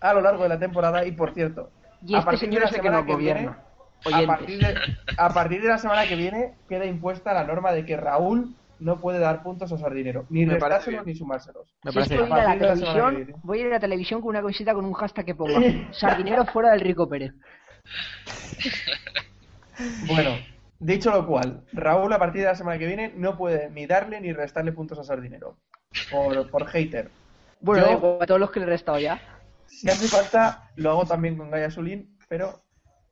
a 0.00 0.14
lo 0.14 0.20
largo 0.20 0.42
de 0.42 0.48
la 0.48 0.58
temporada. 0.58 1.04
Y 1.06 1.12
por 1.12 1.32
cierto 1.34 1.70
Y 2.04 2.14
a 2.14 2.18
este 2.18 2.30
partir 2.30 2.50
de 2.50 2.60
la 2.60 2.66
que 2.68 2.74
semana 2.76 3.02
nos 3.02 3.18
viene- 3.18 3.50
a 4.04 4.26
partir, 4.26 4.58
de, 4.58 4.74
a 5.16 5.28
partir 5.32 5.62
de 5.62 5.68
la 5.68 5.78
semana 5.78 6.06
que 6.08 6.16
viene 6.16 6.54
queda 6.68 6.84
impuesta 6.86 7.32
la 7.32 7.44
norma 7.44 7.70
de 7.72 7.84
que 7.86 7.96
Raúl 7.96 8.56
no 8.80 9.00
puede 9.00 9.20
dar 9.20 9.44
puntos 9.44 9.70
a 9.72 9.78
Sardinero, 9.78 10.26
ni 10.28 10.44
Me 10.44 10.54
restárselos 10.54 11.06
ni 11.06 11.14
sumárselos. 11.14 11.68
Me 11.84 11.92
Si 11.92 11.98
es 12.00 12.08
parece 12.08 12.16
que 12.16 12.22
voy 12.28 12.40
a 12.40 12.42
ir 12.42 12.42
a 12.42 12.44
la 12.44 12.50
A 12.50 12.54
que 12.54 12.58
televisión, 12.58 13.38
voy 13.44 13.58
a 13.58 13.60
ir 13.60 13.66
a 13.68 13.70
la 13.70 13.78
televisión 13.80 14.20
con 14.20 14.30
una 14.30 14.40
camiseta 14.40 14.74
con 14.74 14.84
un 14.84 14.92
hashtag 14.94 15.24
que 15.24 15.34
ponga 15.36 15.60
Sardinero 15.92 16.44
fuera 16.46 16.72
del 16.72 16.80
Rico 16.80 17.08
Pérez. 17.08 17.32
Bueno, 20.06 20.36
dicho 20.78 21.10
lo 21.10 21.26
cual, 21.26 21.64
Raúl 21.72 22.12
a 22.12 22.18
partir 22.18 22.42
de 22.42 22.48
la 22.48 22.54
semana 22.54 22.78
que 22.78 22.86
viene 22.86 23.12
no 23.16 23.36
puede 23.36 23.70
ni 23.70 23.86
darle 23.86 24.20
ni 24.20 24.32
restarle 24.32 24.72
puntos 24.72 24.98
a 24.98 25.04
Sardinero. 25.04 25.56
Por, 26.10 26.50
por 26.50 26.66
hater. 26.68 27.10
Bueno, 27.60 28.00
Yo- 28.00 28.22
a 28.22 28.26
todos 28.26 28.40
los 28.40 28.50
que 28.50 28.60
le 28.60 28.66
he 28.66 28.68
restado 28.70 28.98
ya. 28.98 29.20
Si 29.66 29.88
hace 29.88 30.08
falta, 30.08 30.70
lo 30.76 30.90
hago 30.90 31.06
también 31.06 31.36
con 31.36 31.50
Gaia 31.50 31.70
Sulín, 31.70 32.16
pero 32.28 32.62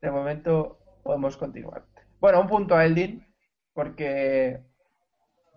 de 0.00 0.10
momento 0.10 0.78
podemos 1.02 1.36
continuar. 1.36 1.84
Bueno, 2.20 2.40
un 2.40 2.48
punto 2.48 2.74
a 2.76 2.84
Eldin, 2.84 3.26
porque 3.72 4.60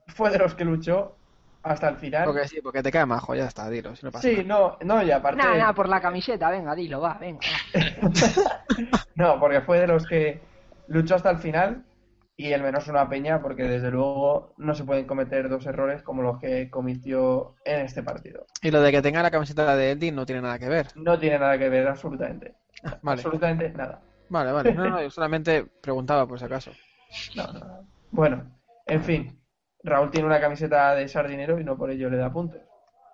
fue 0.07 0.29
de 0.31 0.37
los 0.37 0.53
que 0.55 0.63
luchó 0.65 1.17
hasta 1.63 1.89
el 1.89 1.97
final. 1.97 2.25
Porque 2.25 2.47
sí, 2.47 2.61
porque 2.61 2.83
te 2.83 2.91
cae 2.91 3.05
majo, 3.05 3.35
ya 3.35 3.45
está, 3.45 3.69
dilo, 3.69 3.95
si 3.95 4.05
no 4.05 4.11
pasa 4.11 4.27
Sí, 4.27 4.43
nada. 4.43 4.77
no, 4.81 4.95
no, 4.95 5.03
y 5.03 5.11
aparte. 5.11 5.37
Nada, 5.41 5.57
nada, 5.57 5.73
por 5.73 5.89
la 5.89 6.01
camiseta, 6.01 6.49
venga, 6.49 6.75
dilo, 6.75 7.01
va, 7.01 7.17
venga. 7.19 7.39
No, 9.15 9.39
porque 9.39 9.61
fue 9.61 9.79
de 9.79 9.87
los 9.87 10.05
que 10.05 10.41
luchó 10.87 11.15
hasta 11.15 11.29
el 11.29 11.37
final 11.37 11.83
y 12.35 12.51
el 12.51 12.63
menos 12.63 12.87
una 12.87 13.07
peña, 13.07 13.41
porque 13.41 13.63
desde 13.63 13.91
luego 13.91 14.53
no 14.57 14.73
se 14.73 14.83
pueden 14.83 15.05
cometer 15.05 15.49
dos 15.49 15.65
errores 15.65 16.01
como 16.01 16.21
los 16.23 16.39
que 16.39 16.69
cometió 16.69 17.55
en 17.63 17.81
este 17.81 18.01
partido. 18.03 18.45
Y 18.61 18.71
lo 18.71 18.81
de 18.81 18.91
que 18.91 19.01
tenga 19.01 19.21
la 19.21 19.31
camiseta 19.31 19.75
de 19.75 19.91
Eldin 19.91 20.15
no 20.15 20.25
tiene 20.25 20.41
nada 20.41 20.57
que 20.57 20.67
ver. 20.67 20.87
No 20.95 21.17
tiene 21.19 21.39
nada 21.39 21.57
que 21.57 21.69
ver, 21.69 21.87
absolutamente. 21.87 22.55
Vale, 23.01 23.21
Absolutamente 23.21 23.69
nada. 23.69 24.01
vale, 24.29 24.51
vale. 24.51 24.73
No, 24.73 24.89
no, 24.89 24.99
yo 25.03 25.09
solamente 25.11 25.65
preguntaba 25.81 26.27
por 26.27 26.39
si 26.39 26.45
acaso. 26.45 26.71
No, 27.35 27.47
no, 27.53 27.59
no. 27.59 27.87
Bueno, 28.11 28.43
en 28.87 29.03
fin. 29.03 29.39
Raúl 29.83 30.11
tiene 30.11 30.27
una 30.27 30.39
camiseta 30.39 30.95
de 30.95 31.07
sardinero 31.07 31.59
y 31.59 31.63
no 31.63 31.75
por 31.77 31.89
ello 31.91 32.09
le 32.09 32.17
da 32.17 32.31
puntos. 32.31 32.61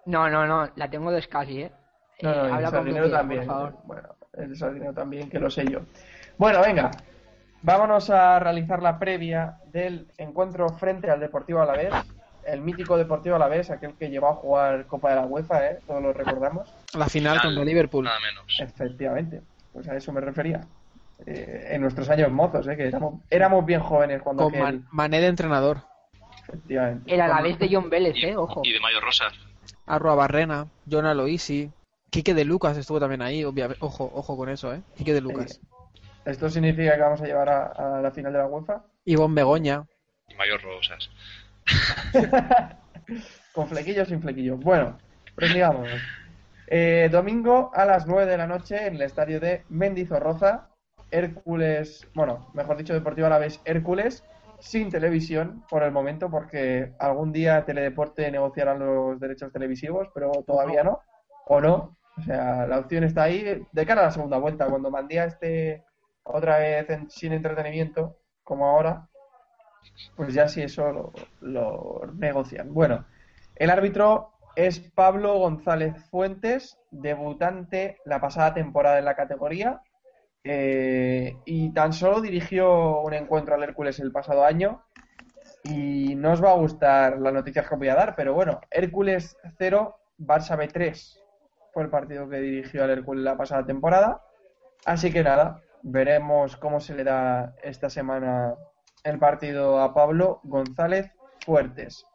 No, 0.05 0.30
no, 0.30 0.45
no, 0.45 0.70
la 0.76 0.89
tengo 0.89 1.11
de 1.11 1.22
Scassi, 1.22 1.63
¿eh? 1.63 1.72
No, 2.22 2.32
Eh, 2.32 2.36
no, 2.36 2.43
y 2.43 2.47
el 2.47 2.53
habla 2.53 2.70
sardinero 2.70 3.09
también. 3.11 3.45
Por 3.45 3.53
favor. 3.55 3.74
Bueno, 3.86 4.09
el 4.34 4.55
sardinero 4.57 4.93
también, 4.93 5.30
que 5.30 5.39
lo 5.39 5.49
sé 5.49 5.65
yo. 5.65 5.80
Bueno, 6.38 6.61
venga. 6.61 6.91
Vámonos 7.61 8.09
a 8.09 8.39
realizar 8.39 8.82
la 8.82 8.97
previa 8.99 9.57
del 9.72 10.07
encuentro 10.17 10.70
frente 10.70 11.09
al 11.11 11.20
Deportivo 11.20 11.61
Alavés. 11.61 11.93
El 12.45 12.61
mítico 12.61 12.97
Deportivo 12.97 13.36
Alavés, 13.36 13.70
aquel 13.70 13.95
que 13.95 14.09
llevó 14.09 14.30
a 14.30 14.36
jugar 14.36 14.86
Copa 14.86 15.09
de 15.09 15.15
la 15.17 15.26
UEFA, 15.26 15.67
¿eh? 15.67 15.80
Todos 15.86 16.01
lo 16.01 16.13
recordamos. 16.13 16.74
La 16.93 17.07
final 17.07 17.34
Final, 17.39 17.41
contra 17.41 17.65
Liverpool. 17.65 18.05
Nada 18.05 18.20
menos. 18.20 18.45
Efectivamente. 18.61 19.41
Pues 19.74 19.88
a 19.88 19.95
eso 19.95 20.11
me 20.13 20.22
refería. 20.22 20.61
Eh, 21.26 21.67
en 21.72 21.82
nuestros 21.82 22.09
años 22.09 22.32
mozos, 22.32 22.65
¿eh? 22.67 22.78
Que 22.78 22.88
éramos, 22.88 23.15
éramos 23.30 23.65
bien 23.65 23.82
jóvenes 23.82 24.22
cuando 24.22 24.43
Con 24.45 24.55
aquel- 24.55 24.84
Mané 24.91 25.20
de 25.20 25.28
entrenador. 25.28 25.82
Efectivamente. 26.49 27.13
El 27.13 27.21
Alavés 27.21 27.57
de 27.59 27.69
John 27.71 27.89
Vélez, 27.89 28.15
Y, 28.17 28.25
eh, 28.25 28.37
ojo. 28.37 28.61
y 28.63 28.73
de 28.73 28.79
Mayo 28.79 28.99
Rosas. 29.01 29.33
Arroa 29.85 30.15
Barrena, 30.15 30.67
Jonah 30.89 31.13
Loisi, 31.13 31.71
Quique 32.09 32.33
de 32.33 32.43
Lucas 32.45 32.75
estuvo 32.77 32.99
también 32.99 33.21
ahí, 33.21 33.43
obviamente. 33.45 33.83
Ojo, 33.85 34.11
ojo 34.13 34.35
con 34.35 34.49
eso, 34.49 34.73
¿eh? 34.73 34.81
Quique 34.97 35.13
de 35.13 35.21
Lucas. 35.21 35.59
¿Esto 36.25 36.49
significa 36.49 36.95
que 36.95 37.01
vamos 37.01 37.21
a 37.21 37.25
llevar 37.25 37.49
a, 37.49 37.97
a 37.97 38.01
la 38.01 38.11
final 38.11 38.33
de 38.33 38.39
la 38.39 38.47
UEFA? 38.47 38.83
Ivonne 39.05 39.35
Begoña. 39.35 39.83
Y 40.27 40.35
Mayo 40.35 40.57
Rosas. 40.57 41.09
Con 43.53 43.67
flequillo 43.67 44.03
o 44.03 44.05
sin 44.05 44.21
flequillo. 44.21 44.57
Bueno, 44.57 44.97
prosigamos. 45.35 45.89
Eh, 46.67 47.09
domingo 47.11 47.71
a 47.73 47.85
las 47.85 48.05
9 48.05 48.25
de 48.29 48.37
la 48.37 48.47
noche 48.47 48.85
en 48.87 48.95
el 48.95 49.01
estadio 49.01 49.39
de 49.39 49.63
Mendizorroza, 49.69 50.69
Hércules, 51.09 52.07
bueno, 52.13 52.51
mejor 52.53 52.77
dicho, 52.77 52.93
Deportivo 52.93 53.25
Alavés 53.27 53.59
Hércules, 53.65 54.23
sin 54.60 54.89
televisión 54.89 55.64
por 55.70 55.84
el 55.84 55.91
momento, 55.91 56.30
porque 56.30 56.93
algún 56.99 57.32
día 57.32 57.66
Teledeporte 57.66 58.30
negociará 58.32 58.76
los 58.76 59.20
derechos 59.20 59.51
televisivos, 59.51 60.10
pero 60.14 60.32
todavía 60.45 60.84
no, 60.84 60.99
o 61.47 61.62
no. 61.62 61.97
O 62.18 62.22
sea, 62.22 62.68
la 62.68 62.80
opción 62.80 63.03
está 63.05 63.24
ahí 63.24 63.66
de 63.72 63.86
cara 63.86 64.01
a 64.01 64.05
la 64.05 64.12
segunda 64.12 64.38
vuelta, 64.38 64.68
cuando 64.68 64.91
Mandía 64.91 65.26
esté 65.26 65.84
otra 66.24 66.60
vez 66.60 66.89
en- 66.89 67.10
sin 67.10 67.34
entretenimiento, 67.34 68.18
como 68.43 68.66
ahora, 68.68 69.07
pues 70.16 70.34
ya 70.34 70.47
si 70.47 70.62
eso 70.62 70.91
lo, 70.91 71.14
lo 71.41 72.01
negocian. 72.16 72.74
Bueno, 72.74 73.05
el 73.55 73.70
árbitro 73.70 74.32
es 74.55 74.80
Pablo 74.80 75.38
González 75.39 75.93
Fuentes, 76.10 76.78
debutante 76.91 77.97
la 78.05 78.20
pasada 78.20 78.53
temporada 78.53 78.99
en 78.99 79.05
la 79.05 79.16
categoría. 79.16 79.82
Eh, 80.43 81.37
y 81.45 81.73
tan 81.73 81.93
solo 81.93 82.21
dirigió 82.21 83.01
un 83.01 83.13
encuentro 83.13 83.55
al 83.55 83.63
Hércules 83.63 83.99
el 83.99 84.11
pasado 84.11 84.45
año. 84.45 84.83
Y 85.63 86.15
no 86.15 86.31
os 86.33 86.43
va 86.43 86.51
a 86.51 86.57
gustar 86.57 87.19
las 87.19 87.33
noticias 87.33 87.67
que 87.67 87.75
os 87.75 87.79
voy 87.79 87.89
a 87.89 87.95
dar, 87.95 88.15
pero 88.15 88.33
bueno, 88.33 88.61
Hércules 88.71 89.37
0, 89.57 89.97
Barça 90.17 90.57
B 90.57 90.67
3 90.67 91.23
fue 91.73 91.83
el 91.83 91.89
partido 91.89 92.29
que 92.29 92.37
dirigió 92.37 92.83
al 92.83 92.91
Hércules 92.91 93.23
la 93.23 93.37
pasada 93.37 93.65
temporada. 93.65 94.21
Así 94.85 95.11
que 95.11 95.23
nada, 95.23 95.61
veremos 95.81 96.55
cómo 96.57 96.79
se 96.79 96.95
le 96.95 97.03
da 97.03 97.55
esta 97.61 97.89
semana 97.89 98.55
el 99.03 99.19
partido 99.19 99.79
a 99.81 99.93
Pablo 99.93 100.39
González 100.43 101.11
Fuertes. 101.45 102.05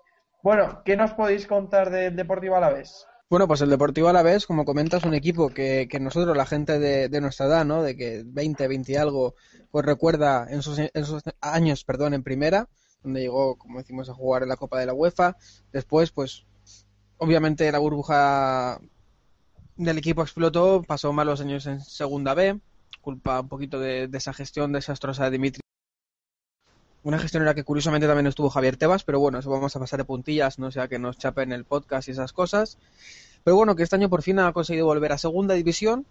Bueno, 0.43 0.83
¿qué 0.85 0.97
nos 0.97 1.15
podéis 1.15 1.47
contar 1.47 1.91
del 1.91 2.17
Deportivo 2.17 2.57
Alavés? 2.57 3.07
Bueno, 3.35 3.49
pues 3.49 3.63
el 3.63 3.71
Deportivo 3.71 4.09
Alavés, 4.09 4.47
como 4.47 4.65
comentas, 4.65 5.03
un 5.03 5.13
equipo 5.13 5.49
que, 5.49 5.89
que 5.91 5.99
nosotros, 5.99 6.37
la 6.37 6.47
gente 6.47 6.79
de, 6.79 7.09
de 7.09 7.21
nuestra 7.21 7.47
edad, 7.47 7.65
¿no? 7.65 7.83
De 7.83 7.97
que 7.97 8.23
20, 8.25 8.69
20 8.69 8.93
y 8.93 8.95
algo, 8.95 9.35
pues 9.73 9.85
recuerda 9.85 10.47
en 10.49 10.63
sus, 10.63 10.79
años, 11.41 11.83
perdón, 11.83 12.15
en 12.15 12.23
primera, 12.23 12.69
donde 13.03 13.23
llegó, 13.23 13.57
como 13.57 13.81
decimos, 13.81 14.09
a 14.09 14.15
jugar 14.15 14.45
en 14.45 14.51
la 14.51 14.57
Copa 14.57 14.79
de 14.79 14.87
la 14.87 14.95
UEFA. 14.95 15.37
Después, 15.73 16.13
pues, 16.13 16.47
obviamente 17.17 17.73
la 17.73 17.81
burbuja 17.81 18.79
del 19.75 19.99
equipo 19.99 20.23
explotó, 20.23 20.85
pasó 20.87 21.13
malos 21.13 21.41
años 21.41 21.67
en 21.67 21.81
segunda 21.81 22.35
B, 22.35 22.61
culpa 23.01 23.41
un 23.41 23.49
poquito 23.49 23.81
de 23.81 24.09
esa 24.13 24.33
gestión 24.33 24.71
desastrosa 24.71 25.25
de 25.25 25.31
Dimitri. 25.33 25.61
Una 27.05 27.19
gestión 27.19 27.43
en 27.43 27.47
la 27.47 27.55
que 27.55 27.65
curiosamente 27.65 28.07
también 28.07 28.27
estuvo 28.27 28.49
Javier 28.49 28.79
Tebas, 28.79 29.05
pero 29.05 29.21
bueno, 29.21 29.39
eso 29.39 29.51
vamos 29.51 29.77
a 29.77 29.79
pasar 29.79 29.99
de 29.99 30.07
puntillas, 30.07 30.59
no 30.59 30.71
sea 30.71 30.89
que 30.89 30.99
nos 30.99 31.19
chapen 31.19 31.53
el 31.53 31.67
podcast 31.67 32.09
y 32.09 32.13
esas 32.13 32.33
cosas. 32.33 32.79
Pero 33.45 33.57
bueno, 33.57 33.77
que 33.77 33.83
este 33.83 33.97
año 33.97 34.09
por 34.09 34.23
fin 34.23 34.39
ha 34.39 34.53
conseguido 34.53 34.87
volver 34.87 35.13
a 35.13 35.19
segunda 35.19 35.55
división 35.55 36.07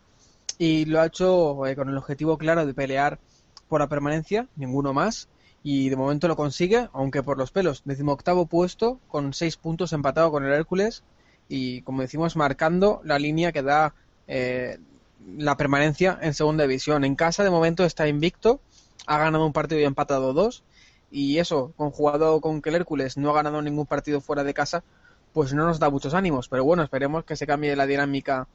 y 0.60 0.86
lo 0.86 1.02
ha 1.02 1.08
hecho 1.08 1.66
eh, 1.66 1.76
con 1.76 1.90
el 1.90 1.98
objetivo 1.98 2.38
claro 2.38 2.66
de 2.66 2.74
pelear 2.76 3.20
por 3.68 3.82
la 3.82 3.88
permanencia, 3.88 4.48
ninguno 4.56 4.94
más. 4.94 5.28
Y 5.64 5.90
de 5.90 5.96
momento 5.96 6.28
lo 6.28 6.36
consigue, 6.36 6.90
aunque 6.94 7.24
por 7.24 7.38
los 7.38 7.52
pelos. 7.52 7.82
Decimoctavo 7.86 8.46
puesto, 8.46 9.00
con 9.08 9.34
seis 9.34 9.58
puntos 9.58 9.94
empatado 9.94 10.30
con 10.30 10.46
el 10.46 10.54
Hércules. 10.54 11.04
Y 11.50 11.82
como 11.82 12.02
decimos, 12.02 12.36
marcando 12.36 13.02
la 13.04 13.18
línea 13.18 13.52
que 13.52 13.64
da 13.64 13.96
eh, 14.28 14.78
la 15.38 15.58
permanencia 15.58 16.20
en 16.22 16.34
segunda 16.36 16.64
división. 16.64 17.04
En 17.04 17.16
casa 17.16 17.44
de 17.44 17.50
momento 17.50 17.84
está 17.84 18.08
invicto, 18.08 18.60
ha 19.08 19.18
ganado 19.18 19.46
un 19.46 19.54
partido 19.54 19.82
y 19.82 19.86
ha 19.86 19.88
empatado 19.88 20.34
dos. 20.34 20.64
Y 21.10 21.40
eso, 21.40 21.74
conjugado 21.78 22.42
con 22.42 22.62
que 22.62 22.70
el 22.70 22.76
Hércules 22.76 23.18
no 23.18 23.32
ha 23.32 23.34
ganado 23.34 23.62
ningún 23.62 23.86
partido 23.86 24.22
fuera 24.22 24.44
de 24.44 24.54
casa, 24.54 24.84
pues 25.34 25.54
no 25.54 25.66
nos 25.66 25.80
da 25.80 25.90
muchos 25.90 26.14
ánimos. 26.14 26.48
Pero 26.48 26.64
bueno, 26.64 26.84
esperemos 26.84 27.26
que 27.26 27.36
se 27.36 27.48
cambie 27.48 27.76
la 27.76 27.86
dinámica 27.88 28.48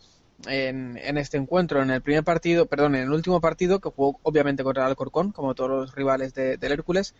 en, 0.47 0.97
en 1.03 1.18
este 1.18 1.37
encuentro. 1.37 1.83
En 1.83 1.91
el 1.91 2.01
primer 2.03 2.24
partido, 2.24 2.66
perdón, 2.66 2.95
en 2.95 3.03
el 3.03 3.12
último 3.12 3.41
partido, 3.41 3.81
que 3.81 3.91
jugó 3.91 4.18
obviamente 4.22 4.62
contra 4.64 4.85
el 4.85 4.91
Alcorcón, 4.91 5.33
como 5.33 5.55
todos 5.55 5.70
los 5.70 5.95
rivales 5.95 6.33
de- 6.35 6.57
del 6.57 6.72
Hércules, 6.72 7.14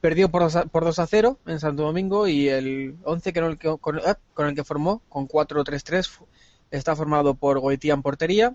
perdió 0.00 0.28
por 0.30 0.42
2 0.42 0.56
a, 0.56 0.64
por 0.66 0.84
2 0.84 0.98
a 0.98 1.06
0 1.06 1.38
en 1.46 1.58
Santo 1.60 1.84
Domingo 1.84 2.28
y 2.28 2.48
el 2.48 2.96
11 3.04 3.32
que 3.32 3.40
no- 3.40 3.46
el 3.48 3.58
que- 3.58 3.78
con, 3.80 3.98
ah, 4.04 4.18
con 4.34 4.46
el 4.48 4.54
que 4.54 4.64
formó, 4.64 5.00
con 5.08 5.26
4-3-3, 5.26 6.08
fu- 6.08 6.26
está 6.70 6.94
formado 6.96 7.34
por 7.34 7.58
Goitía 7.60 7.94
en 7.94 8.02
portería, 8.02 8.54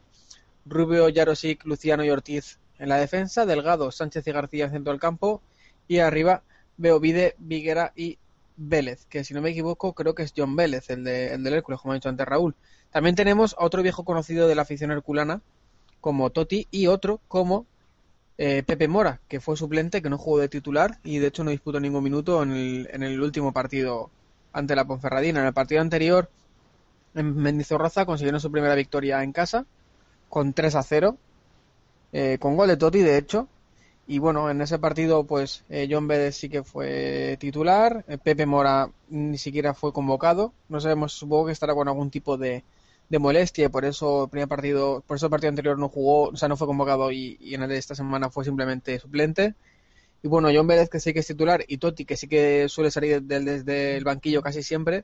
Rubio, 0.66 1.10
Yarosic, 1.10 1.66
Luciano 1.66 2.04
y 2.04 2.10
Ortiz 2.12 2.60
en 2.78 2.90
la 2.90 2.98
defensa, 2.98 3.46
Delgado, 3.46 3.92
Sánchez 3.92 4.28
y 4.28 4.32
García 4.32 4.66
en 4.66 4.72
centro 4.72 4.92
del 4.92 5.00
campo 5.00 5.42
y 5.88 6.00
arriba 6.00 6.44
Beovide, 6.78 7.36
Viguera 7.40 7.94
y 7.96 8.18
Vélez, 8.70 9.06
que 9.08 9.24
si 9.24 9.34
no 9.34 9.42
me 9.42 9.50
equivoco 9.50 9.94
creo 9.94 10.14
que 10.16 10.24
es 10.24 10.34
John 10.36 10.56
Vélez, 10.56 10.90
el, 10.90 11.04
de, 11.04 11.34
el 11.34 11.44
del 11.44 11.56
Hércules, 11.56 11.80
como 11.80 11.94
ha 11.94 11.96
dicho 11.96 12.10
antes 12.10 12.26
Raúl. 12.26 12.56
También 12.92 13.16
tenemos 13.16 13.56
a 13.58 13.66
otro 13.66 13.82
viejo 13.82 14.04
conocido 14.04 14.48
de 14.48 14.56
la 14.56 14.64
afición 14.64 14.92
herculana, 14.92 15.42
como 16.00 16.30
Totti, 16.30 16.68
y 16.72 16.88
otro 16.88 17.22
como 17.28 17.66
eh, 18.38 18.64
Pepe 18.64 18.88
Mora, 18.88 19.20
que 19.28 19.40
fue 19.40 19.56
suplente, 19.58 20.02
que 20.02 20.10
no 20.10 20.18
jugó 20.18 20.40
de 20.40 20.50
titular 20.50 21.00
y 21.04 21.20
de 21.20 21.28
hecho 21.28 21.44
no 21.44 21.52
disputó 21.52 21.80
ningún 21.80 22.04
minuto 22.04 22.42
en 22.44 22.52
el, 22.52 22.90
en 22.92 23.04
el 23.04 23.22
último 23.22 23.54
partido 23.54 24.10
ante 24.54 24.76
la 24.76 24.86
Ponferradina. 24.86 25.42
En 25.42 25.48
el 25.48 25.54
partido 25.54 25.82
anterior, 25.82 26.30
en 27.16 27.36
Mendizorroza 27.36 28.06
consiguieron 28.06 28.42
su 28.42 28.52
primera 28.52 28.76
victoria 28.76 29.24
en 29.24 29.32
casa, 29.32 29.66
con 30.30 30.54
3 30.54 30.76
a 30.76 30.84
0, 30.84 31.18
eh, 32.14 32.38
con 32.40 32.56
gol 32.56 32.68
de 32.68 32.78
Totti, 32.78 33.00
de 33.00 33.18
hecho. 33.18 33.48
Y 34.08 34.20
bueno, 34.20 34.50
en 34.50 34.62
ese 34.62 34.80
partido, 34.80 35.26
pues 35.26 35.64
eh, 35.70 35.88
John 35.90 36.08
Vélez 36.08 36.36
sí 36.36 36.50
que 36.50 36.64
fue 36.64 37.38
titular, 37.40 38.04
eh, 38.08 38.18
Pepe 38.18 38.46
Mora 38.46 38.90
ni 39.10 39.38
siquiera 39.38 39.74
fue 39.74 39.94
convocado. 39.94 40.54
No 40.70 40.82
sabemos, 40.82 41.14
supongo 41.14 41.46
que 41.48 41.54
estará 41.54 41.74
con 41.74 41.88
algún 41.88 42.12
tipo 42.12 42.38
de, 42.38 42.64
de 43.12 43.20
molestia, 43.20 43.70
por 43.70 43.84
eso 43.84 44.24
el 44.24 44.30
primer 44.30 44.48
partido, 44.48 45.04
por 45.06 45.18
eso 45.18 45.26
el 45.26 45.30
partido 45.32 45.50
anterior 45.50 45.78
no 45.78 45.90
jugó, 45.90 46.30
o 46.30 46.38
sea, 46.38 46.48
no 46.48 46.56
fue 46.56 46.66
convocado 46.68 47.12
y, 47.12 47.38
en 47.54 47.62
el 47.62 47.70
de 47.70 47.78
esta 47.78 47.94
semana 47.94 48.30
fue 48.30 48.46
simplemente 48.46 48.98
suplente. 49.00 49.54
Y 50.24 50.30
bueno, 50.30 50.50
John 50.54 50.68
Vélez 50.68 50.90
que 50.90 51.00
sí 51.02 51.14
que 51.14 51.20
es 51.20 51.28
titular 51.28 51.66
y 51.68 51.78
Totti 51.78 52.06
que 52.06 52.16
sí 52.18 52.28
que 52.30 52.70
suele 52.70 52.92
salir 52.92 53.22
desde 53.24 53.98
el 53.98 54.06
banquillo 54.06 54.42
casi 54.42 54.64
siempre, 54.64 55.04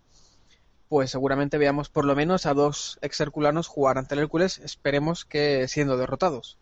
pues 0.90 1.12
seguramente 1.12 1.58
veamos 1.58 1.90
por 1.90 2.06
lo 2.06 2.16
menos 2.16 2.46
a 2.46 2.54
dos 2.54 2.98
exherculanos 3.02 3.68
jugar 3.68 3.98
ante 3.98 4.16
el 4.16 4.22
Hércules, 4.22 4.60
esperemos 4.60 5.26
que 5.26 5.68
siendo 5.68 5.98
derrotados. 5.98 6.58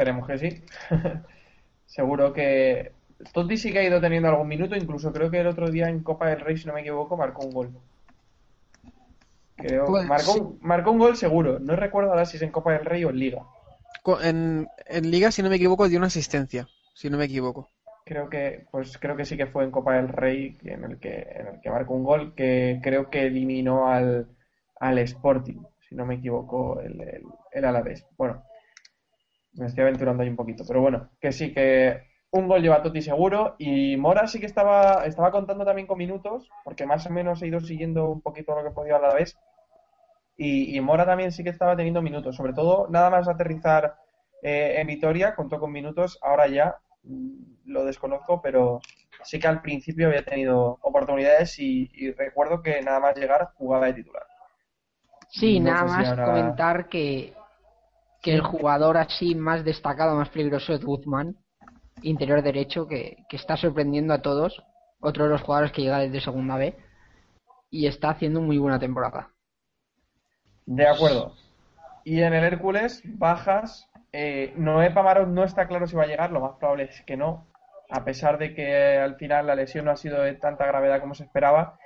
Esperemos 0.00 0.26
que 0.26 0.38
sí. 0.38 0.62
Seguro 1.84 2.32
que 2.32 2.92
Totti 3.34 3.58
sí 3.58 3.70
que 3.70 3.80
ha 3.80 3.84
ido 3.84 4.00
teniendo 4.00 4.30
algún 4.30 4.48
minuto, 4.48 4.74
incluso 4.74 5.12
creo 5.12 5.30
que 5.30 5.40
el 5.40 5.46
otro 5.46 5.70
día 5.70 5.90
en 5.90 6.02
Copa 6.02 6.28
del 6.28 6.40
Rey, 6.40 6.56
si 6.56 6.66
no 6.66 6.72
me 6.72 6.80
equivoco, 6.80 7.18
marcó 7.18 7.44
un 7.44 7.52
gol. 7.52 7.70
Creo, 9.56 9.84
Pues, 9.84 10.06
marcó, 10.06 10.32
sí. 10.32 10.42
marcó 10.62 10.90
un 10.92 10.98
gol 11.00 11.16
seguro. 11.16 11.58
No 11.58 11.76
recuerdo 11.76 12.12
ahora 12.12 12.24
si 12.24 12.38
es 12.38 12.42
en 12.42 12.50
Copa 12.50 12.72
del 12.72 12.86
Rey 12.86 13.04
o 13.04 13.10
en 13.10 13.18
Liga. 13.18 13.42
En, 14.22 14.68
en 14.86 15.10
Liga, 15.10 15.30
si 15.30 15.42
no 15.42 15.50
me 15.50 15.56
equivoco, 15.56 15.86
dio 15.86 15.98
una 15.98 16.06
asistencia, 16.06 16.66
si 16.94 17.10
no 17.10 17.18
me 17.18 17.26
equivoco. 17.26 17.68
Creo 18.06 18.30
que, 18.30 18.64
pues 18.70 18.96
creo 18.96 19.16
que 19.16 19.26
sí 19.26 19.36
que 19.36 19.48
fue 19.48 19.64
en 19.64 19.70
Copa 19.70 19.96
del 19.96 20.08
Rey 20.08 20.56
en 20.64 20.84
el 20.84 20.98
que, 20.98 21.28
en 21.30 21.46
el 21.48 21.60
que 21.60 21.68
marcó 21.70 21.92
un 21.94 22.04
gol 22.04 22.34
que 22.34 22.80
creo 22.82 23.10
que 23.10 23.26
eliminó 23.26 23.88
al, 23.88 24.28
al 24.76 24.98
Sporting, 25.00 25.62
si 25.86 25.94
no 25.94 26.06
me 26.06 26.14
equivoco, 26.14 26.80
el, 26.80 26.98
el, 27.02 27.22
el 27.52 27.64
Alavés. 27.66 28.06
Bueno, 28.16 28.42
me 29.54 29.66
estoy 29.66 29.82
aventurando 29.82 30.22
ahí 30.22 30.28
un 30.28 30.36
poquito, 30.36 30.64
pero 30.66 30.80
bueno, 30.80 31.10
que 31.20 31.32
sí 31.32 31.52
que 31.52 32.02
un 32.32 32.46
gol 32.46 32.62
lleva 32.62 32.82
Totti 32.82 33.02
seguro 33.02 33.56
y 33.58 33.96
Mora 33.96 34.26
sí 34.28 34.38
que 34.38 34.46
estaba, 34.46 35.04
estaba 35.04 35.32
contando 35.32 35.64
también 35.64 35.86
con 35.88 35.98
minutos, 35.98 36.48
porque 36.64 36.86
más 36.86 37.04
o 37.06 37.10
menos 37.10 37.42
he 37.42 37.48
ido 37.48 37.60
siguiendo 37.60 38.08
un 38.08 38.20
poquito 38.20 38.54
lo 38.54 38.62
que 38.62 38.70
podía 38.74 38.96
a 38.96 39.00
la 39.00 39.14
vez. 39.14 39.36
Y, 40.36 40.76
y 40.76 40.80
Mora 40.80 41.04
también 41.04 41.32
sí 41.32 41.42
que 41.44 41.50
estaba 41.50 41.76
teniendo 41.76 42.00
minutos, 42.02 42.36
sobre 42.36 42.52
todo 42.52 42.86
nada 42.88 43.10
más 43.10 43.28
aterrizar 43.28 43.96
eh, 44.42 44.76
en 44.78 44.86
Vitoria, 44.86 45.34
contó 45.34 45.58
con 45.60 45.72
minutos, 45.72 46.18
ahora 46.22 46.46
ya 46.46 46.76
mm, 47.02 47.32
lo 47.66 47.84
desconozco, 47.84 48.40
pero 48.40 48.80
sí 49.24 49.38
que 49.38 49.48
al 49.48 49.60
principio 49.60 50.06
había 50.06 50.24
tenido 50.24 50.78
oportunidades 50.82 51.58
y, 51.58 51.90
y 51.92 52.12
recuerdo 52.12 52.62
que 52.62 52.80
nada 52.80 53.00
más 53.00 53.16
llegar 53.16 53.50
jugaba 53.56 53.86
de 53.86 53.94
titular. 53.94 54.22
Sí, 55.28 55.60
No 55.60 55.72
nada 55.72 55.84
más 55.84 56.08
ahora- 56.08 56.24
comentar 56.24 56.88
que, 56.88 57.34
que 58.22 58.34
el 58.34 58.42
jugador 58.42 58.96
así 58.96 59.34
más 59.34 59.64
destacado, 59.64 60.16
más 60.16 60.28
peligroso 60.28 60.74
es 60.74 60.84
Guzmán, 60.84 61.36
interior 62.02 62.42
derecho, 62.42 62.86
que, 62.86 63.24
que 63.28 63.36
está 63.36 63.56
sorprendiendo 63.56 64.14
a 64.14 64.22
todos. 64.22 64.62
Otro 65.00 65.24
de 65.24 65.30
los 65.30 65.42
jugadores 65.42 65.72
que 65.72 65.82
llega 65.82 65.98
desde 65.98 66.20
segunda 66.20 66.56
B 66.56 66.76
y 67.70 67.86
está 67.86 68.10
haciendo 68.10 68.40
muy 68.40 68.58
buena 68.58 68.78
temporada. 68.78 69.30
De 70.66 70.86
acuerdo. 70.86 71.34
Y 72.04 72.20
en 72.22 72.34
el 72.34 72.44
Hércules, 72.44 73.02
bajas. 73.04 73.88
Eh, 74.12 74.52
Noé 74.56 74.90
Pamarón 74.90 75.34
no 75.34 75.44
está 75.44 75.68
claro 75.68 75.86
si 75.86 75.96
va 75.96 76.02
a 76.02 76.06
llegar, 76.06 76.32
lo 76.32 76.40
más 76.40 76.56
probable 76.58 76.84
es 76.84 77.02
que 77.02 77.16
no. 77.16 77.46
a 77.88 78.04
pesar 78.04 78.38
de 78.38 78.54
que 78.54 78.98
al 78.98 79.16
final 79.16 79.46
la 79.46 79.54
lesión 79.54 79.84
no 79.84 79.90
ha 79.90 79.96
sido 79.96 80.22
de 80.22 80.34
tanta 80.34 80.66
gravedad 80.66 81.00
como 81.00 81.14
se 81.14 81.24
esperaba, 81.24 81.78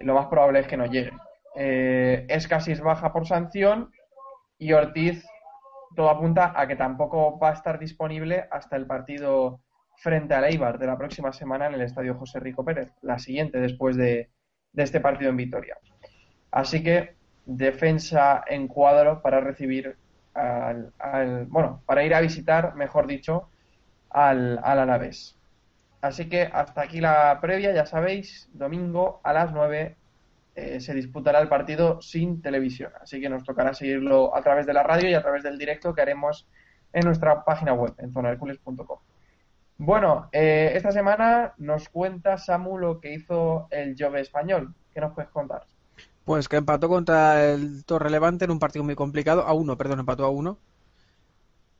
lo 0.00 0.14
más 0.14 0.26
probable 0.26 0.60
es 0.60 0.66
que 0.66 0.76
no 0.76 0.86
llegue. 0.86 1.12
Eh, 1.56 2.26
es 2.28 2.48
casi 2.48 2.72
es 2.72 2.80
baja 2.80 3.12
por 3.12 3.26
sanción 3.26 3.90
y 4.58 4.72
Ortiz 4.72 5.24
todo 5.96 6.10
apunta 6.10 6.54
a 6.56 6.68
que 6.68 6.76
tampoco 6.76 7.38
va 7.40 7.50
a 7.50 7.54
estar 7.54 7.78
disponible 7.80 8.46
hasta 8.52 8.76
el 8.76 8.86
partido 8.86 9.60
frente 9.96 10.34
al 10.34 10.44
Eibar 10.44 10.78
de 10.78 10.86
la 10.86 10.98
próxima 10.98 11.32
semana 11.32 11.66
en 11.66 11.74
el 11.74 11.82
Estadio 11.82 12.14
José 12.16 12.40
Rico 12.40 12.64
Pérez, 12.64 12.92
la 13.02 13.18
siguiente 13.18 13.58
después 13.60 13.96
de, 13.96 14.30
este 14.74 15.00
partido 15.00 15.30
en 15.30 15.38
Vitoria. 15.38 15.76
Así 16.50 16.82
que 16.82 17.16
defensa 17.46 18.44
en 18.46 18.68
cuadro 18.68 19.22
para 19.22 19.40
recibir 19.40 19.96
al, 20.34 20.92
al- 20.98 21.46
bueno, 21.46 21.82
para 21.86 22.04
ir 22.04 22.14
a 22.14 22.20
visitar, 22.20 22.74
mejor 22.76 23.06
dicho, 23.06 23.50
al, 24.10 24.60
al 24.62 24.78
Alavés. 24.80 25.38
Así 26.00 26.28
que 26.28 26.42
hasta 26.52 26.82
aquí 26.82 27.00
la 27.00 27.38
previa, 27.40 27.72
ya 27.74 27.86
sabéis, 27.86 28.48
domingo 28.52 29.20
a 29.24 29.32
las 29.32 29.52
9 29.52 29.96
eh, 30.56 30.80
se 30.80 30.94
disputará 30.94 31.40
el 31.40 31.48
partido 31.48 32.00
sin 32.00 32.40
televisión. 32.40 32.90
Así 33.02 33.20
que 33.20 33.28
nos 33.28 33.44
tocará 33.44 33.74
seguirlo 33.74 34.34
a 34.34 34.40
través 34.40 34.64
de 34.64 34.72
la 34.72 34.82
radio 34.82 35.10
y 35.10 35.12
a 35.12 35.20
través 35.20 35.42
del 35.42 35.58
directo 35.58 35.94
que 35.94 36.00
haremos 36.00 36.48
en 36.94 37.04
nuestra 37.04 37.44
página 37.44 37.74
web, 37.74 37.92
en 37.98 38.10
zonahercules.com. 38.10 38.98
Bueno, 39.76 40.30
eh, 40.32 40.72
esta 40.74 40.92
semana 40.92 41.52
nos 41.58 41.90
cuenta 41.90 42.38
Samu 42.38 42.78
lo 42.78 43.00
que 43.00 43.12
hizo 43.12 43.68
el 43.70 43.96
Jove 43.98 44.22
español. 44.22 44.74
¿Qué 44.94 45.02
nos 45.02 45.12
puedes 45.12 45.30
contar? 45.30 45.66
Pues 46.24 46.48
que 46.48 46.56
empató 46.56 46.88
contra 46.88 47.44
el 47.44 47.84
Torrelevante 47.84 48.46
en 48.46 48.50
un 48.50 48.58
partido 48.58 48.82
muy 48.82 48.94
complicado, 48.94 49.42
a 49.42 49.52
uno, 49.52 49.76
perdón, 49.76 50.00
empató 50.00 50.24
a 50.24 50.30
uno. 50.30 50.58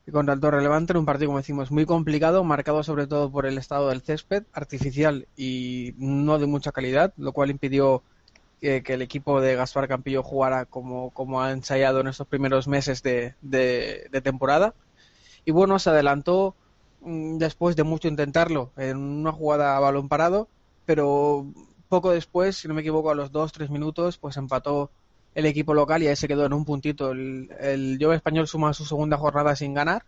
Y 0.06 0.12
contra 0.12 0.34
el 0.34 0.40
Torrelevante 0.40 0.92
en 0.92 0.98
un 0.98 1.06
partido, 1.06 1.28
como 1.28 1.38
decimos, 1.38 1.70
muy 1.70 1.86
complicado, 1.86 2.44
marcado 2.44 2.82
sobre 2.82 3.06
todo 3.06 3.32
por 3.32 3.46
el 3.46 3.56
estado 3.56 3.88
del 3.88 4.02
césped, 4.02 4.44
artificial 4.52 5.28
y 5.34 5.94
no 5.96 6.38
de 6.38 6.46
mucha 6.46 6.72
calidad, 6.72 7.14
lo 7.16 7.32
cual 7.32 7.48
impidió 7.48 8.02
que, 8.60 8.82
el 8.86 9.02
equipo 9.02 9.40
de 9.40 9.54
Gaspar 9.56 9.88
Campillo 9.88 10.22
jugara 10.22 10.66
como, 10.66 11.10
como 11.12 11.42
ha 11.42 11.52
ensayado 11.52 12.00
en 12.00 12.08
estos 12.08 12.26
primeros 12.28 12.68
meses 12.68 13.02
de, 13.02 13.36
de- 13.40 14.08
temporada. 14.22 14.74
Y 15.44 15.52
bueno, 15.52 15.78
se 15.78 15.90
adelantó 15.90 16.56
mm, 17.00 17.38
después 17.38 17.76
de 17.76 17.84
mucho 17.84 18.08
intentarlo 18.08 18.72
en 18.76 18.96
una 18.98 19.32
jugada 19.32 19.76
a 19.76 19.80
balón 19.80 20.08
parado, 20.08 20.50
pero 20.84 21.46
poco 21.88 22.12
después, 22.12 22.56
si 22.56 22.68
no 22.68 22.74
me 22.74 22.80
equivoco, 22.82 23.10
a 23.10 23.14
los 23.14 23.32
2-3 23.32 23.70
minutos, 23.70 24.18
pues 24.18 24.36
empató 24.36 24.92
el 25.34 25.46
equipo 25.46 25.74
local 25.74 26.02
y 26.02 26.08
ahí 26.08 26.16
se 26.16 26.28
quedó 26.28 26.46
en 26.46 26.52
un 26.54 26.64
puntito. 26.64 27.12
El, 27.12 27.50
el 27.60 27.98
español 28.12 28.48
suma 28.48 28.72
su 28.74 28.84
segunda 28.84 29.16
jornada 29.18 29.54
sin 29.56 29.74
ganar, 29.74 30.04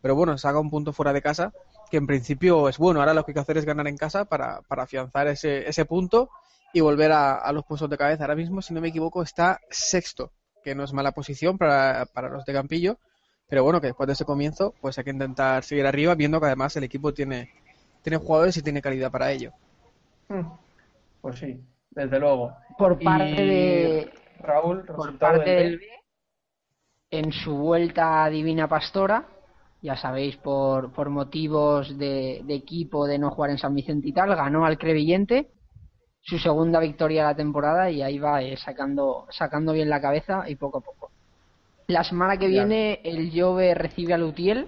pero 0.00 0.14
bueno, 0.14 0.36
saca 0.38 0.58
un 0.60 0.70
punto 0.70 0.92
fuera 0.92 1.12
de 1.12 1.22
casa, 1.22 1.52
que 1.90 1.96
en 1.96 2.06
principio 2.06 2.68
es 2.68 2.78
bueno. 2.78 3.00
Ahora 3.00 3.14
lo 3.14 3.24
que 3.24 3.32
hay 3.32 3.34
que 3.34 3.40
hacer 3.40 3.58
es 3.58 3.64
ganar 3.64 3.86
en 3.88 3.96
casa 3.96 4.24
para, 4.24 4.62
para 4.62 4.84
afianzar 4.84 5.28
ese, 5.28 5.68
ese 5.68 5.84
punto 5.84 6.30
y 6.72 6.80
volver 6.80 7.12
a, 7.12 7.36
a 7.36 7.52
los 7.52 7.64
puestos 7.64 7.90
de 7.90 7.98
cabeza. 7.98 8.24
Ahora 8.24 8.36
mismo, 8.36 8.62
si 8.62 8.74
no 8.74 8.80
me 8.80 8.88
equivoco, 8.88 9.22
está 9.22 9.60
sexto, 9.70 10.32
que 10.64 10.74
no 10.74 10.84
es 10.84 10.92
mala 10.92 11.12
posición 11.12 11.58
para, 11.58 12.06
para 12.06 12.28
los 12.28 12.44
de 12.44 12.52
Campillo, 12.52 12.98
pero 13.48 13.64
bueno, 13.64 13.80
que 13.80 13.88
después 13.88 14.06
de 14.06 14.14
ese 14.14 14.24
comienzo, 14.24 14.74
pues 14.80 14.98
hay 14.98 15.04
que 15.04 15.10
intentar 15.10 15.62
seguir 15.64 15.86
arriba, 15.86 16.14
viendo 16.14 16.40
que 16.40 16.46
además 16.46 16.76
el 16.76 16.84
equipo 16.84 17.14
tiene, 17.14 17.50
tiene 18.02 18.18
jugadores 18.18 18.56
y 18.56 18.62
tiene 18.62 18.82
calidad 18.82 19.10
para 19.10 19.32
ello. 19.32 19.52
Hmm, 20.28 20.42
Pues 21.20 21.38
sí, 21.40 21.60
desde 21.90 22.18
luego. 22.20 22.56
Por 22.76 22.98
Y, 22.98 23.04
parte 23.04 23.42
de, 23.44 24.12
Raúl, 24.40 24.84
por 24.92 25.18
parte 25.18 25.50
del 25.50 25.56
del 25.56 25.78
B, 25.78 25.86
en 27.10 27.32
su 27.32 27.56
vuelta 27.56 28.24
a 28.24 28.30
Divina 28.30 28.68
Pastora, 28.68 29.28
ya 29.82 29.96
sabéis, 29.96 30.36
por, 30.36 30.92
por 30.92 31.10
motivos 31.10 31.96
de, 31.98 32.42
de 32.44 32.54
equipo, 32.54 33.06
de 33.06 33.18
no 33.18 33.30
jugar 33.30 33.50
en 33.50 33.58
San 33.58 33.74
Vicente 33.74 34.08
y 34.08 34.12
tal, 34.12 34.34
ganó 34.34 34.64
al 34.66 34.78
Crevillente, 34.78 35.50
su 36.26 36.38
segunda 36.40 36.80
victoria 36.80 37.22
de 37.22 37.28
la 37.28 37.36
temporada 37.36 37.88
y 37.88 38.02
ahí 38.02 38.18
va 38.18 38.42
eh, 38.42 38.56
sacando, 38.56 39.26
sacando 39.30 39.72
bien 39.72 39.88
la 39.88 40.00
cabeza 40.00 40.42
y 40.48 40.56
poco 40.56 40.78
a 40.78 40.80
poco. 40.80 41.12
La 41.86 42.02
semana 42.02 42.36
que 42.36 42.48
viene 42.48 43.00
el 43.04 43.30
Jove 43.32 43.74
recibe 43.74 44.12
a 44.12 44.18
Lutiel, 44.18 44.66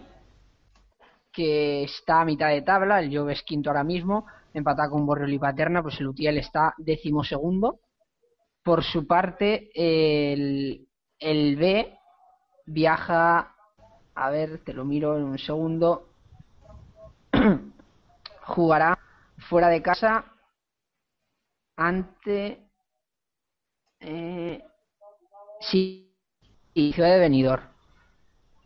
que 1.33 1.83
está 1.83 2.21
a 2.21 2.25
mitad 2.25 2.51
de 2.51 2.63
tabla, 2.63 3.01
el 3.01 3.17
Jove 3.17 3.33
es 3.33 3.43
quinto 3.43 3.71
ahora 3.71 3.83
mismo, 3.83 4.25
empatado 4.55 4.93
con 4.93 5.05
Borriol 5.05 5.33
y 5.33 5.39
Paterna, 5.41 5.83
pues 5.83 5.99
el 5.99 6.07
Lutiel 6.07 6.39
está 6.39 6.75
decimosegundo. 6.79 7.81
Por 8.63 8.85
su 8.85 9.05
parte, 9.09 9.71
el, 9.75 10.87
el 11.19 11.57
B 11.57 11.93
viaja, 12.67 13.53
a 14.15 14.31
ver, 14.31 14.59
te 14.59 14.73
lo 14.73 14.85
miro 14.85 15.17
en 15.17 15.25
un 15.25 15.39
segundo, 15.39 16.07
jugará 18.43 18.97
fuera 19.39 19.69
de 19.69 19.83
casa 19.83 20.25
ante... 21.79 22.69
Eh, 24.01 24.63
sí, 25.61 26.15
y 26.75 26.93
Ciudad 26.93 27.11
de 27.11 27.19
Benidorm, 27.21 27.65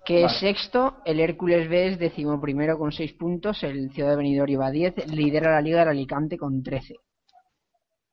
que 0.05 0.23
Vale. 0.23 0.27
es 0.27 0.41
sexto, 0.41 0.99
el 1.05 1.21
Hércules 1.21 1.69
B 1.69 1.89
es 1.89 1.99
decimoprimero 1.99 2.79
con 2.79 2.93
seis 2.93 3.13
puntos, 3.15 3.63
el 3.63 3.91
Ciudad 3.93 4.11
de 4.11 4.17
Benidorm 4.17 4.51
iba 4.51 4.67
a 4.67 4.71
10, 4.71 5.07
lidera 5.09 5.53
la 5.53 5.61
Liga 5.63 5.81
del 5.81 5.89
Alicante 5.89 6.37
con 6.37 6.63
13, 6.63 6.97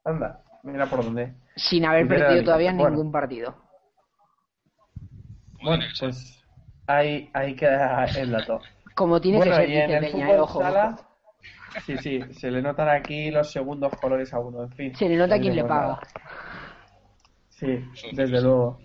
Anda, 0.05 0.43
mira 0.63 0.89
por 0.89 1.03
dónde. 1.03 1.35
sin 1.55 1.85
haber 1.85 2.07
Lidera 2.07 2.27
perdido 2.27 2.43
todavía 2.43 2.73
bueno. 2.73 2.97
ningún 2.97 3.11
partido. 3.11 3.55
Bueno, 5.61 5.83
pues 5.99 6.43
ahí, 6.87 7.29
ahí 7.33 7.55
queda 7.55 8.05
el 8.05 8.31
dato. 8.31 8.61
Como 8.95 9.19
tiene 9.21 9.37
bueno, 9.37 9.51
que 9.55 9.55
ser, 9.57 9.67
dice 9.67 9.97
el 9.97 9.99
Peña, 9.99 10.31
eh, 10.31 10.39
ojo, 10.39 10.61
sala, 10.61 10.95
ojo. 10.97 11.08
Sí, 11.85 11.97
sí, 11.97 12.21
se 12.33 12.51
le 12.51 12.61
notan 12.61 12.89
aquí 12.89 13.31
los 13.31 13.51
segundos 13.51 13.93
colores 13.99 14.33
a 14.33 14.39
uno, 14.39 14.63
en 14.63 14.71
fin. 14.71 14.95
Se 14.95 15.07
le 15.07 15.17
nota 15.17 15.35
no 15.35 15.41
quién 15.41 15.55
le 15.55 15.63
paga. 15.63 15.99
Sí, 17.49 17.83
desde 18.13 18.41
luego, 18.41 18.79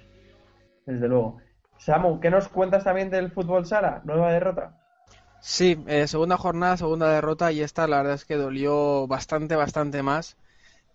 desde 0.87 1.09
luego. 1.09 1.39
Samu, 1.79 2.21
¿qué 2.21 2.31
nos 2.31 2.49
cuentas 2.49 2.85
también 2.85 3.11
del 3.11 3.31
fútbol 3.31 3.67
sala? 3.67 4.03
Nueva 4.05 4.33
derrota. 4.33 4.77
Sí, 5.41 5.79
eh, 5.87 6.07
segunda 6.07 6.39
jornada, 6.39 6.77
segunda 6.79 7.11
derrota 7.11 7.53
y 7.53 7.61
esta 7.61 7.87
la 7.87 7.99
verdad 7.99 8.15
es 8.15 8.25
que 8.25 8.37
dolió 8.37 9.07
bastante, 9.07 9.55
bastante 9.57 10.03
más 10.03 10.39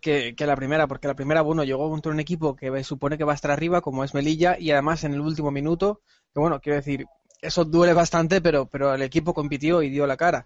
que, 0.02 0.36
que 0.36 0.48
la 0.48 0.56
primera, 0.56 0.88
porque 0.88 1.08
la 1.08 1.14
primera, 1.14 1.42
bueno, 1.42 1.64
llegó 1.64 1.90
contra 1.90 2.12
un 2.12 2.20
equipo 2.20 2.56
que 2.56 2.84
supone 2.84 3.18
que 3.18 3.24
va 3.24 3.34
a 3.34 3.36
estar 3.36 3.52
arriba, 3.52 3.82
como 3.82 4.04
es 4.04 4.14
Melilla, 4.14 4.58
y 4.60 4.72
además 4.72 5.04
en 5.04 5.14
el 5.14 5.22
último 5.22 5.52
minuto, 5.52 6.02
que 6.34 6.40
bueno, 6.40 6.60
quiero 6.60 6.78
decir, 6.78 7.06
eso 7.42 7.66
duele 7.66 7.94
bastante, 7.94 8.42
pero, 8.42 8.66
pero 8.66 8.94
el 8.94 9.02
equipo 9.02 9.34
compitió 9.34 9.82
y 9.82 9.90
dio 9.90 10.08
la 10.08 10.18
cara. 10.18 10.46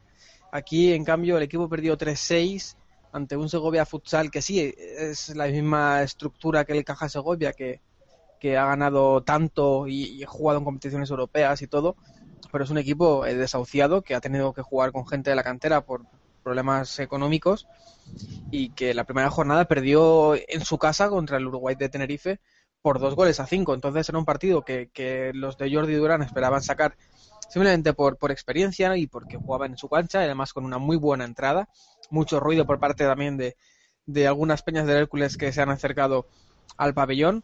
Aquí, 0.53 0.93
en 0.93 1.03
cambio, 1.03 1.37
el 1.37 1.41
equipo 1.41 1.67
perdió 1.67 1.97
3-6 1.97 2.75
ante 3.11 3.35
un 3.35 3.49
Segovia 3.49 3.87
Futsal 3.87 4.29
que 4.29 4.39
sí, 4.39 4.71
es 4.77 5.35
la 5.35 5.47
misma 5.47 6.03
estructura 6.03 6.63
que 6.63 6.73
el 6.73 6.85
Caja 6.85 7.09
Segovia, 7.09 7.53
que, 7.53 7.81
que 8.39 8.55
ha 8.55 8.67
ganado 8.67 9.23
tanto 9.23 9.87
y, 9.87 10.21
ha 10.21 10.27
jugado 10.27 10.59
en 10.59 10.65
competiciones 10.65 11.09
europeas 11.09 11.63
y 11.63 11.67
todo, 11.67 11.95
pero 12.51 12.65
es 12.65 12.69
un 12.69 12.77
equipo 12.77 13.25
eh, 13.25 13.33
desahuciado 13.33 14.03
que 14.03 14.13
ha 14.13 14.21
tenido 14.21 14.53
que 14.53 14.61
jugar 14.61 14.91
con 14.91 15.07
gente 15.07 15.31
de 15.31 15.35
la 15.35 15.41
cantera 15.41 15.87
por 15.87 16.03
problemas 16.43 16.99
económicos 16.99 17.65
y 18.51 18.69
que 18.73 18.93
la 18.93 19.05
primera 19.05 19.31
jornada 19.31 19.65
perdió 19.65 20.35
en 20.35 20.63
su 20.63 20.77
casa 20.77 21.09
contra 21.09 21.37
el 21.37 21.47
Uruguay 21.47 21.73
de 21.73 21.89
Tenerife 21.89 22.39
por 22.83 22.99
dos 22.99 23.15
goles 23.15 23.39
a 23.39 23.47
cinco. 23.47 23.73
Entonces 23.73 24.07
era 24.07 24.19
un 24.19 24.25
partido 24.25 24.63
que, 24.63 24.91
que 24.93 25.31
los 25.33 25.57
de 25.57 25.73
Jordi 25.73 25.95
Durán 25.95 26.21
esperaban 26.21 26.61
sacar 26.61 26.95
simplemente 27.49 27.93
por, 27.93 28.17
por 28.17 28.31
experiencia 28.31 28.95
y 28.97 29.07
porque 29.07 29.37
jugaban 29.37 29.71
en 29.71 29.77
su 29.77 29.89
cancha, 29.89 30.19
además 30.19 30.53
con 30.53 30.65
una 30.65 30.77
muy 30.77 30.97
buena 30.97 31.25
entrada, 31.25 31.69
mucho 32.09 32.39
ruido 32.39 32.65
por 32.65 32.79
parte 32.79 33.05
también 33.05 33.37
de, 33.37 33.55
de 34.05 34.27
algunas 34.27 34.61
peñas 34.61 34.87
del 34.87 34.97
Hércules 34.97 35.37
que 35.37 35.51
se 35.51 35.61
han 35.61 35.69
acercado 35.69 36.27
al 36.77 36.93
pabellón. 36.93 37.43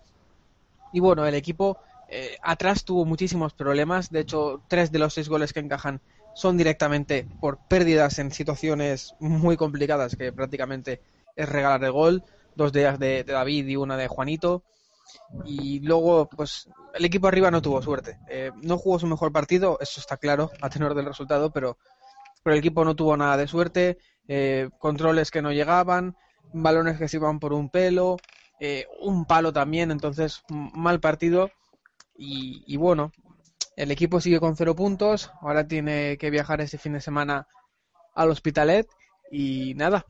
Y 0.92 1.00
bueno, 1.00 1.26
el 1.26 1.36
equipo 1.36 1.78
eh, 2.10 2.38
atrás 2.42 2.84
tuvo 2.84 3.06
muchísimos 3.06 3.54
problemas, 3.54 4.10
de 4.10 4.22
hecho 4.22 4.64
tres 4.68 4.92
de 4.92 5.00
los 5.00 5.14
seis 5.14 5.30
goles 5.30 5.54
que 5.54 5.60
encajan 5.60 6.02
son 6.34 6.58
directamente 6.58 7.28
por 7.40 7.60
pérdidas 7.68 8.18
en 8.20 8.32
situaciones 8.32 9.14
muy 9.20 9.58
complicadas 9.58 10.16
que 10.16 10.32
prácticamente 10.32 11.02
es 11.36 11.50
regalar 11.50 11.84
el 11.84 11.92
gol, 11.92 12.24
dos 12.56 12.72
de 12.72 12.82
ellas 12.82 13.00
de 13.00 13.24
David 13.24 13.68
y 13.68 13.76
una 13.76 13.98
de 13.98 14.08
Juanito. 14.08 14.64
Y 15.46 15.80
luego, 15.82 16.28
pues, 16.30 16.70
el 16.94 17.06
equipo 17.06 17.28
arriba 17.28 17.52
no 17.52 17.62
tuvo 17.62 17.82
suerte. 17.82 18.20
Eh, 18.30 18.52
no 18.62 18.78
jugó 18.78 19.00
su 19.00 19.08
mejor 19.08 19.32
partido, 19.32 19.78
eso 19.80 20.00
está 20.00 20.18
claro, 20.18 20.52
a 20.62 20.70
tenor 20.70 20.94
del 20.94 21.06
resultado, 21.06 21.52
pero, 21.52 21.78
pero 22.44 22.54
el 22.54 22.60
equipo 22.60 22.84
no 22.86 22.96
tuvo 22.96 23.16
nada 23.18 23.38
de 23.38 23.48
suerte. 23.48 23.98
eh, 24.28 24.70
controles 24.80 25.32
que 25.32 25.42
no 25.42 25.52
llegaban, 25.52 26.16
balones 26.54 26.98
que 26.98 27.08
se 27.08 27.18
iban 27.18 27.40
por 27.40 27.54
un 27.54 27.70
pelo, 27.70 28.18
eh, 28.60 28.86
un 29.02 29.26
palo 29.26 29.54
también, 29.54 29.92
entonces, 29.92 30.44
mal 30.50 31.00
partido. 31.00 31.52
Y, 32.16 32.64
y 32.68 32.78
bueno, 32.78 33.12
el 33.76 33.92
equipo 33.92 34.20
sigue 34.20 34.40
con 34.40 34.56
cero 34.56 34.76
puntos, 34.76 35.32
ahora 35.42 35.68
tiene 35.68 36.18
que 36.18 36.30
viajar 36.30 36.62
este 36.62 36.78
fin 36.78 36.94
de 36.94 37.02
semana 37.02 37.48
al 38.14 38.30
Hospitalet 38.30 38.88
y 39.32 39.74
nada, 39.76 40.06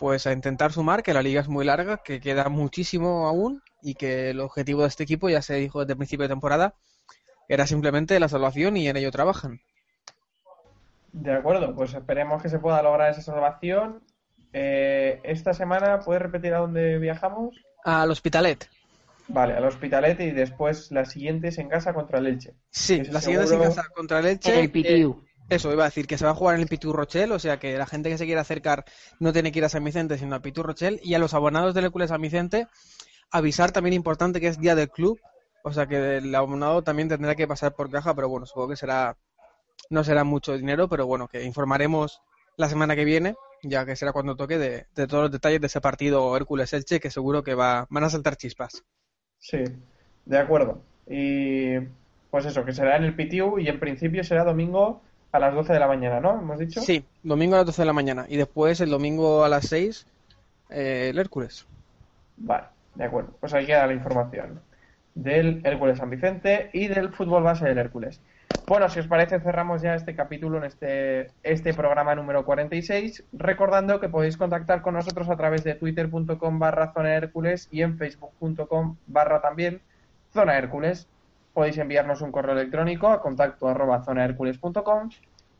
pues 0.00 0.26
a 0.26 0.32
intentar 0.32 0.72
sumar, 0.72 1.02
que 1.02 1.14
la 1.14 1.22
liga 1.22 1.40
es 1.40 1.48
muy 1.48 1.64
larga, 1.64 1.98
que 1.98 2.20
queda 2.20 2.48
muchísimo 2.48 3.28
aún 3.28 3.62
y 3.82 3.94
que 3.94 4.30
el 4.30 4.40
objetivo 4.40 4.82
de 4.82 4.88
este 4.88 5.02
equipo 5.02 5.28
ya 5.28 5.42
se 5.42 5.54
dijo 5.56 5.80
desde 5.80 5.92
el 5.92 5.98
principio 5.98 6.24
de 6.24 6.34
temporada, 6.34 6.74
era 7.48 7.66
simplemente 7.66 8.18
la 8.20 8.28
salvación 8.28 8.76
y 8.76 8.88
en 8.88 8.96
ello 8.96 9.10
trabajan. 9.10 9.60
De 11.12 11.34
acuerdo, 11.34 11.74
pues 11.74 11.92
esperemos 11.92 12.42
que 12.42 12.48
se 12.48 12.58
pueda 12.58 12.82
lograr 12.82 13.10
esa 13.10 13.20
salvación. 13.20 14.02
Eh, 14.52 15.20
esta 15.24 15.52
semana, 15.52 16.00
¿puedes 16.00 16.22
repetir 16.22 16.54
a 16.54 16.58
dónde 16.58 16.98
viajamos? 16.98 17.54
Al 17.84 18.10
Hospitalet. 18.10 18.68
Vale, 19.28 19.54
al 19.54 19.64
Hospitalet 19.64 20.18
y 20.20 20.30
después 20.30 20.90
las 20.90 21.10
siguientes 21.10 21.58
en 21.58 21.68
casa 21.68 21.92
contra 21.92 22.18
el 22.18 22.26
Elche. 22.26 22.54
Sí, 22.70 23.02
la 23.04 23.20
siguiente 23.20 23.48
seguro. 23.48 23.68
en 23.68 23.74
casa 23.74 23.88
contra 23.94 24.20
el 24.20 24.26
Elche. 24.26 24.58
El 24.58 24.70
eh, 24.74 25.02
PTU. 25.02 25.22
eso, 25.48 25.72
iba 25.72 25.84
a 25.84 25.88
decir 25.88 26.06
que 26.06 26.18
se 26.18 26.24
va 26.24 26.32
a 26.32 26.34
jugar 26.34 26.56
en 26.56 26.62
el 26.62 26.68
Pitu 26.68 26.92
Rochelle, 26.92 27.32
o 27.32 27.38
sea 27.38 27.58
que 27.58 27.76
la 27.76 27.86
gente 27.86 28.08
que 28.08 28.18
se 28.18 28.26
quiera 28.26 28.40
acercar 28.40 28.84
no 29.20 29.32
tiene 29.32 29.52
que 29.52 29.58
ir 29.58 29.64
a 29.64 29.68
San 29.68 29.84
Vicente, 29.84 30.16
sino 30.18 30.34
a 30.34 30.40
Pitu 30.40 30.62
Rochelle. 30.62 31.00
Y 31.02 31.14
a 31.14 31.18
los 31.18 31.34
abonados 31.34 31.74
del 31.74 31.84
Hércules 31.84 32.08
San 32.08 32.22
Vicente, 32.22 32.68
avisar 33.32 33.72
también 33.72 33.94
importante 33.94 34.40
que 34.40 34.48
es 34.48 34.60
día 34.60 34.74
del 34.74 34.90
club, 34.90 35.18
o 35.64 35.72
sea 35.72 35.86
que 35.86 36.18
el 36.18 36.34
abonado 36.34 36.82
también 36.82 37.08
tendrá 37.08 37.34
que 37.34 37.48
pasar 37.48 37.74
por 37.74 37.90
caja, 37.90 38.14
pero 38.14 38.28
bueno, 38.28 38.46
supongo 38.46 38.68
que 38.68 38.76
será 38.76 39.16
no 39.90 40.04
será 40.04 40.24
mucho 40.24 40.56
dinero, 40.56 40.88
pero 40.88 41.06
bueno, 41.06 41.28
que 41.28 41.42
informaremos 41.42 42.20
la 42.56 42.68
semana 42.68 42.94
que 42.94 43.04
viene, 43.04 43.34
ya 43.62 43.84
que 43.84 43.96
será 43.96 44.12
cuando 44.12 44.36
toque, 44.36 44.58
de, 44.58 44.86
de 44.94 45.06
todos 45.06 45.24
los 45.24 45.32
detalles 45.32 45.60
de 45.60 45.66
ese 45.66 45.80
partido 45.80 46.36
Hércules-Elche, 46.36 47.00
que 47.00 47.10
seguro 47.10 47.42
que 47.42 47.54
va, 47.54 47.86
van 47.90 48.04
a 48.04 48.10
saltar 48.10 48.36
chispas. 48.36 48.84
Sí, 49.38 49.64
de 50.24 50.38
acuerdo. 50.38 50.80
Y 51.08 51.78
pues 52.30 52.46
eso, 52.46 52.64
que 52.64 52.72
será 52.72 52.96
en 52.96 53.04
el 53.04 53.14
PTU 53.14 53.58
y 53.58 53.68
en 53.68 53.78
principio 53.80 54.24
será 54.24 54.44
domingo 54.44 55.02
a 55.32 55.38
las 55.38 55.54
12 55.54 55.72
de 55.72 55.78
la 55.78 55.88
mañana, 55.88 56.20
¿no? 56.20 56.40
¿Hemos 56.40 56.58
dicho? 56.58 56.80
Sí, 56.80 57.04
domingo 57.22 57.54
a 57.54 57.58
las 57.58 57.66
12 57.66 57.82
de 57.82 57.86
la 57.86 57.92
mañana 57.92 58.26
y 58.28 58.36
después 58.36 58.80
el 58.80 58.90
domingo 58.90 59.44
a 59.44 59.48
las 59.48 59.66
6 59.68 60.06
eh, 60.70 61.08
el 61.10 61.18
Hércules. 61.18 61.66
Vale, 62.36 62.66
de 62.94 63.04
acuerdo. 63.04 63.36
Pues 63.40 63.54
ahí 63.54 63.66
queda 63.66 63.86
la 63.86 63.94
información 63.94 64.60
del 65.14 65.60
Hércules 65.64 65.98
San 65.98 66.10
Vicente 66.10 66.70
y 66.72 66.88
del 66.88 67.12
fútbol 67.12 67.42
base 67.42 67.66
del 67.66 67.78
Hércules. 67.78 68.20
Bueno, 68.66 68.88
si 68.88 69.00
os 69.00 69.08
parece, 69.08 69.40
cerramos 69.40 69.82
ya 69.82 69.94
este 69.94 70.14
capítulo 70.14 70.58
en 70.58 70.64
este, 70.64 71.30
este 71.42 71.74
programa 71.74 72.14
número 72.14 72.44
46, 72.44 73.24
recordando 73.32 74.00
que 74.00 74.08
podéis 74.08 74.36
contactar 74.36 74.82
con 74.82 74.94
nosotros 74.94 75.28
a 75.28 75.36
través 75.36 75.64
de 75.64 75.74
twitter.com 75.74 76.58
barra 76.58 76.92
zona 76.92 77.14
Hércules 77.14 77.68
y 77.72 77.82
en 77.82 77.98
facebook.com 77.98 78.96
barra 79.06 79.40
también 79.40 79.80
zona 80.32 80.56
Hércules. 80.56 81.08
Podéis 81.52 81.76
enviarnos 81.78 82.22
un 82.22 82.32
correo 82.32 82.54
electrónico 82.54 83.08
a 83.08 83.20
contacto 83.20 83.68
arroba 83.68 84.04
zonahercules.com 84.04 85.10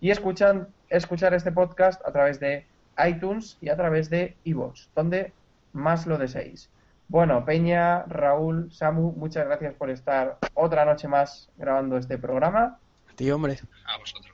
y 0.01 0.11
escuchan, 0.11 0.69
escuchar 0.89 1.35
este 1.35 1.53
podcast 1.53 2.01
a 2.07 2.13
través 2.13 2.41
de 2.41 2.67
iTunes 3.07 3.59
y 3.61 3.69
a 3.69 3.77
través 3.77 4.11
de 4.11 4.37
iVoox, 4.45 4.89
donde 4.95 5.33
más 5.73 6.07
lo 6.07 6.19
deseéis. 6.19 6.71
Bueno, 7.09 7.45
Peña, 7.45 8.05
Raúl, 8.05 8.73
Samu, 8.73 9.13
muchas 9.13 9.45
gracias 9.47 9.75
por 9.75 9.91
estar 9.91 10.39
otra 10.55 10.85
noche 10.85 11.09
más 11.09 11.51
grabando 11.57 11.99
este 11.99 12.17
programa 12.17 12.79
Tío, 13.17 13.37
hombre. 13.37 13.59
A 13.85 13.99
vosotros. 13.99 14.33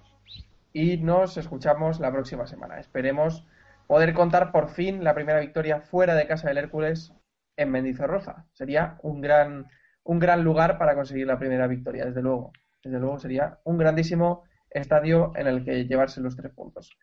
y 0.72 0.98
nos 0.98 1.36
escuchamos 1.36 1.98
la 1.98 2.12
próxima 2.12 2.46
semana. 2.46 2.78
Esperemos 2.78 3.44
poder 3.88 4.14
contar 4.14 4.52
por 4.52 4.68
fin 4.68 5.02
la 5.02 5.14
primera 5.14 5.40
victoria 5.40 5.80
fuera 5.80 6.14
de 6.14 6.26
casa 6.28 6.48
del 6.48 6.58
Hércules 6.58 7.12
en 7.56 7.70
Mendizorroza. 7.72 8.46
Sería 8.52 8.98
un 9.02 9.20
gran, 9.20 9.66
un 10.04 10.18
gran 10.20 10.44
lugar 10.44 10.78
para 10.78 10.94
conseguir 10.94 11.26
la 11.26 11.38
primera 11.38 11.66
victoria, 11.66 12.04
desde 12.04 12.22
luego. 12.22 12.52
Desde 12.84 13.00
luego 13.00 13.18
sería 13.18 13.58
un 13.64 13.76
grandísimo 13.78 14.44
estadio 14.70 15.32
en 15.34 15.48
el 15.48 15.64
que 15.64 15.86
llevarse 15.86 16.20
los 16.20 16.36
tres 16.36 16.52
puntos. 16.52 16.96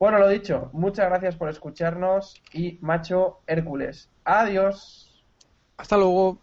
Bueno, 0.00 0.20
lo 0.20 0.28
dicho, 0.28 0.70
muchas 0.72 1.08
gracias 1.08 1.34
por 1.34 1.48
escucharnos 1.48 2.40
y 2.52 2.78
macho 2.80 3.40
Hércules. 3.48 4.08
Adiós. 4.24 5.24
Hasta 5.76 5.96
luego. 5.96 6.38